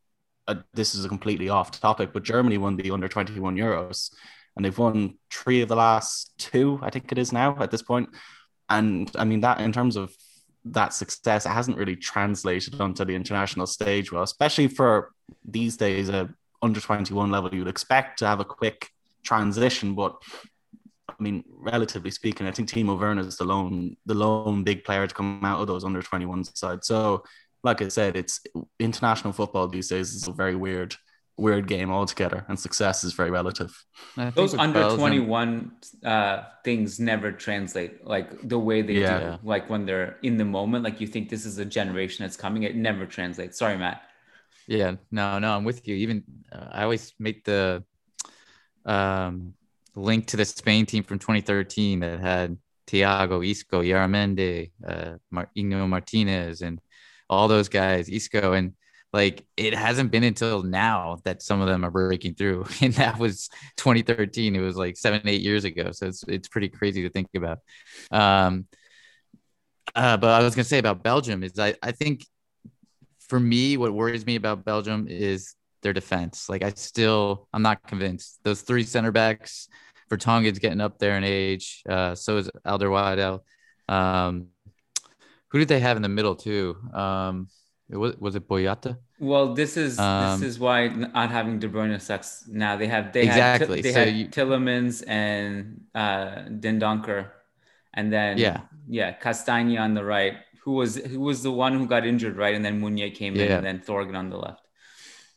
uh, 0.47 0.55
this 0.73 0.95
is 0.95 1.05
a 1.05 1.09
completely 1.09 1.49
off 1.49 1.79
topic, 1.79 2.11
but 2.13 2.23
Germany 2.23 2.57
won 2.57 2.75
the 2.75 2.89
under 2.91 3.07
21 3.07 3.55
Euros 3.55 4.11
and 4.55 4.65
they've 4.65 4.77
won 4.77 5.17
three 5.29 5.61
of 5.61 5.69
the 5.69 5.75
last 5.75 6.33
two, 6.37 6.79
I 6.81 6.89
think 6.89 7.11
it 7.11 7.17
is 7.17 7.31
now 7.31 7.57
at 7.59 7.71
this 7.71 7.81
point. 7.81 8.09
And 8.69 9.09
I 9.15 9.23
mean, 9.23 9.41
that 9.41 9.61
in 9.61 9.71
terms 9.71 9.95
of 9.95 10.13
that 10.65 10.93
success, 10.93 11.45
it 11.45 11.49
hasn't 11.49 11.77
really 11.77 11.95
translated 11.95 12.79
onto 12.79 13.03
the 13.03 13.15
international 13.15 13.65
stage 13.65 14.11
well, 14.11 14.23
especially 14.23 14.67
for 14.67 15.11
these 15.43 15.77
days, 15.77 16.09
a 16.09 16.29
under 16.61 16.79
21 16.79 17.31
level, 17.31 17.53
you'd 17.53 17.67
expect 17.67 18.19
to 18.19 18.27
have 18.27 18.39
a 18.39 18.45
quick 18.45 18.89
transition, 19.23 19.95
but 19.95 20.21
I 21.09 21.13
mean, 21.19 21.43
relatively 21.49 22.11
speaking, 22.11 22.47
I 22.47 22.51
think 22.51 22.69
Timo 22.69 22.99
Werner 22.99 23.21
is 23.21 23.37
the 23.37 23.45
lone, 23.45 23.97
the 24.05 24.13
lone 24.13 24.63
big 24.63 24.83
player 24.83 25.05
to 25.05 25.13
come 25.13 25.43
out 25.43 25.59
of 25.59 25.67
those 25.67 25.83
under 25.83 26.01
21 26.01 26.43
sides. 26.55 26.87
So, 26.87 27.23
like 27.63 27.81
I 27.81 27.89
said, 27.89 28.15
it's 28.15 28.41
international 28.79 29.33
football 29.33 29.67
these 29.67 29.89
days 29.89 30.13
is 30.13 30.27
a 30.27 30.31
very 30.31 30.55
weird, 30.55 30.95
weird 31.45 31.65
game 31.67 31.89
altogether, 31.97 32.39
and 32.47 32.57
success 32.67 33.03
is 33.03 33.13
very 33.13 33.31
relative. 33.31 33.71
Those 34.35 34.53
under 34.65 34.79
Belgium- 34.79 34.99
21 34.99 35.71
uh, 36.13 36.37
things 36.63 36.99
never 36.99 37.29
translate 37.47 37.93
like 38.05 38.29
the 38.53 38.59
way 38.67 38.81
they 38.83 38.99
Yeah. 39.01 39.19
do. 39.19 39.47
Like 39.53 39.65
when 39.69 39.85
they're 39.87 40.11
in 40.21 40.37
the 40.37 40.45
moment, 40.45 40.83
like 40.87 41.01
you 41.01 41.07
think 41.13 41.29
this 41.29 41.45
is 41.45 41.57
a 41.57 41.65
generation 41.79 42.19
that's 42.23 42.37
coming, 42.37 42.63
it 42.63 42.75
never 42.75 43.05
translates. 43.05 43.57
Sorry, 43.57 43.77
Matt. 43.77 44.01
Yeah, 44.67 44.91
no, 45.11 45.39
no, 45.39 45.49
I'm 45.55 45.63
with 45.65 45.87
you. 45.87 45.95
Even 45.95 46.23
uh, 46.51 46.67
I 46.71 46.83
always 46.83 47.13
make 47.19 47.43
the 47.43 47.83
um, 48.85 49.53
link 49.95 50.27
to 50.27 50.37
the 50.37 50.45
Spain 50.45 50.85
team 50.85 51.03
from 51.03 51.19
2013 51.19 51.99
that 52.01 52.19
had 52.19 52.57
Thiago, 52.87 53.45
Isco, 53.47 53.81
Illarramendi, 53.81 54.71
uh, 54.87 55.13
Mar- 55.29 55.51
Inigo 55.55 55.87
Martinez, 55.87 56.61
and 56.61 56.79
all 57.29 57.47
those 57.47 57.69
guys, 57.69 58.09
Isco, 58.09 58.53
and 58.53 58.73
like 59.13 59.45
it 59.57 59.73
hasn't 59.73 60.11
been 60.11 60.23
until 60.23 60.63
now 60.63 61.17
that 61.23 61.41
some 61.41 61.61
of 61.61 61.67
them 61.67 61.83
are 61.83 61.91
breaking 61.91 62.35
through, 62.35 62.65
and 62.81 62.93
that 62.95 63.19
was 63.19 63.49
2013. 63.77 64.55
It 64.55 64.59
was 64.59 64.75
like 64.77 64.97
seven, 64.97 65.21
eight 65.25 65.41
years 65.41 65.65
ago, 65.65 65.91
so 65.91 66.07
it's 66.07 66.23
it's 66.27 66.47
pretty 66.47 66.69
crazy 66.69 67.03
to 67.03 67.09
think 67.09 67.27
about. 67.35 67.59
Um, 68.11 68.67
uh, 69.95 70.17
but 70.17 70.29
I 70.29 70.43
was 70.43 70.55
gonna 70.55 70.63
say 70.63 70.79
about 70.79 71.03
Belgium 71.03 71.43
is 71.43 71.59
I 71.59 71.75
I 71.81 71.91
think 71.91 72.25
for 73.27 73.39
me, 73.39 73.77
what 73.77 73.93
worries 73.93 74.25
me 74.25 74.35
about 74.35 74.65
Belgium 74.65 75.07
is 75.09 75.55
their 75.81 75.93
defense. 75.93 76.49
Like 76.49 76.63
I 76.63 76.71
still, 76.71 77.47
I'm 77.53 77.61
not 77.61 77.85
convinced. 77.87 78.39
Those 78.43 78.61
three 78.61 78.83
center 78.83 79.11
backs, 79.11 79.67
for 80.09 80.17
Vertonghen's 80.17 80.59
getting 80.59 80.81
up 80.81 80.99
there 80.99 81.17
in 81.17 81.23
age. 81.23 81.83
Uh, 81.87 82.15
so 82.15 82.37
is 82.37 82.51
Alderweireld. 82.65 83.39
Um, 83.87 84.47
who 85.49 85.59
did 85.59 85.67
they 85.67 85.79
have 85.79 85.95
in 85.95 86.03
the 86.03 86.09
middle 86.09 86.35
too? 86.35 86.77
Um, 86.93 87.47
was 87.99 88.15
was 88.17 88.35
it 88.35 88.47
Boyata? 88.47 88.97
Well, 89.19 89.53
this 89.53 89.77
is 89.77 89.99
Um, 89.99 90.39
this 90.39 90.49
is 90.49 90.59
why 90.59 90.87
not 90.87 91.29
having 91.29 91.59
De 91.59 91.67
Bruyne 91.67 91.99
sucks. 92.01 92.47
Now 92.47 92.75
they 92.77 92.87
have 92.87 93.13
they 93.13 93.23
Exactly. 93.23 93.77
had 93.77 93.83
they 93.85 93.93
So 93.93 93.99
had 94.05 94.15
you- 94.15 94.27
Tielemans 94.27 95.03
and 95.07 95.81
uh, 95.93 96.45
Dendoncker, 96.63 97.27
and 97.93 98.11
then 98.11 98.37
Yeah. 98.37 98.61
yeah, 98.87 99.11
Castagna 99.11 99.77
on 99.81 99.93
the 99.93 100.03
right, 100.03 100.35
who 100.63 100.73
was 100.73 100.95
who 100.95 101.19
was 101.19 101.43
the 101.43 101.51
one 101.51 101.73
who 101.77 101.85
got 101.87 102.05
injured, 102.05 102.35
right? 102.37 102.55
And 102.55 102.63
then 102.65 102.79
Meunier 102.81 103.11
came 103.11 103.35
in, 103.35 103.51
and 103.51 103.65
then 103.65 103.79
Thorgan 103.79 104.15
on 104.15 104.29
the 104.29 104.37
left. 104.37 104.65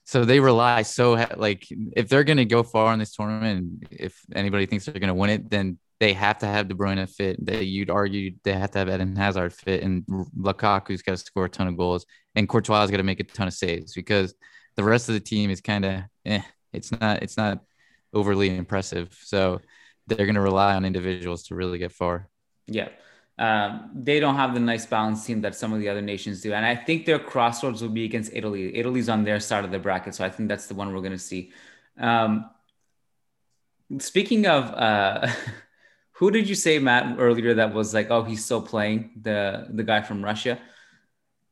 So 0.07 0.25
they 0.25 0.39
rely 0.39 0.83
so 0.83 1.13
like 1.37 1.67
if 1.97 2.09
they're 2.09 2.25
gonna 2.25 2.45
go 2.45 2.63
far 2.63 2.93
in 2.93 2.99
this 2.99 3.15
tournament, 3.17 3.85
if 3.91 4.15
anybody 4.35 4.67
thinks 4.67 4.85
they're 4.85 5.01
gonna 5.01 5.15
win 5.15 5.31
it, 5.31 5.49
then 5.51 5.79
they 6.01 6.13
have 6.13 6.39
to 6.39 6.47
have 6.47 6.69
De 6.69 6.75
Bruyne 6.75 7.09
fit. 7.09 7.45
They, 7.45 7.63
you'd 7.63 7.91
argue 7.91 8.33
they 8.43 8.53
have 8.53 8.71
to 8.73 8.79
have 8.79 8.89
Eden 8.89 9.17
Hazard 9.17 9.53
fit, 9.53 9.83
and 9.83 10.05
Lukaku's 10.37 11.03
got 11.03 11.13
to 11.13 11.19
score 11.19 11.47
a 11.47 11.49
ton 11.49 11.69
of 11.69 11.77
goals, 11.77 12.07
and 12.35 12.49
Courtois 12.49 12.87
got 12.87 12.97
to 12.97 13.03
make 13.03 13.21
a 13.21 13.25
ton 13.25 13.49
of 13.49 13.55
saves 13.55 13.95
because 13.95 14.35
the 14.77 14.85
rest 14.85 15.09
of 15.09 15.15
the 15.15 15.21
team 15.21 15.51
is 15.51 15.61
kind 15.61 15.85
of 15.85 16.03
eh, 16.25 16.43
it's 16.73 16.91
not 16.93 17.23
it's 17.23 17.37
not 17.37 17.61
overly 18.13 18.57
impressive. 18.57 19.17
So 19.23 19.61
they're 20.07 20.27
gonna 20.27 20.41
rely 20.41 20.75
on 20.75 20.85
individuals 20.85 21.45
to 21.45 21.55
really 21.55 21.79
get 21.79 21.93
far. 21.93 22.29
Yeah. 22.67 22.89
Um, 23.37 23.91
they 23.95 24.21
don't 24.21 24.37
have 24.37 24.55
the 24.55 24.61
nice 24.61 24.87
balanced 24.87 25.27
team 25.27 25.41
that 25.41 25.57
some 25.57 25.73
of 25.73 25.81
the 25.81 25.89
other 25.89 26.03
nations 26.03 26.41
do. 26.41 26.53
And 26.53 26.65
I 26.65 26.77
think 26.77 27.05
their 27.05 27.19
crossroads 27.19 27.83
will 27.83 27.89
be 27.89 28.05
against 28.05 28.33
Italy. 28.33 28.77
Italy's 28.77 29.09
on 29.09 29.25
their 29.25 29.41
side 29.41 29.65
of 29.65 29.73
the 29.73 29.79
bracket. 29.79 30.15
So 30.15 30.25
I 30.25 30.31
think 30.31 30.49
that's 30.49 30.67
the 30.67 30.75
one 30.75 30.93
we're 30.93 31.01
going 31.01 31.13
to 31.13 31.19
see. 31.19 31.51
Um, 31.99 32.49
speaking 33.99 34.47
of, 34.47 34.71
uh, 34.71 35.27
who 36.19 36.31
did 36.31 36.49
you 36.49 36.55
say, 36.55 36.79
Matt, 36.79 37.17
earlier 37.19 37.55
that 37.55 37.75
was 37.75 37.93
like, 37.95 38.11
oh, 38.11 38.23
he's 38.23 38.45
still 38.45 38.63
playing 38.63 39.11
the, 39.21 39.67
the 39.71 39.83
guy 39.83 40.01
from 40.03 40.25
Russia? 40.25 40.59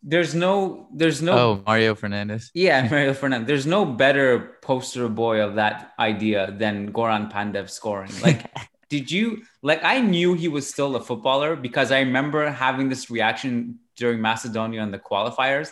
There's 0.03 0.35
no, 0.35 0.89
there's 0.93 1.23
no, 1.23 1.33
Oh, 1.39 1.63
Mário 1.65 1.97
Fernandes. 1.99 2.51
yeah, 2.55 2.89
Mário 2.93 3.15
Fernandes. 3.15 3.47
There's 3.47 3.67
no 3.67 3.85
better 3.85 4.59
poster 4.63 5.09
boy 5.09 5.41
of 5.41 5.55
that 5.57 5.93
idea 5.99 6.55
than 6.59 6.93
Goran 6.93 7.31
Pandev 7.31 7.71
scoring. 7.71 8.11
Like 8.21 8.51
did 8.89 9.11
you 9.11 9.43
like? 9.63 9.83
I 9.85 10.01
knew 10.01 10.35
he 10.35 10.49
was 10.49 10.69
still 10.69 10.97
a 10.97 11.01
footballer 11.01 11.55
because 11.55 11.93
I 11.93 12.01
remember 12.01 12.51
having 12.51 12.89
this 12.89 13.11
reaction 13.11 13.79
during 13.97 14.21
Macedonia 14.21 14.83
and 14.83 14.93
the 14.93 14.99
qualifiers. 14.99 15.71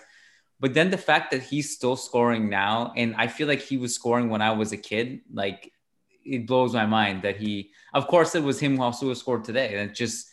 But 0.61 0.75
then 0.75 0.91
the 0.91 0.99
fact 0.99 1.33
that 1.33 1.43
he's 1.43 1.75
still 1.75 1.97
scoring 1.97 2.49
now, 2.49 2.93
and 2.97 3.17
I 3.17 3.27
feel 3.27 3.49
like 3.49 3.63
he 3.63 3.79
was 3.79 3.95
scoring 3.95 4.31
when 4.31 4.43
I 4.43 4.53
was 4.53 4.71
a 4.73 4.77
kid, 4.77 5.23
like 5.33 5.73
it 6.25 6.47
blows 6.47 6.75
my 6.75 6.87
mind 6.87 7.23
that 7.23 7.37
he. 7.37 7.71
Of 7.95 8.07
course, 8.07 8.35
it 8.35 8.43
was 8.43 8.61
him 8.61 8.77
who 8.77 8.83
also 8.83 9.13
scored 9.15 9.45
today, 9.45 9.75
and 9.77 9.91
it 9.91 9.95
just 9.95 10.31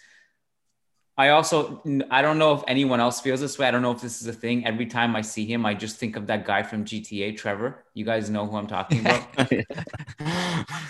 I 1.17 1.29
also 1.29 1.81
I 2.11 2.21
don't 2.21 2.37
know 2.37 2.53
if 2.53 2.63
anyone 2.67 2.99
else 2.99 3.19
feels 3.19 3.41
this 3.41 3.57
way. 3.57 3.67
I 3.67 3.71
don't 3.71 3.81
know 3.81 3.91
if 3.91 4.01
this 4.01 4.21
is 4.21 4.27
a 4.27 4.33
thing. 4.33 4.67
Every 4.67 4.85
time 4.85 5.15
I 5.15 5.21
see 5.21 5.47
him, 5.47 5.65
I 5.65 5.73
just 5.73 5.97
think 5.97 6.15
of 6.15 6.27
that 6.27 6.45
guy 6.45 6.61
from 6.61 6.85
GTA, 6.85 7.35
Trevor. 7.35 7.83
You 7.95 8.05
guys 8.05 8.29
know 8.29 8.45
who 8.45 8.55
I'm 8.55 8.67
talking 8.67 8.99
about. 8.99 9.23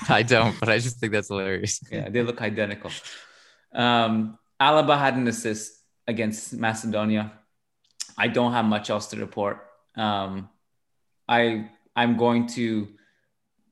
I 0.09 0.23
don't, 0.27 0.59
but 0.59 0.67
I 0.67 0.79
just 0.79 0.99
think 0.99 1.13
that's 1.13 1.29
hilarious. 1.29 1.79
yeah, 1.89 2.09
they 2.09 2.23
look 2.23 2.41
identical. 2.41 2.91
Um, 3.73 4.37
Alaba 4.59 4.99
had 4.99 5.15
an 5.15 5.29
assist 5.29 5.81
against 6.07 6.53
Macedonia. 6.53 7.31
I 8.17 8.27
don't 8.27 8.51
have 8.51 8.65
much 8.65 8.89
else 8.89 9.07
to 9.07 9.17
report. 9.17 9.65
Um, 9.95 10.49
I 11.29 11.69
I'm 11.95 12.17
going 12.17 12.47
to 12.47 12.89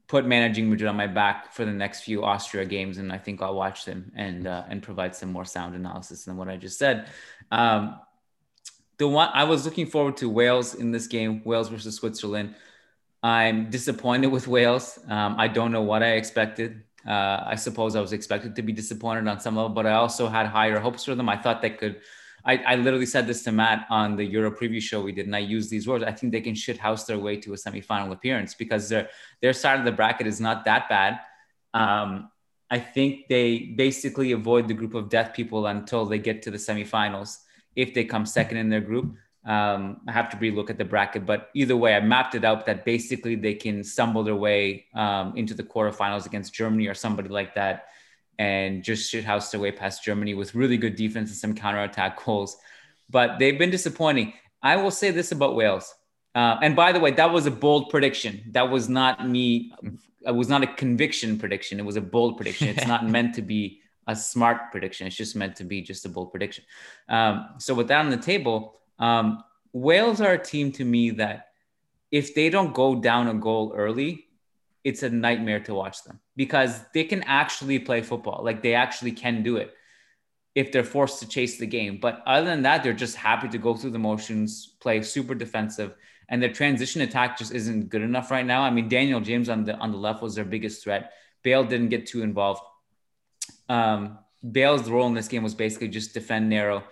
put 0.08 0.26
managing 0.26 0.70
Madrid 0.70 0.88
on 0.88 0.95
my 0.95 1.08
back 1.08 1.53
for 1.53 1.66
the 1.66 1.72
next 1.72 2.01
few 2.01 2.24
Austria 2.24 2.66
games, 2.66 2.97
and 2.97 3.12
I 3.12 3.18
think 3.18 3.41
I'll 3.41 3.56
watch 3.56 3.86
them 3.86 4.12
and 4.16 4.47
uh, 4.47 4.64
and 4.70 4.82
provide 4.82 5.16
some 5.16 5.32
more 5.32 5.45
sound 5.45 5.76
analysis 5.76 6.26
than 6.26 6.38
what 6.38 6.47
I 6.47 6.58
just 6.58 6.78
said. 6.78 7.10
Um, 7.51 7.99
the 8.97 9.08
one 9.08 9.30
I 9.34 9.43
was 9.43 9.66
looking 9.66 9.88
forward 9.88 10.18
to 10.18 10.30
Wales 10.30 10.76
in 10.76 10.91
this 10.91 11.08
game, 11.08 11.41
Wales 11.43 11.70
versus 11.70 11.95
Switzerland. 11.95 12.56
I'm 13.22 13.70
disappointed 13.70 14.28
with 14.28 14.47
Wales. 14.47 14.99
Um, 15.10 15.36
I 15.39 15.47
don't 15.47 15.72
know 15.72 15.82
what 15.82 16.03
I 16.03 16.12
expected. 16.12 16.84
Uh, 17.06 17.43
I 17.45 17.56
suppose 17.56 17.95
I 17.95 18.01
was 18.01 18.14
expected 18.14 18.56
to 18.56 18.62
be 18.62 18.72
disappointed 18.72 19.28
on 19.28 19.39
some 19.39 19.56
level, 19.56 19.70
but 19.70 19.86
I 19.86 19.93
also 19.93 20.28
had 20.28 20.47
higher 20.47 20.80
hopes 20.80 21.06
for 21.06 21.16
them. 21.16 21.28
I 21.28 21.38
thought 21.38 21.62
they 21.62 21.72
could 21.72 22.01
I, 22.46 22.58
I 22.58 22.76
literally 22.76 23.08
said 23.08 23.26
this 23.26 23.43
to 23.43 23.52
Matt 23.52 23.88
on 23.89 24.16
the 24.16 24.24
Euro 24.26 24.52
preview 24.52 24.82
show 24.82 25.02
we 25.02 25.12
did, 25.12 25.26
and 25.26 25.36
I 25.36 25.39
used 25.39 25.72
these 25.72 25.88
words. 25.88 26.04
I 26.04 26.12
think 26.12 26.32
they 26.32 26.41
can 26.41 26.54
shit 26.54 26.78
house 26.78 27.06
their 27.06 27.18
way 27.18 27.38
to 27.38 27.54
a 27.54 27.56
semifinal 27.56 28.12
appearance 28.12 28.54
because 28.54 28.88
their 28.89 29.10
their 29.41 29.54
side 29.54 29.80
of 29.80 29.86
the 29.86 29.91
bracket 29.91 30.28
is 30.28 30.39
not 30.39 30.66
that 30.66 30.88
bad. 30.88 31.20
Um, 31.74 32.30
I 32.70 32.80
think 32.80 33.28
they 33.30 33.74
basically 33.76 34.32
avoid 34.32 34.68
the 34.68 34.74
group 34.74 34.93
of 34.93 35.10
death 35.10 35.34
people 35.34 35.68
until 35.68 36.06
they 36.06 36.20
get 36.20 36.41
to 36.43 36.52
the 36.52 36.58
semifinals. 36.58 37.38
If 37.76 37.93
they 37.93 38.06
come 38.06 38.26
second 38.26 38.58
in 38.58 38.70
their 38.70 38.82
group, 38.82 39.16
um, 39.46 40.02
I 40.08 40.12
have 40.12 40.30
to 40.32 40.38
relook 40.38 40.70
at 40.70 40.78
the 40.78 40.86
bracket. 40.86 41.26
But 41.26 41.50
either 41.54 41.76
way, 41.76 41.96
I 41.96 42.00
mapped 42.00 42.36
it 42.36 42.43
out 42.43 42.66
that 42.66 42.86
basically 42.86 43.36
they 43.36 43.54
can 43.54 43.84
stumble 43.84 44.24
their 44.24 44.36
way 44.36 44.86
um, 44.96 45.36
into 45.36 45.54
the 45.54 45.64
quarterfinals 45.64 46.26
against 46.26 46.54
Germany 46.54 46.88
or 46.88 46.93
somebody 46.93 47.30
like 47.30 47.54
that 47.56 47.88
and 48.39 48.83
just 48.83 49.11
shithoused 49.11 49.51
their 49.51 49.59
way 49.59 49.71
past 49.71 50.03
Germany 50.03 50.33
with 50.33 50.55
really 50.55 50.77
good 50.77 50.95
defense 50.95 51.29
and 51.29 51.38
some 51.38 51.55
counterattack 51.55 52.23
goals. 52.23 52.57
But 53.09 53.39
they've 53.39 53.57
been 53.57 53.69
disappointing. 53.69 54.33
I 54.61 54.77
will 54.77 54.91
say 54.91 55.11
this 55.11 55.31
about 55.31 55.55
Wales. 55.55 55.93
Uh, 56.33 56.57
and 56.61 56.75
by 56.75 56.91
the 56.91 56.99
way, 56.99 57.11
that 57.11 57.31
was 57.31 57.45
a 57.45 57.51
bold 57.51 57.89
prediction. 57.89 58.43
That 58.51 58.69
was 58.69 58.89
not 58.89 59.27
me. 59.27 59.71
It 60.25 60.36
was 60.36 60.49
not 60.49 60.63
a 60.63 60.67
conviction 60.67 61.39
prediction. 61.39 61.79
It 61.79 61.86
was 61.86 61.95
a 61.95 62.01
bold 62.01 62.36
prediction. 62.36 62.67
It's 62.67 62.88
not 62.88 63.07
meant 63.09 63.36
to 63.36 63.41
be 63.41 63.81
a 64.07 64.15
smart 64.15 64.71
prediction. 64.71 65.07
It's 65.07 65.15
just 65.15 65.36
meant 65.36 65.55
to 65.57 65.63
be 65.63 65.81
just 65.81 66.05
a 66.05 66.09
bold 66.09 66.31
prediction. 66.31 66.65
Um, 67.07 67.49
so 67.57 67.73
with 67.73 67.88
that 67.88 67.99
on 67.99 68.09
the 68.09 68.17
table, 68.17 68.79
um, 68.99 69.43
Wales 69.71 70.21
are 70.21 70.33
a 70.33 70.43
team 70.43 70.71
to 70.73 70.86
me 70.86 71.11
that 71.11 71.47
if 72.11 72.36
they 72.36 72.49
don't 72.49 72.73
go 72.73 72.95
down 72.95 73.27
a 73.27 73.33
goal 73.33 73.73
early, 73.75 74.24
it's 74.86 75.01
a 75.01 75.09
nightmare 75.09 75.59
to 75.59 75.73
watch 75.73 76.03
them 76.03 76.19
because 76.36 76.79
they 76.93 77.03
can 77.03 77.23
actually 77.23 77.79
play 77.79 78.01
football. 78.03 78.41
Like 78.45 78.61
they 78.61 78.75
actually 78.75 79.11
can 79.11 79.41
do 79.41 79.57
it 79.57 79.73
if 80.53 80.71
they're 80.71 80.83
forced 80.83 81.19
to 81.19 81.27
chase 81.27 81.57
the 81.57 81.65
game. 81.65 81.97
But 81.99 82.21
other 82.27 82.45
than 82.45 82.61
that, 82.61 82.83
they're 82.83 82.93
just 82.93 83.15
happy 83.17 83.49
to 83.49 83.57
go 83.57 83.75
through 83.75 83.89
the 83.89 83.99
motions, 83.99 84.75
play 84.79 85.01
super 85.01 85.33
defensive, 85.33 85.95
and 86.29 86.41
their 86.41 86.53
transition 86.53 87.01
attack 87.01 87.38
just 87.38 87.51
isn't 87.51 87.89
good 87.89 88.03
enough 88.03 88.29
right 88.29 88.45
now. 88.45 88.61
I 88.61 88.69
mean, 88.69 88.88
Daniel 88.88 89.19
James 89.19 89.49
on 89.49 89.65
the 89.65 89.75
on 89.75 89.91
the 89.91 89.97
left 89.97 90.21
was 90.21 90.36
their 90.36 90.45
biggest 90.45 90.83
threat. 90.83 91.13
Bale 91.41 91.63
didn't 91.63 91.89
get 91.89 92.05
too 92.05 92.21
involved. 92.21 92.61
Um, 93.67 94.19
Bale's 94.49 94.88
role 94.88 95.07
in 95.07 95.15
this 95.15 95.27
game 95.27 95.41
was 95.41 95.55
basically 95.55 95.88
just 95.88 96.13
defend 96.13 96.47
narrow, 96.47 96.83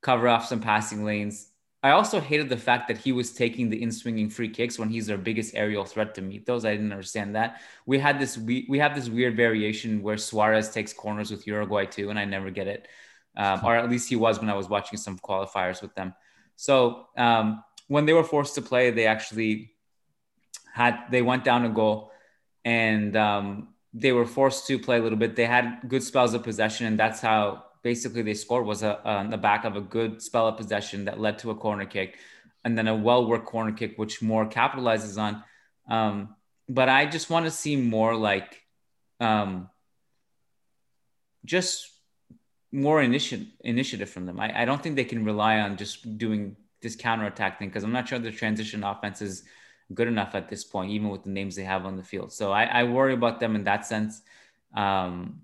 cover 0.00 0.28
off 0.28 0.46
some 0.46 0.60
passing 0.60 1.04
lanes, 1.04 1.48
I 1.84 1.90
also 1.90 2.18
hated 2.18 2.48
the 2.48 2.56
fact 2.56 2.88
that 2.88 2.96
he 2.96 3.12
was 3.12 3.30
taking 3.30 3.68
the 3.68 3.82
in-swinging 3.82 4.30
free 4.30 4.48
kicks 4.48 4.78
when 4.78 4.88
he's 4.88 5.06
their 5.06 5.18
biggest 5.18 5.54
aerial 5.54 5.84
threat 5.84 6.14
to 6.14 6.22
meet 6.22 6.46
those. 6.46 6.64
I 6.64 6.72
didn't 6.72 6.92
understand 6.92 7.36
that. 7.36 7.60
We 7.84 7.98
had 7.98 8.18
this 8.18 8.38
we, 8.38 8.64
we 8.70 8.78
have 8.78 8.94
this 8.94 9.10
weird 9.10 9.36
variation 9.36 10.02
where 10.02 10.16
Suarez 10.16 10.70
takes 10.70 10.94
corners 10.94 11.30
with 11.30 11.46
Uruguay 11.46 11.84
too, 11.84 12.08
and 12.08 12.18
I 12.18 12.24
never 12.24 12.48
get 12.48 12.68
it. 12.68 12.88
Um, 13.36 13.60
or 13.62 13.76
at 13.76 13.90
least 13.90 14.08
he 14.08 14.16
was 14.16 14.40
when 14.40 14.48
I 14.48 14.54
was 14.54 14.66
watching 14.66 14.98
some 14.98 15.18
qualifiers 15.18 15.82
with 15.82 15.94
them. 15.94 16.14
So 16.56 17.08
um, 17.18 17.62
when 17.88 18.06
they 18.06 18.14
were 18.14 18.24
forced 18.24 18.54
to 18.54 18.62
play, 18.62 18.90
they 18.90 19.06
actually 19.06 19.74
had 20.72 21.04
they 21.10 21.20
went 21.20 21.44
down 21.44 21.66
a 21.66 21.68
goal, 21.68 22.12
and 22.64 23.14
um, 23.14 23.74
they 23.92 24.12
were 24.12 24.24
forced 24.24 24.66
to 24.68 24.78
play 24.78 24.96
a 24.96 25.02
little 25.02 25.18
bit. 25.18 25.36
They 25.36 25.44
had 25.44 25.80
good 25.86 26.02
spells 26.02 26.32
of 26.32 26.42
possession, 26.44 26.86
and 26.86 26.98
that's 26.98 27.20
how 27.20 27.64
basically 27.84 28.22
they 28.22 28.34
scored 28.34 28.66
was 28.66 28.82
a, 28.82 29.00
on 29.08 29.30
the 29.30 29.36
back 29.36 29.64
of 29.64 29.76
a 29.76 29.80
good 29.80 30.20
spell 30.20 30.48
of 30.48 30.56
possession 30.56 31.04
that 31.04 31.20
led 31.20 31.38
to 31.38 31.50
a 31.50 31.54
corner 31.54 31.84
kick 31.84 32.18
and 32.64 32.76
then 32.76 32.88
a 32.88 32.96
well 32.96 33.28
worked 33.28 33.46
corner 33.46 33.72
kick, 33.72 33.96
which 33.96 34.20
Moore 34.22 34.46
capitalizes 34.46 35.20
on. 35.20 35.44
Um, 35.88 36.34
but 36.68 36.88
I 36.88 37.06
just 37.06 37.30
want 37.30 37.44
to 37.44 37.50
see 37.50 37.76
more 37.76 38.16
like 38.16 38.62
um, 39.20 39.68
just 41.44 41.90
more 42.72 43.00
initiative 43.02 43.46
initiative 43.60 44.10
from 44.10 44.26
them. 44.26 44.40
I, 44.40 44.62
I 44.62 44.64
don't 44.64 44.82
think 44.82 44.96
they 44.96 45.04
can 45.04 45.24
rely 45.24 45.60
on 45.60 45.76
just 45.76 46.18
doing 46.18 46.56
this 46.80 46.96
counter 46.96 47.26
attack 47.26 47.58
thing 47.58 47.68
because 47.68 47.84
I'm 47.84 47.92
not 47.92 48.08
sure 48.08 48.18
the 48.18 48.32
transition 48.32 48.82
offense 48.82 49.20
is 49.22 49.44
good 49.92 50.08
enough 50.08 50.34
at 50.34 50.48
this 50.48 50.64
point, 50.64 50.90
even 50.90 51.10
with 51.10 51.24
the 51.24 51.30
names 51.30 51.54
they 51.54 51.64
have 51.64 51.84
on 51.84 51.96
the 51.96 52.02
field. 52.02 52.32
So 52.32 52.50
I, 52.50 52.64
I 52.64 52.84
worry 52.84 53.12
about 53.12 53.40
them 53.40 53.54
in 53.54 53.64
that 53.64 53.86
sense. 53.86 54.22
Um, 54.74 55.42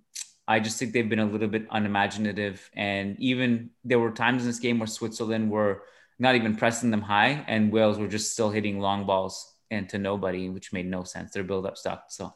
I 0.50 0.58
just 0.58 0.80
think 0.80 0.92
they've 0.92 1.08
been 1.08 1.20
a 1.20 1.24
little 1.24 1.46
bit 1.46 1.68
unimaginative. 1.70 2.70
And 2.74 3.16
even 3.20 3.70
there 3.84 4.00
were 4.00 4.10
times 4.10 4.42
in 4.42 4.48
this 4.48 4.58
game 4.58 4.80
where 4.80 4.88
Switzerland 4.88 5.48
were 5.48 5.82
not 6.18 6.34
even 6.34 6.56
pressing 6.56 6.90
them 6.90 7.02
high, 7.02 7.44
and 7.46 7.72
Wales 7.72 7.98
were 7.98 8.08
just 8.08 8.32
still 8.32 8.50
hitting 8.50 8.80
long 8.80 9.06
balls 9.06 9.54
and 9.70 9.88
to 9.90 9.98
nobody, 9.98 10.48
which 10.48 10.72
made 10.72 10.86
no 10.86 11.04
sense. 11.04 11.30
Their 11.30 11.44
build 11.44 11.66
up 11.66 11.78
stuck. 11.78 12.06
So 12.08 12.34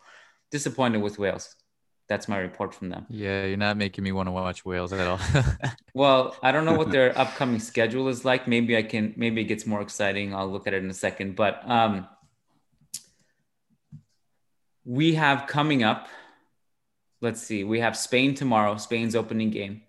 disappointed 0.53 1.03
with 1.03 1.19
Wales. 1.19 1.57
That's 2.09 2.29
my 2.29 2.39
report 2.39 2.73
from 2.73 2.89
them. 2.89 3.07
Yeah, 3.11 3.47
you're 3.47 3.57
not 3.57 3.77
making 3.77 4.05
me 4.05 4.13
want 4.13 4.29
to 4.29 4.31
watch 4.31 4.65
Wales 4.65 4.93
at 4.93 5.07
all. 5.09 5.19
well, 5.95 6.37
I 6.41 6.53
don't 6.53 6.67
know 6.67 6.75
what 6.77 6.93
their 6.93 7.19
upcoming 7.19 7.59
schedule 7.59 8.07
is 8.07 8.25
like. 8.25 8.47
Maybe 8.47 8.77
I 8.77 8.85
can. 8.85 9.15
Maybe 9.17 9.41
it 9.41 9.45
gets 9.45 9.67
more 9.67 9.81
exciting. 9.83 10.35
I'll 10.35 10.49
look 10.49 10.69
at 10.69 10.75
it 10.75 10.85
in 10.85 10.91
a 10.91 10.95
second. 10.95 11.35
But 11.35 11.69
um, 11.69 12.07
we 14.85 15.15
have 15.15 15.49
coming 15.49 15.83
up 15.83 16.09
let's 17.25 17.43
see. 17.43 17.65
We 17.65 17.81
have 17.81 17.97
Spain 17.97 18.35
tomorrow, 18.35 18.77
Spain's 18.77 19.17
opening 19.17 19.51
game. 19.51 19.83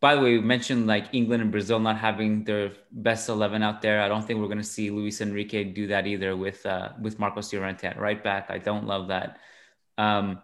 By 0.00 0.14
the 0.14 0.20
way, 0.20 0.32
we 0.34 0.40
mentioned 0.40 0.86
like 0.86 1.08
England 1.12 1.42
and 1.42 1.50
Brazil 1.50 1.80
not 1.80 1.98
having 1.98 2.44
their 2.44 2.72
best 2.92 3.28
11 3.28 3.62
out 3.62 3.82
there. 3.82 4.00
I 4.00 4.08
don't 4.08 4.24
think 4.24 4.40
we're 4.40 4.46
going 4.46 4.58
to 4.58 4.64
see 4.64 4.90
Luis 4.90 5.20
Enrique 5.20 5.64
do 5.64 5.88
that 5.88 6.06
either 6.06 6.36
with 6.36 6.64
uh, 6.64 6.90
with 7.00 7.18
Marcos 7.18 7.52
Llorente 7.52 7.92
right 7.98 8.22
back. 8.22 8.46
I 8.50 8.58
don't 8.58 8.86
love 8.86 9.08
that. 9.08 9.38
Um, 9.98 10.42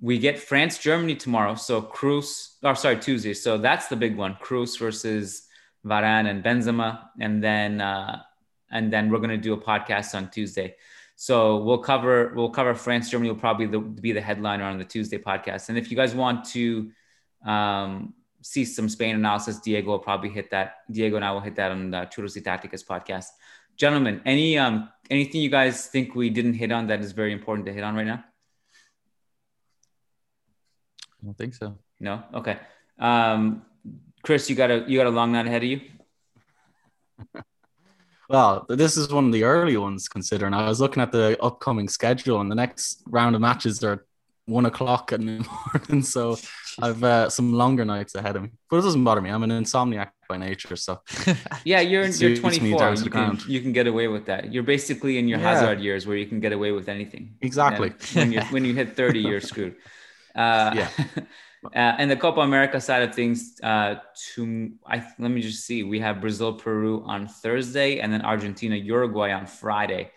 we 0.00 0.18
get 0.18 0.38
France 0.38 0.78
Germany 0.78 1.16
tomorrow. 1.16 1.54
So 1.56 1.82
Kroos 1.82 2.56
or 2.62 2.74
sorry, 2.76 2.98
Tuesday. 2.98 3.34
So 3.34 3.58
that's 3.58 3.88
the 3.88 3.96
big 3.96 4.16
one. 4.16 4.36
Kroos 4.40 4.78
versus 4.78 5.48
Varane 5.84 6.28
and 6.30 6.44
Benzema, 6.44 7.08
and 7.18 7.42
then 7.42 7.80
uh, 7.80 8.22
and 8.70 8.92
then 8.92 9.10
we're 9.10 9.18
going 9.18 9.30
to 9.30 9.48
do 9.48 9.54
a 9.54 9.60
podcast 9.60 10.14
on 10.14 10.30
Tuesday. 10.30 10.76
So 11.22 11.58
we'll 11.58 11.78
cover 11.78 12.32
we'll 12.34 12.50
cover 12.50 12.74
France. 12.74 13.08
Germany 13.08 13.30
will 13.30 13.38
probably 13.38 13.66
the, 13.66 13.78
be 13.78 14.10
the 14.10 14.20
headliner 14.20 14.64
on 14.64 14.76
the 14.76 14.84
Tuesday 14.84 15.18
podcast. 15.18 15.68
And 15.68 15.78
if 15.78 15.88
you 15.88 15.96
guys 15.96 16.16
want 16.16 16.46
to 16.46 16.90
um, 17.46 18.14
see 18.40 18.64
some 18.64 18.88
Spain 18.88 19.14
analysis, 19.14 19.60
Diego 19.60 19.92
will 19.92 20.00
probably 20.00 20.30
hit 20.30 20.50
that. 20.50 20.78
Diego 20.90 21.14
and 21.14 21.24
I 21.24 21.30
will 21.30 21.38
hit 21.38 21.54
that 21.54 21.70
on 21.70 21.92
the 21.92 21.98
Churros 22.12 22.34
y 22.34 22.42
Tacticas 22.42 22.84
podcast. 22.84 23.28
Gentlemen, 23.76 24.20
any 24.26 24.58
um 24.58 24.88
anything 25.10 25.42
you 25.42 25.48
guys 25.48 25.86
think 25.86 26.16
we 26.16 26.28
didn't 26.28 26.54
hit 26.54 26.72
on 26.72 26.88
that 26.88 26.98
is 26.98 27.12
very 27.12 27.32
important 27.32 27.66
to 27.66 27.72
hit 27.72 27.84
on 27.84 27.94
right 27.94 28.08
now? 28.14 28.24
I 31.22 31.26
don't 31.26 31.38
think 31.38 31.54
so. 31.54 31.78
No. 32.00 32.24
Okay. 32.34 32.58
Um, 32.98 33.62
Chris, 34.24 34.50
you 34.50 34.56
got 34.56 34.72
a 34.72 34.84
you 34.88 34.98
got 34.98 35.06
a 35.06 35.16
long 35.20 35.30
night 35.30 35.46
ahead 35.46 35.62
of 35.62 35.68
you. 35.68 35.82
Well, 38.32 38.64
this 38.66 38.96
is 38.96 39.12
one 39.12 39.26
of 39.26 39.32
the 39.32 39.44
early 39.44 39.76
ones 39.76 40.08
considering. 40.08 40.54
I 40.54 40.66
was 40.66 40.80
looking 40.80 41.02
at 41.02 41.12
the 41.12 41.36
upcoming 41.42 41.86
schedule, 41.86 42.40
and 42.40 42.50
the 42.50 42.54
next 42.54 43.02
round 43.06 43.34
of 43.34 43.42
matches 43.42 43.84
are 43.84 44.06
one 44.46 44.64
o'clock 44.64 45.12
in 45.12 45.26
the 45.26 45.48
morning. 45.74 46.02
So 46.02 46.38
I've 46.80 47.04
uh, 47.04 47.28
some 47.28 47.52
longer 47.52 47.84
nights 47.84 48.14
ahead 48.14 48.36
of 48.36 48.44
me, 48.44 48.48
but 48.70 48.78
it 48.78 48.82
doesn't 48.82 49.04
bother 49.04 49.20
me. 49.20 49.28
I'm 49.28 49.42
an 49.42 49.50
insomniac 49.50 50.12
by 50.30 50.38
nature, 50.38 50.76
so 50.76 51.02
yeah, 51.66 51.80
you're 51.80 52.06
you're 52.06 52.34
24. 52.34 52.94
You 52.94 53.10
can, 53.10 53.38
you 53.46 53.60
can 53.60 53.72
get 53.72 53.86
away 53.86 54.08
with 54.08 54.24
that. 54.24 54.50
You're 54.50 54.62
basically 54.62 55.18
in 55.18 55.28
your 55.28 55.38
yeah. 55.38 55.52
hazard 55.52 55.80
years 55.80 56.06
where 56.06 56.16
you 56.16 56.24
can 56.24 56.40
get 56.40 56.54
away 56.54 56.72
with 56.72 56.88
anything. 56.88 57.36
Exactly. 57.42 57.92
when 58.14 58.32
you 58.32 58.40
when 58.44 58.64
you 58.64 58.72
hit 58.72 58.96
30, 58.96 59.20
you're 59.20 59.42
screwed. 59.42 59.76
Uh, 60.34 60.72
yeah. 60.74 60.88
Uh, 61.64 61.94
and 61.98 62.10
the 62.10 62.16
Copa 62.16 62.40
America 62.40 62.80
side 62.80 63.02
of 63.02 63.14
things, 63.14 63.60
uh, 63.62 63.96
to 64.34 64.72
I 64.86 65.06
let 65.18 65.30
me 65.30 65.40
just 65.40 65.64
see. 65.64 65.84
We 65.84 66.00
have 66.00 66.20
Brazil, 66.20 66.54
Peru 66.54 67.04
on 67.06 67.28
Thursday, 67.28 68.00
and 68.00 68.12
then 68.12 68.22
Argentina, 68.22 68.74
Uruguay 68.74 69.32
on 69.32 69.46
Friday. 69.46 70.10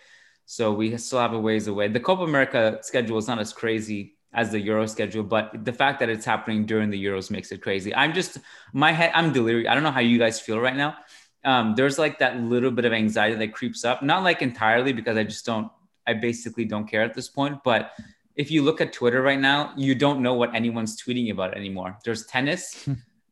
So 0.46 0.74
we 0.74 0.96
still 0.98 1.20
have 1.20 1.34
a 1.34 1.40
ways 1.40 1.68
away. 1.68 1.88
The 1.88 2.00
Copa 2.00 2.24
America 2.24 2.80
schedule 2.82 3.18
is 3.18 3.28
not 3.28 3.40
as 3.40 3.54
crazy 3.54 4.16
as 4.34 4.52
the 4.52 4.60
Euro 4.60 4.86
schedule, 4.86 5.24
but 5.24 5.64
the 5.64 5.74
fact 5.74 6.00
that 6.00 6.10
it's 6.10 6.26
happening 6.26 6.66
during 6.66 6.90
the 6.90 7.04
Euros 7.04 7.32
makes 7.32 7.52
it 7.52 7.62
crazy. 7.62 7.96
I'm 7.96 8.14
just 8.14 8.38
my 8.74 8.92
head. 8.92 9.12
I'm 9.14 9.32
delirious. 9.32 9.70
I 9.70 9.74
don't 9.74 9.84
know 9.84 9.92
how 9.92 10.02
you 10.02 10.18
guys 10.20 10.40
feel 10.40 10.60
right 10.60 10.76
now. 10.76 10.96
Um, 11.44 11.76
there's 11.76 11.98
like 12.00 12.20
that 12.20 12.40
little 12.40 12.72
bit 12.72 12.86
of 12.86 12.94
anxiety 12.94 13.36
that 13.36 13.54
creeps 13.54 13.86
up. 13.86 14.02
Not 14.02 14.24
like 14.24 14.42
entirely 14.42 14.94
because 14.94 15.16
I 15.16 15.24
just 15.24 15.46
don't. 15.46 15.72
I 16.08 16.14
basically 16.14 16.66
don't 16.66 16.86
care 16.86 17.02
at 17.02 17.16
this 17.16 17.30
point, 17.30 17.64
but 17.64 17.92
if 18.36 18.52
you 18.52 18.64
look 18.64 18.82
at 18.82 18.94
Twitter 18.94 19.22
right 19.22 19.40
now, 19.40 19.74
you 19.78 19.96
don't 19.96 20.22
know 20.22 20.34
what 20.34 20.54
anyone's 20.54 21.02
tweeting 21.02 21.32
about 21.32 21.56
anymore. 21.56 21.98
There's 22.04 22.26
tennis. 22.26 22.88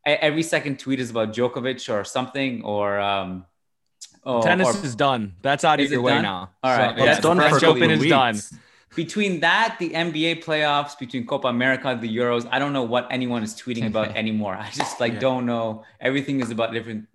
Every 0.06 0.44
second 0.44 0.80
tweet 0.80 1.00
is 1.00 1.10
about 1.10 1.34
Djokovic 1.34 1.94
or 1.94 2.04
something, 2.04 2.64
or 2.64 3.00
um, 3.00 3.46
oh, 4.26 4.42
tennis 4.42 4.76
or, 4.76 4.86
is 4.86 4.96
done. 4.96 5.36
That's 5.42 5.64
out 5.64 5.80
of 5.80 5.90
your 5.90 6.02
way 6.02 6.14
done? 6.14 6.24
now. 6.24 6.52
All 6.62 6.78
right, 6.78 6.98
so, 6.98 7.06
yeah, 7.06 7.20
done. 7.20 7.38
French 7.38 7.64
Open 7.64 7.92
is 7.92 8.06
done. 8.08 8.40
Between 8.96 9.40
that, 9.40 9.78
the 9.80 9.90
NBA 9.90 10.44
playoffs, 10.44 10.98
between 11.00 11.26
Copa 11.26 11.48
America, 11.48 11.98
the 12.00 12.16
Euros, 12.16 12.48
I 12.52 12.60
don't 12.60 12.74
know 12.74 12.84
what 12.84 13.08
anyone 13.10 13.44
is 13.44 13.56
tweeting 13.56 13.88
about 13.88 14.10
anymore. 14.16 14.56
I 14.56 14.70
just 14.70 15.00
like 15.00 15.14
yeah. 15.14 15.20
don't 15.20 15.46
know. 15.46 15.84
Everything 16.00 16.42
is 16.42 16.52
about 16.52 16.74
different, 16.74 17.08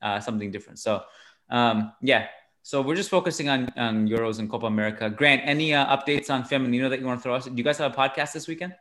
uh, 0.00 0.20
something 0.20 0.52
different. 0.52 0.78
So, 0.78 1.02
um, 1.50 1.92
yeah, 2.00 2.28
so 2.64 2.80
we're 2.80 2.96
just 2.96 3.10
focusing 3.10 3.50
on, 3.50 3.70
on 3.76 4.08
Euros 4.08 4.38
and 4.38 4.50
Copa 4.50 4.64
America. 4.64 5.10
Grant, 5.10 5.42
any 5.44 5.74
uh, 5.74 5.94
updates 5.94 6.30
on 6.30 6.44
Femenino 6.44 6.88
that 6.88 6.98
you 6.98 7.04
want 7.04 7.20
to 7.20 7.22
throw 7.22 7.34
us? 7.34 7.44
Do 7.44 7.52
you 7.54 7.62
guys 7.62 7.76
have 7.76 7.92
a 7.92 7.94
podcast 7.94 8.32
this 8.32 8.48
weekend? 8.48 8.74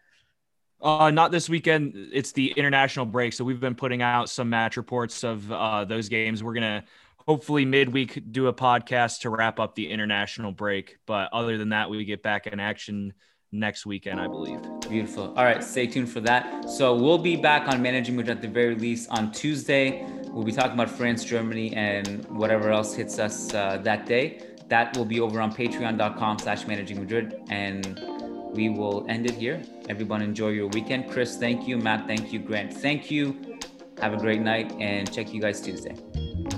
Uh, 0.81 1.11
not 1.11 1.31
this 1.31 1.49
weekend. 1.49 1.93
It's 2.13 2.31
the 2.31 2.51
international 2.51 3.05
break, 3.05 3.33
so 3.33 3.43
we've 3.43 3.59
been 3.59 3.75
putting 3.75 4.01
out 4.01 4.29
some 4.29 4.49
match 4.49 4.77
reports 4.77 5.25
of 5.25 5.51
uh, 5.51 5.83
those 5.83 6.07
games. 6.07 6.41
We're 6.41 6.53
gonna 6.53 6.85
hopefully 7.27 7.65
midweek 7.65 8.31
do 8.31 8.47
a 8.47 8.53
podcast 8.53 9.19
to 9.21 9.29
wrap 9.29 9.59
up 9.59 9.75
the 9.75 9.91
international 9.91 10.53
break. 10.53 10.97
But 11.05 11.33
other 11.33 11.57
than 11.57 11.69
that, 11.69 11.89
we 11.89 12.05
get 12.05 12.23
back 12.23 12.47
in 12.47 12.61
action 12.61 13.11
next 13.51 13.85
weekend, 13.85 14.21
I 14.21 14.27
believe. 14.27 14.61
Beautiful. 14.87 15.33
All 15.35 15.43
right, 15.43 15.61
stay 15.61 15.87
tuned 15.87 16.09
for 16.09 16.21
that. 16.21 16.69
So 16.69 16.95
we'll 16.95 17.17
be 17.17 17.35
back 17.35 17.67
on 17.67 17.81
Managing 17.81 18.15
Madrid 18.15 18.37
at 18.37 18.41
the 18.41 18.47
very 18.47 18.75
least 18.75 19.09
on 19.09 19.33
Tuesday. 19.33 20.07
We'll 20.33 20.43
be 20.43 20.51
talking 20.51 20.73
about 20.73 20.89
France, 20.89 21.23
Germany, 21.23 21.75
and 21.75 22.25
whatever 22.25 22.71
else 22.71 22.95
hits 22.95 23.19
us 23.19 23.53
uh, 23.53 23.77
that 23.83 24.07
day. 24.07 24.41
That 24.67 24.97
will 24.97 25.05
be 25.05 25.19
over 25.19 25.39
on 25.39 25.53
patreon.com 25.53 26.39
slash 26.39 26.65
managing 26.65 26.99
Madrid. 26.99 27.39
And 27.51 28.01
we 28.51 28.69
will 28.69 29.05
end 29.07 29.27
it 29.27 29.35
here. 29.35 29.61
Everyone 29.89 30.23
enjoy 30.23 30.49
your 30.49 30.67
weekend. 30.69 31.11
Chris, 31.11 31.37
thank 31.37 31.67
you. 31.67 31.77
Matt, 31.77 32.07
thank 32.07 32.33
you. 32.33 32.39
Grant, 32.39 32.73
thank 32.73 33.11
you. 33.11 33.59
Have 34.01 34.13
a 34.13 34.17
great 34.17 34.41
night 34.41 34.71
and 34.79 35.11
check 35.13 35.31
you 35.31 35.39
guys 35.39 35.61
Tuesday. 35.61 35.95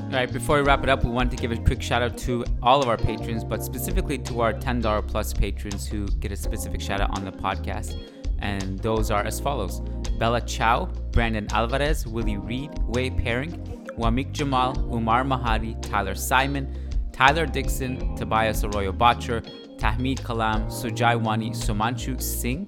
All 0.05 0.11
right, 0.21 0.31
before 0.31 0.55
we 0.57 0.63
wrap 0.63 0.81
it 0.83 0.89
up, 0.89 1.03
we 1.03 1.09
want 1.11 1.29
to 1.31 1.37
give 1.37 1.51
a 1.51 1.57
quick 1.57 1.81
shout 1.81 2.01
out 2.01 2.17
to 2.19 2.45
all 2.63 2.81
of 2.81 2.87
our 2.87 2.95
patrons, 2.95 3.43
but 3.43 3.61
specifically 3.61 4.17
to 4.19 4.39
our 4.39 4.53
$10 4.53 5.05
plus 5.05 5.33
patrons 5.33 5.85
who 5.85 6.07
get 6.07 6.31
a 6.31 6.37
specific 6.37 6.79
shout 6.79 7.01
out 7.01 7.17
on 7.17 7.25
the 7.25 7.31
podcast. 7.31 8.09
And 8.39 8.79
those 8.79 9.11
are 9.11 9.25
as 9.25 9.41
follows 9.41 9.81
Bella 10.17 10.41
Chow, 10.41 10.85
Brandon 11.11 11.47
Alvarez, 11.51 12.05
Willie 12.07 12.37
Reed, 12.37 12.71
Wei 12.87 13.09
Pairing, 13.09 13.53
Wamik 13.97 14.31
Jamal, 14.31 14.77
Umar 14.93 15.23
Mahadi, 15.23 15.81
Tyler 15.81 16.15
Simon, 16.15 16.73
Tyler 17.11 17.45
Dixon, 17.45 18.15
Tobias 18.15 18.63
Arroyo 18.63 18.91
Botcher, 18.91 19.41
Tahmid 19.77 20.19
Kalam, 20.19 20.67
Sujai 20.67 21.19
Wani 21.21 21.51
Sumanchu 21.51 22.21
Singh, 22.21 22.65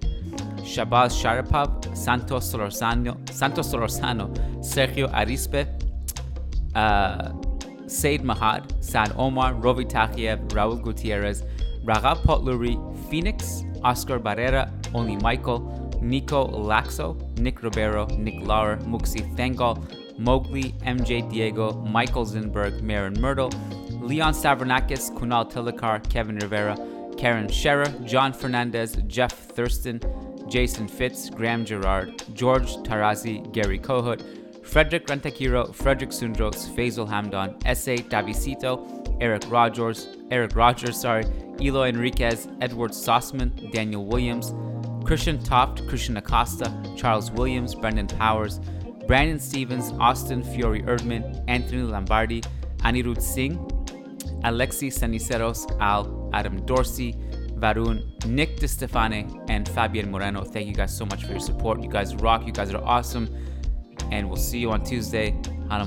Shabaz 0.59 1.13
Sharapov, 1.13 1.95
Santos 1.95 2.51
Solorzano, 2.53 3.17
Sergio 4.59 5.11
Arispe, 5.13 5.67
uh, 6.75 7.33
Said 7.87 8.21
Mahad, 8.21 8.83
Sad 8.83 9.13
Omar, 9.17 9.53
Rovi 9.53 9.89
Takhiev, 9.89 10.47
Raul 10.49 10.81
Gutierrez, 10.81 11.43
Raga 11.83 12.19
Potluri, 12.21 12.75
Phoenix, 13.09 13.63
Oscar 13.83 14.19
Barrera, 14.19 14.69
Only 14.93 15.15
Michael, 15.17 15.86
Nico 16.01 16.47
Laxo, 16.47 17.15
Nick 17.39 17.63
Ribeiro, 17.63 18.05
Nick 18.17 18.45
Lauer, 18.45 18.77
Muxi 18.77 19.21
Thangal, 19.35 19.77
Mowgli, 20.17 20.73
MJ 20.83 21.29
Diego, 21.29 21.73
Michael 21.83 22.25
Zinberg, 22.25 22.81
Marin 22.81 23.19
Myrtle, 23.19 23.51
Leon 24.01 24.33
Stavronakis, 24.33 25.11
Kunal 25.17 25.51
Tilakar, 25.51 26.07
Kevin 26.09 26.37
Rivera, 26.37 26.77
Karen 27.17 27.47
Scherer, 27.49 27.87
John 28.05 28.31
Fernandez, 28.33 28.97
Jeff 29.07 29.33
Thurston, 29.33 29.99
Jason 30.47 30.87
Fitz, 30.87 31.29
Graham 31.29 31.65
Gerard, 31.65 32.23
George 32.33 32.77
Tarazi, 32.77 33.51
Gary 33.51 33.79
Kohut, 33.79 34.21
Frederick 34.65 35.07
Rentakiro, 35.07 35.73
Frederick 35.73 36.11
Sundros, 36.11 36.67
Faisal 36.75 37.07
Hamdan, 37.07 37.59
S.A. 37.65 37.97
Davisito, 37.97 39.17
Eric 39.21 39.43
Rogers, 39.49 40.07
Eric 40.29 40.55
Rogers, 40.55 40.99
sorry, 40.99 41.23
Eloy 41.59 41.89
Enriquez, 41.89 42.47
Edward 42.61 42.91
Sossman, 42.91 43.71
Daniel 43.71 44.05
Williams, 44.05 44.53
Christian 45.07 45.41
Toft, 45.41 45.87
Christian 45.87 46.17
Acosta, 46.17 46.69
Charles 46.97 47.31
Williams, 47.31 47.73
Brendan 47.73 48.07
Powers, 48.07 48.59
Brandon 49.07 49.39
Stevens, 49.39 49.93
Austin 50.01 50.43
Fiore 50.43 50.81
Erdman, 50.81 51.41
Anthony 51.47 51.83
Lombardi, 51.83 52.41
Anirudh 52.79 53.21
Singh, 53.21 53.57
Alexi 54.43 54.91
Saniceros, 54.91 55.65
Al, 55.79 56.29
Adam 56.33 56.65
Dorsey, 56.65 57.13
Varun, 57.53 58.25
Nick 58.25 58.57
DeStefane, 58.57 59.45
and 59.49 59.69
Fabian 59.69 60.11
Moreno. 60.11 60.43
Thank 60.43 60.67
you 60.67 60.73
guys 60.73 60.95
so 60.95 61.05
much 61.05 61.23
for 61.23 61.31
your 61.31 61.39
support. 61.39 61.81
You 61.81 61.89
guys 61.89 62.13
rock. 62.15 62.45
You 62.45 62.51
guys 62.51 62.73
are 62.73 62.83
awesome. 62.83 63.33
And 64.11 64.27
we'll 64.27 64.35
see 64.35 64.59
you 64.59 64.71
on 64.71 64.83
Tuesday. 64.83 65.33
Hala 65.69 65.85